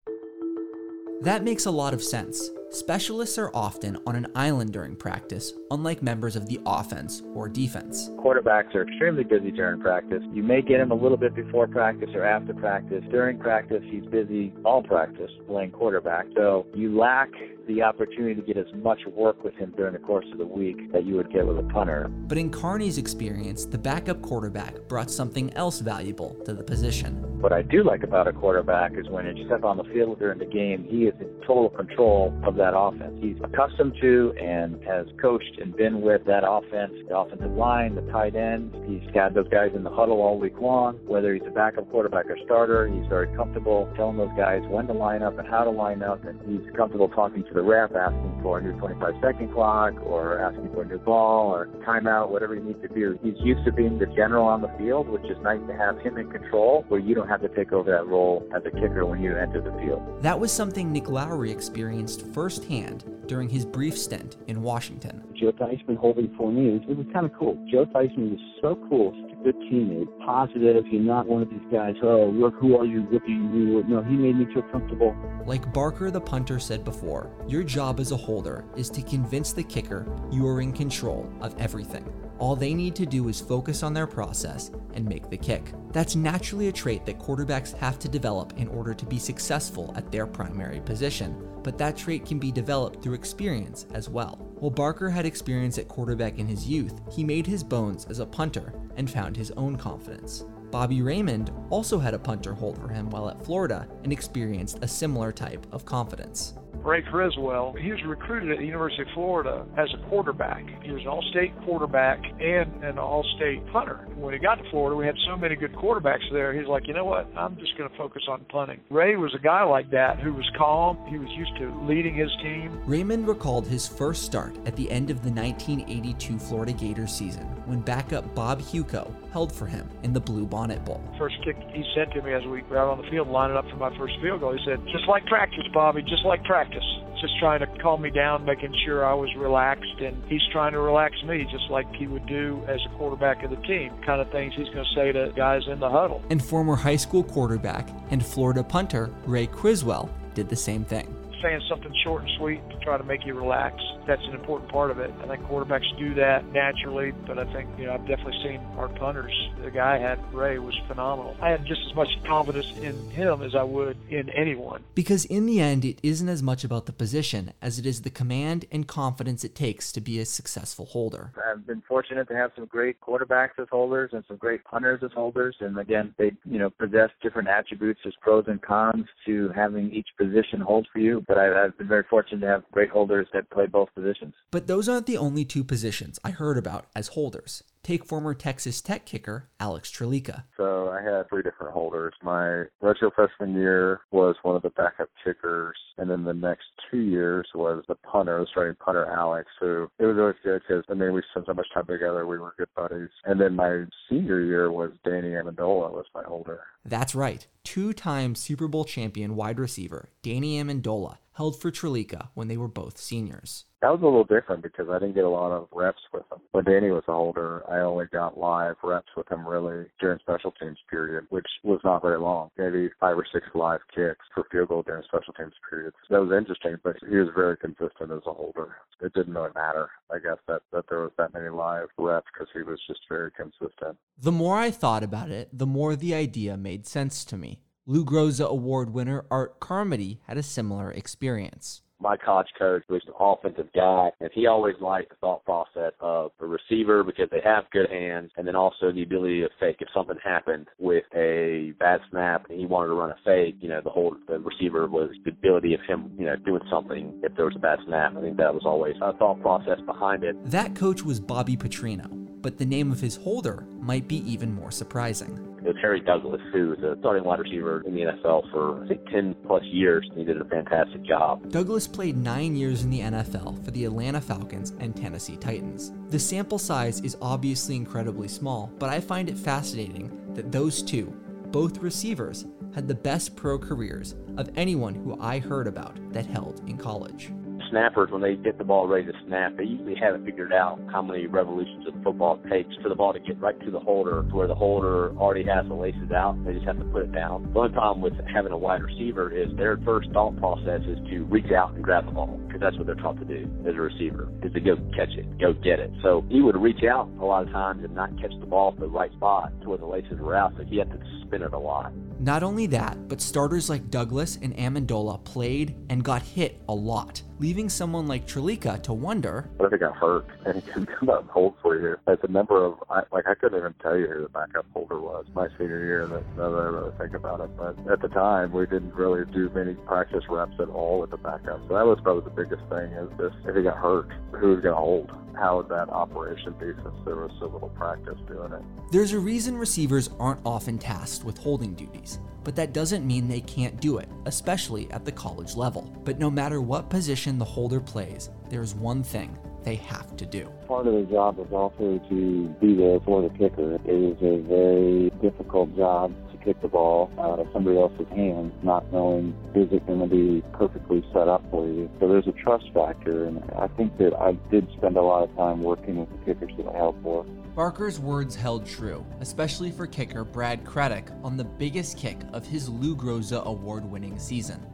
That 1.21 1.43
makes 1.43 1.65
a 1.65 1.71
lot 1.71 1.95
of 1.95 2.03
sense. 2.03 2.51
Specialists 2.69 3.39
are 3.39 3.49
often 3.53 3.97
on 4.05 4.15
an 4.15 4.27
island 4.35 4.71
during 4.71 4.95
practice, 4.95 5.53
unlike 5.71 6.03
members 6.03 6.35
of 6.35 6.47
the 6.47 6.59
offense 6.65 7.23
or 7.33 7.49
defense. 7.49 8.09
Quarterbacks 8.19 8.75
are 8.75 8.83
extremely 8.83 9.23
busy 9.23 9.49
during 9.49 9.81
practice. 9.81 10.21
You 10.31 10.43
may 10.43 10.61
get 10.61 10.79
him 10.79 10.91
a 10.91 10.95
little 10.95 11.17
bit 11.17 11.33
before 11.33 11.67
practice 11.67 12.09
or 12.13 12.23
after 12.23 12.53
practice. 12.53 13.03
During 13.09 13.39
practice, 13.39 13.81
he's 13.89 14.05
busy 14.05 14.53
all 14.63 14.83
practice 14.83 15.31
playing 15.47 15.71
quarterback. 15.71 16.27
So 16.35 16.67
you 16.75 16.95
lack 16.95 17.31
the 17.67 17.81
opportunity 17.81 18.35
to 18.35 18.41
get 18.41 18.57
as 18.57 18.73
much 18.75 18.99
work 19.15 19.43
with 19.43 19.53
him 19.55 19.73
during 19.75 19.93
the 19.93 19.99
course 19.99 20.25
of 20.31 20.37
the 20.37 20.45
week 20.45 20.91
that 20.91 21.05
you 21.05 21.15
would 21.15 21.31
get 21.31 21.45
with 21.45 21.57
a 21.59 21.63
punter. 21.63 22.07
But 22.09 22.37
in 22.37 22.49
Carney's 22.49 22.97
experience, 22.97 23.65
the 23.65 23.77
backup 23.77 24.21
quarterback 24.21 24.87
brought 24.87 25.11
something 25.11 25.53
else 25.53 25.79
valuable 25.79 26.35
to 26.45 26.53
the 26.53 26.63
position. 26.63 27.23
What 27.39 27.53
I 27.53 27.61
do 27.61 27.83
like 27.83 28.01
about 28.03 28.27
a 28.27 28.33
quarterback 28.33 28.93
is 28.97 29.07
when 29.09 29.37
you 29.37 29.45
step 29.45 29.63
on 29.63 29.77
the 29.77 29.83
field 29.83 30.17
during 30.17 30.39
the 30.39 30.45
game, 30.45 30.85
he 30.89 31.03
is 31.03 31.13
in 31.19 31.27
total 31.45 31.69
control 31.69 32.33
of 32.43 32.55
that 32.55 32.75
offense. 32.75 33.13
He's 33.21 33.37
accustomed 33.43 33.93
to 34.01 34.33
and 34.41 34.83
has 34.83 35.05
coached 35.21 35.59
and 35.61 35.75
been 35.75 36.01
with 36.01 36.25
that 36.25 36.43
offense, 36.47 36.93
the 37.07 37.15
offensive 37.15 37.51
line, 37.51 37.93
the 37.93 38.01
tight 38.11 38.35
ends. 38.35 38.75
He's 38.87 39.07
got 39.13 39.35
those 39.35 39.47
guys 39.49 39.71
in 39.75 39.83
the 39.83 39.91
huddle 39.91 40.21
all 40.21 40.39
week 40.39 40.59
long. 40.59 40.97
Whether 41.05 41.35
he's 41.35 41.43
a 41.45 41.51
backup 41.51 41.89
quarterback 41.91 42.25
or 42.25 42.37
starter, 42.43 42.87
he's 42.87 43.07
very 43.07 43.33
comfortable 43.35 43.91
telling 43.95 44.17
those 44.17 44.35
guys 44.35 44.61
when 44.67 44.87
to 44.87 44.93
line 44.93 45.21
up 45.21 45.37
and 45.37 45.47
how 45.47 45.63
to 45.63 45.69
line 45.69 46.01
up. 46.01 46.23
And 46.25 46.41
he's 46.41 46.67
comfortable 46.75 47.09
talking 47.09 47.43
to 47.43 47.53
the 47.57 47.63
ref, 47.63 47.95
asking 47.95 48.39
for 48.43 48.59
a 48.59 48.61
new 48.61 48.71
25 48.73 49.15
second 49.19 49.51
clock 49.51 49.93
or 50.05 50.37
asking 50.37 50.71
for 50.73 50.83
a 50.83 50.85
new 50.85 50.99
ball 50.99 51.49
or 51.49 51.65
timeout, 51.87 52.29
whatever 52.29 52.53
he 52.53 52.61
needs 52.61 52.79
to 52.83 52.87
do. 52.87 53.17
He's 53.23 53.33
used 53.39 53.65
to 53.65 53.71
being 53.71 53.97
the 53.97 54.05
general 54.05 54.45
on 54.45 54.61
the 54.61 54.71
field, 54.77 55.09
which 55.09 55.23
is 55.23 55.37
nice 55.41 55.59
to 55.67 55.73
have 55.75 55.99
him 55.99 56.17
in 56.17 56.29
control 56.29 56.85
where 56.87 56.99
you 56.99 57.15
don't 57.15 57.27
have 57.27 57.41
to 57.41 57.49
take 57.49 57.73
over 57.73 57.89
that 57.89 58.05
role 58.05 58.47
as 58.55 58.61
a 58.65 58.71
kicker 58.71 59.05
when 59.07 59.23
you 59.23 59.35
enter 59.35 59.59
the 59.59 59.71
field. 59.79 60.21
That 60.21 60.39
was 60.39 60.51
something 60.51 60.91
Nick 60.91 61.09
Lowery 61.09 61.51
experienced 61.51 62.27
firsthand 62.27 63.05
during 63.25 63.49
his 63.49 63.65
brief 63.65 63.97
stint 63.97 64.37
in 64.45 64.61
Washington. 64.61 65.23
Joe 65.33 65.51
Theismann 65.51 65.97
holding 65.97 66.33
for 66.37 66.51
me, 66.51 66.69
it 66.69 66.73
was, 66.73 66.81
it 66.89 66.97
was 66.97 67.07
kind 67.11 67.25
of 67.25 67.33
cool. 67.33 67.57
Joe 67.71 67.85
Theismann 67.85 68.31
was 68.31 68.39
so 68.61 68.75
cool, 68.87 69.15
a 69.15 69.26
good 69.43 69.55
teammate, 69.71 70.07
positive. 70.25 70.85
You're 70.87 71.01
not 71.01 71.27
one 71.27 71.41
of 71.41 71.49
these 71.49 71.59
guys, 71.71 71.95
oh, 72.03 72.25
look, 72.33 72.55
who 72.55 72.77
are 72.77 72.85
you? 72.85 73.01
What 73.03 73.25
do 73.25 73.31
you 73.31 73.47
do? 73.49 73.83
No, 73.87 74.03
he 74.03 74.15
made 74.15 74.37
me 74.37 74.45
feel 74.53 74.63
comfortable. 74.71 75.15
Like 75.45 75.71
Barker 75.73 76.11
the 76.11 76.21
punter 76.21 76.59
said 76.59 76.83
before, 76.83 77.31
your 77.47 77.63
job 77.63 77.99
as 77.99 78.11
a 78.11 78.17
holder 78.17 78.65
is 78.75 78.89
to 78.91 79.01
convince 79.01 79.53
the 79.53 79.63
kicker 79.63 80.05
you 80.31 80.47
are 80.47 80.61
in 80.61 80.73
control 80.73 81.31
of 81.41 81.55
everything. 81.59 82.05
All 82.39 82.55
they 82.55 82.73
need 82.73 82.95
to 82.95 83.05
do 83.05 83.29
is 83.29 83.41
focus 83.41 83.81
on 83.81 83.93
their 83.93 84.05
process 84.05 84.69
and 84.93 85.07
make 85.07 85.29
the 85.29 85.37
kick. 85.37 85.73
That's 85.91 86.15
naturally 86.15 86.67
a 86.67 86.71
trait 86.71 87.05
that 87.05 87.17
quarterbacks 87.17 87.75
have 87.77 87.97
to 87.99 88.07
develop 88.07 88.53
in 88.57 88.67
order 88.67 88.93
to 88.93 89.05
be 89.05 89.17
successful 89.17 89.93
at 89.95 90.11
their 90.11 90.27
primary 90.27 90.81
position, 90.81 91.35
but 91.67 91.77
that 91.77 91.97
trait 91.97 92.25
can 92.25 92.39
be 92.39 92.49
developed 92.49 93.03
through 93.03 93.13
experience 93.13 93.87
as 93.93 94.07
well. 94.07 94.37
While 94.61 94.71
Barker 94.71 95.09
had 95.09 95.25
experience 95.25 95.77
at 95.77 95.89
quarterback 95.89 96.39
in 96.39 96.47
his 96.47 96.65
youth, 96.65 97.01
he 97.11 97.25
made 97.25 97.45
his 97.45 97.61
bones 97.61 98.05
as 98.05 98.19
a 98.19 98.25
punter 98.25 98.71
and 98.95 99.11
found 99.11 99.35
his 99.35 99.51
own 99.57 99.75
confidence. 99.75 100.45
Bobby 100.71 101.01
Raymond 101.01 101.51
also 101.69 101.99
had 101.99 102.13
a 102.13 102.19
punter 102.19 102.53
hold 102.53 102.77
for 102.77 102.87
him 102.87 103.09
while 103.09 103.29
at 103.29 103.43
Florida 103.43 103.85
and 104.05 104.13
experienced 104.13 104.79
a 104.81 104.87
similar 104.87 105.33
type 105.33 105.67
of 105.73 105.83
confidence. 105.83 106.53
Ray 106.83 107.01
Criswell, 107.01 107.73
he 107.79 107.91
was 107.91 107.99
recruited 108.05 108.51
at 108.51 108.59
the 108.59 108.65
University 108.65 109.03
of 109.03 109.09
Florida 109.13 109.65
as 109.77 109.87
a 109.93 110.09
quarterback. 110.09 110.63
He 110.83 110.91
was 110.91 111.01
an 111.01 111.07
all-state 111.07 111.53
quarterback 111.63 112.19
and 112.39 112.83
an 112.83 112.97
all-state 112.97 113.65
punter. 113.71 114.07
When 114.15 114.33
he 114.33 114.39
got 114.39 114.55
to 114.55 114.69
Florida, 114.69 114.95
we 114.95 115.05
had 115.05 115.15
so 115.27 115.35
many 115.35 115.55
good 115.55 115.73
quarterbacks 115.73 116.31
there. 116.31 116.53
He's 116.57 116.67
like, 116.67 116.87
you 116.87 116.93
know 116.93 117.05
what? 117.05 117.27
I'm 117.37 117.57
just 117.57 117.77
going 117.77 117.89
to 117.89 117.97
focus 117.97 118.23
on 118.29 118.45
punting. 118.49 118.79
Ray 118.89 119.15
was 119.15 119.33
a 119.35 119.43
guy 119.43 119.63
like 119.63 119.91
that 119.91 120.19
who 120.19 120.33
was 120.33 120.49
calm. 120.57 120.97
He 121.09 121.17
was 121.17 121.29
used 121.31 121.55
to 121.57 121.87
leading 121.87 122.15
his 122.15 122.31
team. 122.41 122.81
Raymond 122.85 123.27
recalled 123.27 123.67
his 123.67 123.87
first 123.87 124.23
start 124.23 124.55
at 124.65 124.75
the 124.75 124.89
end 124.89 125.09
of 125.09 125.23
the 125.23 125.31
1982 125.31 126.39
Florida 126.39 126.73
Gators 126.73 127.13
season 127.13 127.56
when 127.67 127.81
backup 127.81 128.33
Bob 128.33 128.61
Hewko 128.61 129.13
held 129.31 129.51
for 129.51 129.65
him 129.65 129.89
in 130.03 130.13
the 130.13 130.21
Bluebonnet 130.21 130.83
Bowl. 130.85 131.03
First 131.17 131.35
kick 131.43 131.57
he 131.73 131.83
said 131.95 132.11
to 132.13 132.21
me 132.21 132.33
as 132.33 132.43
we 132.45 132.63
were 132.63 132.77
out 132.77 132.89
on 132.89 133.01
the 133.01 133.09
field 133.09 133.27
lining 133.27 133.57
up 133.57 133.69
for 133.69 133.75
my 133.75 133.95
first 133.97 134.15
field 134.21 134.39
goal, 134.39 134.53
he 134.53 134.63
said, 134.65 134.79
just 134.91 135.07
like 135.07 135.25
practice, 135.25 135.65
Bobby, 135.73 136.01
just 136.01 136.25
like 136.25 136.43
practice 136.43 136.85
just 137.19 137.37
trying 137.39 137.59
to 137.59 137.67
calm 137.81 138.01
me 138.01 138.09
down, 138.09 138.45
making 138.45 138.73
sure 138.85 139.05
I 139.05 139.13
was 139.13 139.33
relaxed, 139.35 139.99
and 139.99 140.21
he's 140.27 140.41
trying 140.51 140.73
to 140.73 140.79
relax 140.79 141.15
me 141.23 141.47
just 141.51 141.69
like 141.69 141.91
he 141.95 142.07
would 142.07 142.25
do 142.27 142.61
as 142.67 142.79
a 142.85 142.97
quarterback 142.97 143.43
of 143.43 143.49
the 143.49 143.55
team. 143.67 143.91
Kind 144.05 144.21
of 144.21 144.29
things 144.31 144.53
he's 144.55 144.69
going 144.69 144.85
to 144.85 144.95
say 144.95 145.11
to 145.11 145.31
guys 145.35 145.63
in 145.67 145.79
the 145.79 145.89
huddle. 145.89 146.23
And 146.29 146.43
former 146.43 146.75
high 146.75 146.95
school 146.95 147.23
quarterback 147.23 147.89
and 148.11 148.25
Florida 148.25 148.63
punter 148.63 149.09
Ray 149.25 149.47
Criswell 149.47 150.09
did 150.33 150.49
the 150.49 150.55
same 150.55 150.85
thing 150.85 151.13
saying 151.41 151.61
something 151.69 151.93
short 152.03 152.23
and 152.23 152.31
sweet 152.37 152.61
to 152.69 152.79
try 152.79 152.97
to 152.97 153.03
make 153.03 153.25
you 153.25 153.33
relax. 153.33 153.75
That's 154.07 154.23
an 154.25 154.33
important 154.33 154.71
part 154.71 154.91
of 154.91 154.99
it. 154.99 155.11
I 155.21 155.27
think 155.27 155.43
quarterbacks 155.45 155.85
do 155.97 156.13
that 156.15 156.45
naturally, 156.53 157.11
but 157.25 157.37
I 157.37 157.51
think, 157.53 157.69
you 157.77 157.85
know, 157.85 157.93
I've 157.93 158.07
definitely 158.07 158.39
seen 158.43 158.61
our 158.77 158.87
punters. 158.87 159.33
The 159.63 159.71
guy 159.71 159.95
I 159.95 159.99
had, 159.99 160.33
Ray, 160.33 160.59
was 160.59 160.75
phenomenal. 160.87 161.35
I 161.41 161.49
had 161.49 161.65
just 161.65 161.81
as 161.89 161.95
much 161.95 162.07
confidence 162.25 162.67
in 162.77 163.09
him 163.09 163.41
as 163.41 163.55
I 163.55 163.63
would 163.63 163.97
in 164.09 164.29
anyone. 164.29 164.83
Because 164.95 165.25
in 165.25 165.45
the 165.45 165.59
end, 165.59 165.83
it 165.83 165.99
isn't 166.03 166.29
as 166.29 166.41
much 166.41 166.63
about 166.63 166.85
the 166.85 166.93
position 166.93 167.53
as 167.61 167.79
it 167.79 167.85
is 167.85 168.01
the 168.01 168.09
command 168.09 168.65
and 168.71 168.87
confidence 168.87 169.43
it 169.43 169.55
takes 169.55 169.91
to 169.91 170.01
be 170.01 170.19
a 170.19 170.25
successful 170.25 170.85
holder. 170.85 171.31
I've 171.49 171.65
been 171.67 171.83
fortunate 171.87 172.27
to 172.29 172.35
have 172.35 172.51
some 172.55 172.65
great 172.65 173.01
quarterbacks 173.01 173.59
as 173.59 173.67
holders 173.69 174.11
and 174.13 174.23
some 174.27 174.37
great 174.37 174.63
punters 174.63 175.01
as 175.03 175.11
holders. 175.13 175.55
And 175.59 175.77
again, 175.77 176.13
they, 176.17 176.31
you 176.45 176.59
know, 176.59 176.69
possess 176.69 177.09
different 177.21 177.47
attributes. 177.47 177.99
There's 178.03 178.15
pros 178.21 178.45
and 178.47 178.61
cons 178.61 179.05
to 179.25 179.49
having 179.55 179.91
each 179.91 180.07
position 180.17 180.61
hold 180.61 180.87
for 180.91 180.99
you 180.99 181.23
but 181.27 181.37
I, 181.37 181.65
I've 181.65 181.77
been 181.77 181.87
very 181.87 182.03
fortunate 182.09 182.41
to 182.41 182.47
have 182.47 182.63
great 182.71 182.89
holders 182.89 183.27
that 183.33 183.49
play 183.49 183.65
both 183.67 183.89
positions. 183.93 184.33
But 184.51 184.67
those 184.67 184.87
aren't 184.87 185.05
the 185.05 185.17
only 185.17 185.45
two 185.45 185.63
positions 185.63 186.19
I 186.23 186.31
heard 186.31 186.57
about 186.57 186.85
as 186.95 187.09
holders. 187.09 187.63
Take 187.87 188.03
former 188.03 188.33
Texas 188.33 188.81
Tech 188.81 189.05
kicker 189.05 189.47
Alex 189.61 189.89
Trlica. 189.89 190.43
So 190.57 190.89
I 190.89 191.01
had 191.01 191.29
three 191.29 191.41
different 191.41 191.71
holders. 191.71 192.13
My 192.21 192.63
retro 192.81 193.09
freshman 193.15 193.55
year 193.55 194.01
was 194.11 194.35
one 194.41 194.57
of 194.57 194.61
the 194.61 194.71
backup 194.71 195.09
kickers, 195.23 195.77
and 195.97 196.09
then 196.09 196.25
the 196.25 196.33
next 196.33 196.65
two 196.91 196.99
years 196.99 197.47
was 197.55 197.85
the 197.87 197.95
punter, 197.95 198.39
the 198.41 198.47
starting 198.51 198.75
punter 198.75 199.05
Alex. 199.05 199.47
Who 199.61 199.89
it 199.99 200.05
was 200.05 200.17
always 200.17 200.35
good 200.43 200.63
because 200.67 200.83
I 200.89 200.95
mean 200.95 201.13
we 201.13 201.21
spent 201.31 201.45
so 201.45 201.53
much 201.53 201.67
time 201.73 201.85
together, 201.85 202.27
we 202.27 202.39
were 202.39 202.53
good 202.57 202.67
buddies. 202.75 203.07
And 203.23 203.39
then 203.39 203.55
my 203.55 203.85
senior 204.09 204.41
year 204.41 204.69
was 204.69 204.91
Danny 205.05 205.29
Amendola 205.29 205.89
was 205.89 206.05
my 206.13 206.23
holder. 206.23 206.63
That's 206.83 207.15
right, 207.15 207.47
two-time 207.63 208.35
Super 208.35 208.67
Bowl 208.67 208.83
champion 208.83 209.37
wide 209.37 209.59
receiver 209.59 210.09
Danny 210.27 210.61
Amendola 210.61 211.19
held 211.37 211.57
for 211.57 211.71
Trlica 211.71 212.31
when 212.33 212.49
they 212.49 212.57
were 212.57 212.67
both 212.67 212.97
seniors. 212.97 213.63
That 213.81 213.93
was 213.93 214.01
a 214.01 214.03
little 214.03 214.25
different 214.25 214.61
because 214.61 214.89
I 214.89 214.99
didn't 214.99 215.15
get 215.15 215.23
a 215.23 215.29
lot 215.29 215.53
of 215.53 215.69
reps 215.71 216.01
with 216.11 216.23
him. 216.29 216.39
When 216.51 216.65
Danny 216.65 216.91
was 216.91 217.05
older, 217.07 217.63
I 217.71 217.79
only 217.79 218.07
got 218.11 218.37
live 218.37 218.75
reps 218.83 219.07
with 219.15 219.31
him 219.31 219.47
really 219.47 219.85
during 220.01 220.19
special 220.19 220.51
teams 220.59 220.79
period, 220.89 221.27
which 221.29 221.45
was 221.63 221.79
not 221.85 222.01
very 222.01 222.19
long. 222.19 222.49
Maybe 222.57 222.89
five 222.99 223.17
or 223.17 223.25
six 223.31 223.45
live 223.55 223.79
kicks 223.95 224.25
for 224.35 224.43
field 224.51 224.67
goal 224.67 224.83
during 224.83 225.03
special 225.03 225.31
teams 225.31 225.53
periods. 225.69 225.95
That 226.09 226.19
was 226.19 226.37
interesting, 226.37 226.75
but 226.83 226.97
he 227.09 227.15
was 227.15 227.29
very 227.33 227.55
consistent 227.55 228.11
as 228.11 228.27
a 228.27 228.33
holder. 228.33 228.75
It 228.99 229.13
didn't 229.13 229.33
really 229.33 229.51
matter, 229.55 229.89
I 230.11 230.17
guess, 230.17 230.39
that, 230.49 230.63
that 230.73 230.89
there 230.89 231.03
was 231.03 231.11
that 231.17 231.33
many 231.33 231.47
live 231.47 231.87
reps 231.97 232.27
because 232.33 232.49
he 232.53 232.63
was 232.63 232.81
just 232.85 232.99
very 233.07 233.31
consistent. 233.31 233.97
The 234.17 234.33
more 234.33 234.57
I 234.57 234.71
thought 234.71 235.03
about 235.03 235.31
it, 235.31 235.57
the 235.57 235.67
more 235.67 235.95
the 235.95 236.13
idea 236.13 236.57
made 236.57 236.85
sense 236.85 237.23
to 237.23 237.37
me. 237.37 237.61
Lou 237.89 238.03
Groza 238.03 238.45
Award 238.45 238.89
winner 238.89 239.23
Art 239.31 239.61
Carmody 239.61 240.19
had 240.27 240.37
a 240.37 240.43
similar 240.43 240.91
experience 240.91 241.83
my 241.99 242.15
college 242.17 242.47
coach 242.57 242.83
was 242.89 243.01
an 243.07 243.13
offensive 243.19 243.67
guy, 243.73 244.09
and 244.19 244.29
he 244.33 244.47
always 244.47 244.75
liked 244.79 245.09
the 245.09 245.15
thought 245.15 245.43
process 245.45 245.93
of 245.99 246.31
a 246.39 246.45
receiver 246.45 247.03
because 247.03 247.27
they 247.31 247.41
have 247.43 247.63
good 247.71 247.89
hands, 247.89 248.31
and 248.37 248.47
then 248.47 248.55
also 248.55 248.91
the 248.91 249.03
ability 249.03 249.41
to 249.41 249.49
fake. 249.59 249.77
If 249.79 249.87
something 249.93 250.17
happened 250.23 250.67
with 250.77 251.03
a 251.15 251.73
bad 251.79 252.01
snap 252.11 252.45
and 252.49 252.59
he 252.59 252.65
wanted 252.65 252.89
to 252.89 252.93
run 252.93 253.11
a 253.11 253.15
fake, 253.25 253.55
you 253.61 253.69
know, 253.69 253.81
the 253.83 253.89
whole 253.89 254.15
the 254.27 254.39
receiver 254.39 254.87
was 254.87 255.09
the 255.25 255.31
ability 255.31 255.73
of 255.73 255.81
him, 255.87 256.11
you 256.17 256.25
know, 256.25 256.35
doing 256.35 256.61
something 256.69 257.19
if 257.23 257.35
there 257.35 257.45
was 257.45 257.55
a 257.55 257.59
bad 257.59 257.79
snap. 257.87 258.15
I 258.15 258.21
think 258.21 258.37
that 258.37 258.53
was 258.53 258.63
always 258.65 258.95
a 259.01 259.13
thought 259.13 259.41
process 259.41 259.79
behind 259.85 260.23
it. 260.23 260.35
That 260.49 260.75
coach 260.75 261.03
was 261.03 261.19
Bobby 261.19 261.57
Petrino, 261.57 262.07
but 262.41 262.57
the 262.57 262.65
name 262.65 262.91
of 262.91 262.99
his 262.99 263.15
holder 263.15 263.65
might 263.79 264.07
be 264.07 264.17
even 264.31 264.53
more 264.53 264.71
surprising. 264.71 265.56
It 265.67 265.73
was 265.73 265.81
Harry 265.81 265.99
Douglas, 265.99 266.39
who 266.53 266.69
was 266.69 266.79
a 266.79 266.95
starting 266.99 267.25
wide 267.25 267.39
receiver 267.39 267.81
in 267.81 267.93
the 267.93 268.03
NFL 268.03 268.49
for, 268.51 268.81
I 268.85 268.87
think, 268.87 269.05
10 269.09 269.35
plus 269.45 269.63
years. 269.65 270.09
He 270.15 270.23
did 270.23 270.39
a 270.39 270.45
fantastic 270.45 271.03
job. 271.03 271.51
Douglas 271.51 271.85
played 271.85 272.15
nine 272.15 272.55
years 272.55 272.85
in 272.85 272.89
the 272.89 273.01
NFL 273.01 273.65
for 273.65 273.71
the 273.71 273.83
Atlanta 273.83 274.21
Falcons 274.21 274.71
and 274.79 274.95
Tennessee 274.95 275.35
Titans. 275.35 275.91
The 276.07 276.19
sample 276.19 276.57
size 276.57 277.01
is 277.01 277.17
obviously 277.21 277.75
incredibly 277.75 278.29
small, 278.29 278.71
but 278.79 278.89
I 278.89 279.01
find 279.01 279.27
it 279.27 279.37
fascinating 279.37 280.09
that 280.35 280.53
those 280.53 280.81
two, 280.81 281.13
both 281.47 281.79
receivers, 281.79 282.45
had 282.73 282.87
the 282.87 282.95
best 282.95 283.35
pro 283.35 283.59
careers 283.59 284.15
of 284.37 284.49
anyone 284.55 284.95
who 284.95 285.19
I 285.19 285.39
heard 285.39 285.67
about 285.67 285.97
that 286.13 286.27
held 286.27 286.61
in 286.69 286.77
college 286.77 287.33
snappers, 287.69 288.11
when 288.11 288.21
they 288.21 288.35
get 288.35 288.57
the 288.57 288.63
ball 288.63 288.87
ready 288.87 289.05
to 289.05 289.13
snap, 289.27 289.57
they 289.57 289.63
usually 289.63 289.95
have 289.95 290.15
it 290.15 290.25
figured 290.25 290.53
out 290.53 290.79
how 290.91 291.01
many 291.01 291.27
revolutions 291.27 291.87
of 291.87 291.93
the 291.93 292.01
football 292.01 292.39
it 292.43 292.49
takes 292.49 292.75
for 292.81 292.89
the 292.89 292.95
ball 292.95 293.13
to 293.13 293.19
get 293.19 293.39
right 293.39 293.59
to 293.65 293.71
the 293.71 293.79
holder, 293.79 294.23
to 294.29 294.35
where 294.35 294.47
the 294.47 294.55
holder 294.55 295.15
already 295.17 295.43
has 295.43 295.67
the 295.67 295.73
laces 295.73 296.11
out. 296.11 296.37
They 296.45 296.53
just 296.53 296.65
have 296.65 296.79
to 296.79 296.85
put 296.85 297.03
it 297.03 297.11
down. 297.11 297.51
The 297.53 297.59
only 297.59 297.73
problem 297.73 298.01
with 298.01 298.13
having 298.33 298.51
a 298.51 298.57
wide 298.57 298.81
receiver 298.81 299.31
is 299.31 299.55
their 299.57 299.77
first 299.85 300.09
thought 300.11 300.37
process 300.37 300.81
is 300.87 300.97
to 301.09 301.23
reach 301.25 301.51
out 301.51 301.73
and 301.73 301.83
grab 301.83 302.05
the 302.05 302.11
ball, 302.11 302.39
because 302.47 302.61
that's 302.61 302.77
what 302.77 302.85
they're 302.85 302.95
taught 302.95 303.17
to 303.19 303.25
do 303.25 303.49
as 303.67 303.75
a 303.75 303.81
receiver, 303.81 304.29
is 304.43 304.53
to 304.53 304.59
go 304.59 304.75
catch 304.95 305.11
it, 305.17 305.25
go 305.39 305.53
get 305.53 305.79
it. 305.79 305.91
So 306.01 306.25
he 306.29 306.41
would 306.41 306.57
reach 306.57 306.83
out 306.83 307.09
a 307.19 307.25
lot 307.25 307.45
of 307.45 307.51
times 307.51 307.83
and 307.83 307.93
not 307.93 308.09
catch 308.19 308.33
the 308.39 308.45
ball 308.45 308.73
at 308.73 308.79
the 308.79 308.87
right 308.87 309.11
spot 309.13 309.51
to 309.61 309.69
where 309.69 309.77
the 309.77 309.85
laces 309.85 310.19
were 310.19 310.35
out, 310.35 310.53
so 310.57 310.63
he 310.63 310.77
had 310.77 310.89
to 310.91 310.99
spin 311.25 311.41
it 311.41 311.53
a 311.53 311.59
lot. 311.59 311.91
Not 312.19 312.41
only 312.41 312.65
that, 312.67 313.07
but 313.07 313.21
starters 313.21 313.69
like 313.69 313.91
Douglas 313.91 314.39
and 314.41 314.55
Amendola 314.57 315.23
played 315.23 315.75
and 315.89 316.03
got 316.03 316.23
hit 316.23 316.59
a 316.67 316.73
lot, 316.73 317.21
leaving 317.39 317.69
someone 317.69 318.07
like 318.07 318.27
Trlica 318.27 318.81
to 318.83 318.93
wonder. 318.93 319.49
What 319.57 319.67
if 319.67 319.71
he 319.73 319.77
got 319.77 319.95
hurt 319.95 320.27
and 320.45 320.55
he 320.55 320.71
can 320.71 320.85
come 320.85 321.09
out 321.09 321.21
and 321.21 321.29
hold 321.29 321.55
for 321.61 321.79
you? 321.79 321.97
As 322.07 322.17
a 322.23 322.27
member 322.27 322.63
of, 322.63 322.75
I, 322.89 323.03
like, 323.11 323.27
I 323.27 323.35
couldn't 323.35 323.59
even 323.59 323.73
tell 323.81 323.97
you 323.97 324.07
who 324.07 324.23
the 324.23 324.29
backup 324.29 324.65
holder 324.73 324.99
was 324.99 325.25
my 325.33 325.47
senior 325.57 325.85
year. 325.85 326.07
That 326.07 326.23
that 326.37 326.43
I 326.43 326.47
really 326.47 326.91
think 326.97 327.13
about 327.13 327.41
it, 327.41 327.55
but 327.57 327.77
at 327.91 328.01
the 328.01 328.07
time 328.09 328.51
we 328.51 328.65
didn't 328.65 328.93
really 328.93 329.25
do 329.31 329.49
many 329.49 329.73
practice 329.73 330.23
reps 330.29 330.59
at 330.59 330.69
all 330.69 331.01
with 331.01 331.11
the 331.11 331.17
backup. 331.17 331.61
So 331.67 331.75
that 331.75 331.85
was 331.85 331.99
probably 332.01 332.23
the 332.23 332.43
biggest 332.43 332.63
thing: 332.69 332.91
is 332.91 333.09
this 333.17 333.33
if 333.45 333.55
he 333.55 333.63
got 333.63 333.77
hurt, 333.77 334.09
who 334.31 334.49
was 334.49 334.61
going 334.61 334.75
to 334.75 334.79
hold? 334.79 335.11
How 335.35 335.57
would 335.57 335.69
that 335.69 335.89
operation 335.89 336.53
be 336.53 336.73
since 336.81 336.95
there 337.05 337.15
was 337.15 337.31
so 337.39 337.45
little 337.47 337.69
practice 337.69 338.17
doing 338.27 338.53
it? 338.53 338.61
There's 338.91 339.13
a 339.13 339.19
reason 339.19 339.55
receivers 339.55 340.09
aren't 340.19 340.39
often 340.43 340.79
tasked 340.79 341.23
with 341.23 341.37
holding 341.37 341.75
duties 341.75 342.19
but 342.47 342.55
that 342.55 342.71
doesn't 342.71 343.05
mean 343.05 343.27
they 343.27 343.41
can't 343.41 343.77
do 343.81 343.97
it, 343.97 344.07
especially 344.25 344.89
at 344.91 345.03
the 345.03 345.11
college 345.11 345.57
level. 345.57 345.93
But 346.05 346.17
no 346.17 346.31
matter 346.31 346.61
what 346.61 346.89
position 346.89 347.37
the 347.37 347.43
holder 347.43 347.81
plays, 347.81 348.29
there's 348.49 348.73
one 348.73 349.03
thing 349.03 349.37
they 349.65 349.75
have 349.75 350.15
to 350.15 350.25
do. 350.25 350.49
Part 350.65 350.87
of 350.87 350.93
the 350.93 351.03
job 351.11 351.41
is 351.41 351.51
also 351.51 351.99
to 352.07 352.47
be 352.61 352.73
there 352.73 353.01
for 353.01 353.21
the 353.21 353.27
kicker. 353.37 353.75
It 353.75 353.85
is 353.85 354.17
a 354.21 354.37
very 354.47 355.09
difficult 355.21 355.75
job 355.75 356.13
kick 356.47 356.61
the 356.61 356.67
ball 356.69 357.11
out 357.19 357.39
of 357.39 357.47
somebody 357.51 357.77
else's 357.77 358.07
hands, 358.15 358.53
not 358.63 358.89
knowing 358.93 359.35
is 359.53 359.67
it 359.73 359.85
going 359.85 359.99
to 359.99 360.07
be 360.07 360.41
perfectly 360.53 361.03
set 361.11 361.27
up 361.27 361.43
for 361.51 361.67
you. 361.67 361.89
So 361.99 362.07
there's 362.07 362.25
a 362.25 362.31
trust 362.31 362.71
factor, 362.73 363.25
and 363.25 363.43
I 363.57 363.67
think 363.67 363.97
that 363.97 364.13
I 364.17 364.31
did 364.49 364.65
spend 364.77 364.95
a 364.95 365.01
lot 365.01 365.23
of 365.23 365.35
time 365.35 365.61
working 365.61 365.97
with 365.97 366.09
the 366.09 366.33
kickers 366.33 366.55
that 366.55 366.67
I 366.67 366.77
held 366.77 366.95
for. 367.03 367.25
Barker's 367.53 367.99
words 367.99 368.33
held 368.33 368.65
true, 368.65 369.05
especially 369.19 369.71
for 369.71 369.85
kicker 369.87 370.23
Brad 370.23 370.63
Craddock 370.63 371.11
on 371.21 371.35
the 371.35 371.43
biggest 371.43 371.97
kick 371.97 372.17
of 372.31 372.45
his 372.45 372.69
Lou 372.69 372.95
Groza 372.95 373.43
award 373.43 373.83
winning 373.83 374.17
season. 374.17 374.65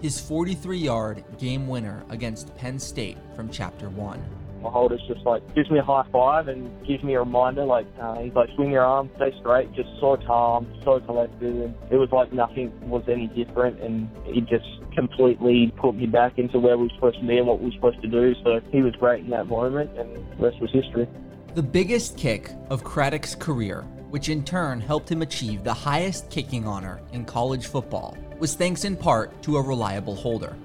His 0.00 0.20
43 0.20 0.78
yard 0.78 1.24
game 1.36 1.66
winner 1.66 2.04
against 2.10 2.54
Penn 2.54 2.78
State 2.78 3.18
from 3.34 3.50
Chapter 3.50 3.88
1. 3.88 4.37
My 4.62 4.70
holder's 4.70 5.02
just 5.06 5.24
like 5.24 5.42
gives 5.54 5.70
me 5.70 5.78
a 5.78 5.82
high 5.82 6.04
five 6.12 6.48
and 6.48 6.70
gives 6.86 7.02
me 7.04 7.14
a 7.14 7.20
reminder, 7.20 7.64
like 7.64 7.86
uh, 8.00 8.20
he's 8.20 8.34
like 8.34 8.48
swing 8.56 8.72
your 8.72 8.82
arm, 8.82 9.10
stay 9.16 9.32
straight, 9.40 9.72
just 9.72 9.88
so 10.00 10.16
calm, 10.26 10.66
so 10.84 11.00
collected, 11.00 11.54
and 11.54 11.74
it 11.90 11.96
was 11.96 12.10
like 12.10 12.32
nothing 12.32 12.72
was 12.88 13.04
any 13.08 13.28
different, 13.28 13.80
and 13.80 14.08
he 14.24 14.40
just 14.40 14.66
completely 14.94 15.72
put 15.76 15.94
me 15.94 16.06
back 16.06 16.38
into 16.38 16.58
where 16.58 16.76
we 16.76 16.84
were 16.84 16.94
supposed 16.94 17.20
to 17.20 17.26
be 17.26 17.38
and 17.38 17.46
what 17.46 17.60
we 17.60 17.66
were 17.66 17.72
supposed 17.72 18.02
to 18.02 18.08
do. 18.08 18.34
So 18.42 18.60
he 18.70 18.82
was 18.82 18.94
great 18.96 19.24
in 19.24 19.30
that 19.30 19.46
moment, 19.46 19.96
and 19.98 20.16
the 20.16 20.44
rest 20.44 20.60
was 20.60 20.70
history. 20.72 21.08
The 21.54 21.62
biggest 21.62 22.16
kick 22.16 22.50
of 22.68 22.84
Craddock's 22.84 23.34
career, 23.34 23.82
which 24.10 24.28
in 24.28 24.44
turn 24.44 24.80
helped 24.80 25.10
him 25.10 25.22
achieve 25.22 25.64
the 25.64 25.74
highest 25.74 26.30
kicking 26.30 26.66
honor 26.66 27.00
in 27.12 27.24
college 27.24 27.66
football, 27.66 28.16
was 28.38 28.54
thanks 28.54 28.84
in 28.84 28.96
part 28.96 29.42
to 29.42 29.56
a 29.56 29.62
reliable 29.62 30.14
holder. 30.14 30.56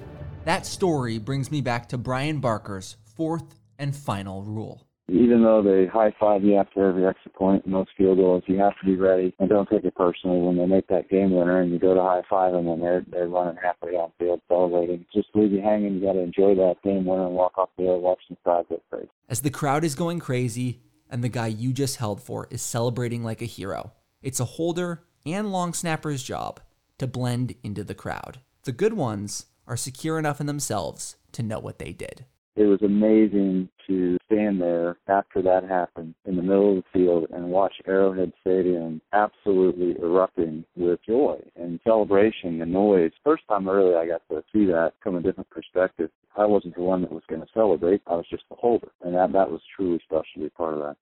That 0.46 0.66
story 0.66 1.20
brings 1.20 1.52
me 1.52 1.62
back 1.62 1.88
to 1.90 1.98
Bryan 1.98 2.40
Barker's 2.40 2.98
fourth 3.16 3.60
and 3.84 3.96
final 3.96 4.42
rule. 4.44 4.88
Even 5.10 5.44
though 5.44 5.62
they 5.62 5.86
high 5.86 6.16
five 6.18 6.44
you 6.44 6.56
after 6.56 6.88
every 6.88 7.06
extra 7.06 7.30
point 7.32 7.66
and 7.66 7.74
most 7.74 7.92
field 7.98 8.18
goals, 8.18 8.42
you 8.48 8.58
have 8.58 8.72
to 8.80 8.86
be 8.86 8.96
ready 8.96 9.36
and 9.38 9.50
don't 9.50 9.70
take 9.70 9.84
it 9.84 9.94
personally 9.96 10.40
when 10.40 10.58
they 10.58 10.66
make 10.66 10.88
that 10.88 11.10
game 11.10 11.32
winner 11.32 11.60
and 11.60 11.72
you 11.72 11.78
go 11.78 11.94
to 11.94 12.02
high 12.02 12.22
five 12.30 12.54
them 12.54 12.70
and 12.70 12.82
they're 12.82 13.06
they're 13.12 13.28
running 13.28 13.58
halfway 13.62 13.92
downfield 13.92 14.40
celebrating. 14.48 15.06
Just 15.14 15.28
leave 15.36 15.52
you 15.52 15.62
hanging. 15.62 15.96
You 15.96 16.02
got 16.02 16.14
to 16.14 16.22
enjoy 16.22 16.56
that 16.56 16.76
game 16.86 17.06
winner 17.06 17.28
and 17.28 17.36
walk 17.36 17.58
off 17.58 17.70
the 17.78 17.84
field, 17.84 18.02
watch 18.02 18.20
some 18.30 18.38
crowd 18.46 18.66
go 18.70 18.82
crazy. 18.90 19.10
As 19.28 19.42
the 19.42 19.50
crowd 19.50 19.84
is 19.84 19.94
going 19.94 20.20
crazy 20.20 20.82
and 21.10 21.22
the 21.22 21.30
guy 21.30 21.48
you 21.48 21.74
just 21.74 21.98
held 21.98 22.24
for 22.24 22.48
is 22.50 22.62
celebrating 22.62 23.26
like 23.26 23.42
a 23.42 23.46
hero, 23.46 23.92
it's 24.22 24.40
a 24.40 24.46
holder 24.46 25.04
and 25.26 25.52
long 25.52 25.74
snapper's 25.74 26.24
job 26.24 26.62
to 26.98 27.08
blend 27.08 27.56
into 27.62 27.84
the 27.84 27.94
crowd. 27.94 28.40
The 28.64 28.72
good 28.72 28.94
ones 28.94 29.48
are 29.68 29.76
secure 29.76 30.18
enough 30.18 30.40
in 30.40 30.48
themselves 30.48 31.18
to 31.34 31.44
know 31.44 31.60
what 31.60 31.80
they 31.80 31.92
did. 31.92 32.26
It 32.56 32.66
was 32.66 32.82
amazing 32.84 33.68
to 33.88 34.18
stand 34.28 34.62
there 34.62 34.98
after 35.08 35.42
that 35.42 35.64
happened 35.64 36.14
in 36.26 36.36
the 36.36 36.44
middle 36.44 36.78
of 36.78 36.84
the 36.84 37.00
field 37.00 37.28
and 37.34 37.50
watch 37.50 37.74
Arrowhead 37.88 38.32
Stadium 38.42 39.02
absolutely 39.12 39.96
erupting 40.00 40.64
with 40.76 41.00
joy 41.04 41.40
and 41.56 41.80
celebration 41.84 42.62
and 42.62 42.72
noise. 42.72 43.12
First 43.24 43.44
time 43.50 43.68
really 43.68 43.96
I 43.96 44.06
got 44.06 44.22
to 44.30 44.44
see 44.54 44.66
that 44.66 44.94
from 45.02 45.16
a 45.16 45.22
different 45.22 45.50
perspective. 45.50 46.12
I 46.38 46.46
wasn't 46.46 46.76
the 46.76 46.82
one 46.82 47.02
that 47.02 47.12
was 47.12 47.24
going 47.28 47.42
to 47.42 47.48
celebrate. 47.56 48.02
I 48.06 48.16
was 48.16 48.26
just 48.30 48.44
the 48.50 48.56
holder. 48.56 48.92
And 49.02 49.16
that, 49.16 49.34
that 49.34 49.50
was 49.50 49.62
truly 49.76 50.00
special 50.04 50.26
to 50.36 50.40
be 50.42 50.50
part 50.50 50.76
of 50.76 50.80
that. 50.82 50.98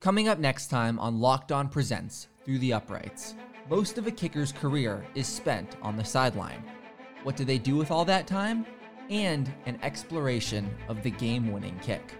Coming 0.00 0.28
up 0.28 0.38
next 0.38 0.66
time 0.68 0.98
on 0.98 1.20
Locked 1.20 1.52
On 1.52 1.68
Presents 1.68 2.28
Through 2.44 2.58
the 2.58 2.72
Uprights, 2.72 3.36
most 3.70 3.98
of 3.98 4.06
a 4.06 4.12
kicker's 4.12 4.50
career 4.50 5.04
is 5.14 5.26
spent 5.28 5.76
on 5.82 5.96
the 5.96 6.04
sideline. 6.04 6.64
What 7.22 7.36
do 7.36 7.44
they 7.44 7.58
do 7.58 7.76
with 7.76 7.90
all 7.90 8.04
that 8.04 8.26
time? 8.26 8.66
And 9.10 9.52
an 9.66 9.78
exploration 9.82 10.68
of 10.88 11.02
the 11.02 11.10
game 11.10 11.52
winning 11.52 11.78
kick. 11.82 12.14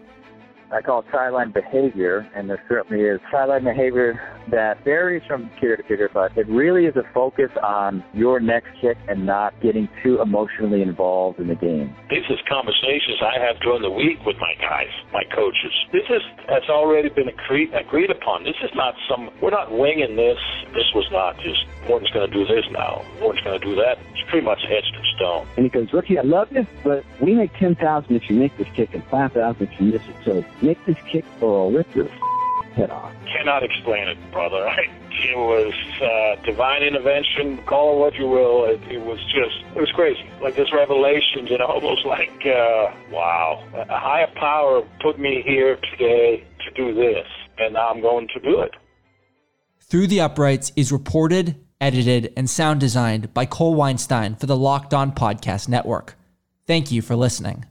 I 0.70 0.82
call 0.82 1.05
sideline 1.11 1.51
behavior, 1.53 2.28
and 2.34 2.49
there 2.49 2.62
certainly 2.68 3.03
is 3.05 3.20
sideline 3.30 3.64
behavior 3.64 4.38
that 4.51 4.84
varies 4.84 5.22
from 5.26 5.51
kicker 5.57 5.76
to 5.76 5.82
kicker, 5.82 6.11
but 6.12 6.36
it 6.36 6.46
really 6.49 6.86
is 6.86 6.96
a 6.96 7.03
focus 7.12 7.51
on 7.62 8.05
your 8.14 8.40
next 8.40 8.68
kick 8.80 8.96
and 9.09 9.26
not 9.26 9.59
getting 9.61 9.88
too 10.03 10.20
emotionally 10.20 10.82
involved 10.82 11.38
in 11.38 11.49
the 11.49 11.55
game. 11.55 11.94
This 12.11 12.24
is 12.30 12.38
conversations 12.49 13.18
I 13.20 13.38
have 13.44 13.61
during 13.61 13.82
the 13.82 13.90
week 13.90 14.18
with 14.24 14.36
my 14.38 14.55
guys, 14.61 14.88
my 15.12 15.24
coaches. 15.34 15.72
This 15.92 16.05
is 16.09 16.22
has 16.49 16.68
already 16.68 17.09
been 17.09 17.28
agreed, 17.28 17.72
agreed 17.74 18.11
upon. 18.11 18.44
This 18.44 18.57
is 18.62 18.70
not 18.74 18.94
some, 19.09 19.30
we're 19.42 19.51
not 19.51 19.70
winging 19.70 20.16
this. 20.16 20.38
This 20.74 20.88
was 20.94 21.07
not 21.12 21.38
just, 21.40 21.64
Morten's 21.88 22.11
going 22.11 22.30
to 22.30 22.34
do 22.34 22.46
this 22.46 22.64
now, 22.70 23.05
Morten's 23.20 23.44
going 23.44 23.61
to 23.61 23.66
do 23.66 23.74
that. 23.76 23.99
It's 24.12 24.30
pretty 24.30 24.44
much 24.44 24.61
etched 24.64 24.94
in 24.94 25.03
stone. 25.16 25.46
And 25.57 25.64
he 25.64 25.70
goes, 25.70 25.92
Rookie, 25.92 26.18
I 26.18 26.22
love 26.22 26.49
you, 26.53 26.66
but 26.84 27.05
we 27.20 27.34
make 27.34 27.53
10000 27.55 28.14
if 28.14 28.28
you 28.30 28.36
make 28.36 28.57
this 28.57 28.68
kick 28.74 28.94
and 28.94 29.05
5000 29.05 29.62
if 29.62 29.80
you 29.80 29.86
miss 29.86 30.03
it. 30.09 30.16
So 30.24 30.44
make 30.62 30.84
this 30.86 30.96
kick 31.11 31.24
or 31.40 31.64
I'll 31.64 31.72
rip 31.72 31.94
your 31.94 32.09
head 32.79 32.91
off. 32.91 33.12
Cannot 33.37 33.62
explain 33.62 34.09
it, 34.09 34.18
brother. 34.33 34.70
It 35.20 35.37
was 35.37 35.74
uh, 36.01 36.41
divine 36.45 36.85
intervention. 36.85 37.59
Call 37.66 37.97
it 37.97 37.99
what 37.99 38.14
you 38.14 38.29
will. 38.29 38.66
It, 38.66 38.81
it 38.89 39.01
was 39.01 39.18
just, 39.35 39.64
it 39.74 39.81
was 39.81 39.91
crazy. 39.91 40.24
Like 40.41 40.55
this 40.55 40.72
revelation, 40.72 41.49
you 41.49 41.59
know, 41.59 41.64
almost 41.68 42.07
like, 42.07 42.31
uh, 42.47 42.93
wow, 43.11 43.64
a 43.74 43.99
higher 43.99 44.29
power 44.37 44.87
put 45.01 45.18
me 45.18 45.43
here 45.45 45.76
today 45.91 46.47
to 46.64 46.70
do 46.70 46.95
this, 46.95 47.26
and 47.59 47.74
now 47.74 47.89
I'm 47.89 48.01
going 48.01 48.29
to 48.29 48.39
do 48.39 48.61
it. 48.61 48.76
Through 49.81 50.07
the 50.07 50.20
Uprights 50.20 50.70
is 50.76 50.93
reported, 50.93 51.57
edited, 51.81 52.33
and 52.37 52.49
sound 52.49 52.79
designed 52.79 53.35
by 53.35 53.45
Cole 53.45 53.74
Weinstein 53.74 54.37
for 54.37 54.47
the 54.47 54.57
Locked 54.57 54.95
On 54.95 55.11
Podcast 55.11 55.68
Network. 55.68 56.14
Thank 56.64 56.93
you 56.93 57.03
for 57.03 57.16
listening. 57.16 57.64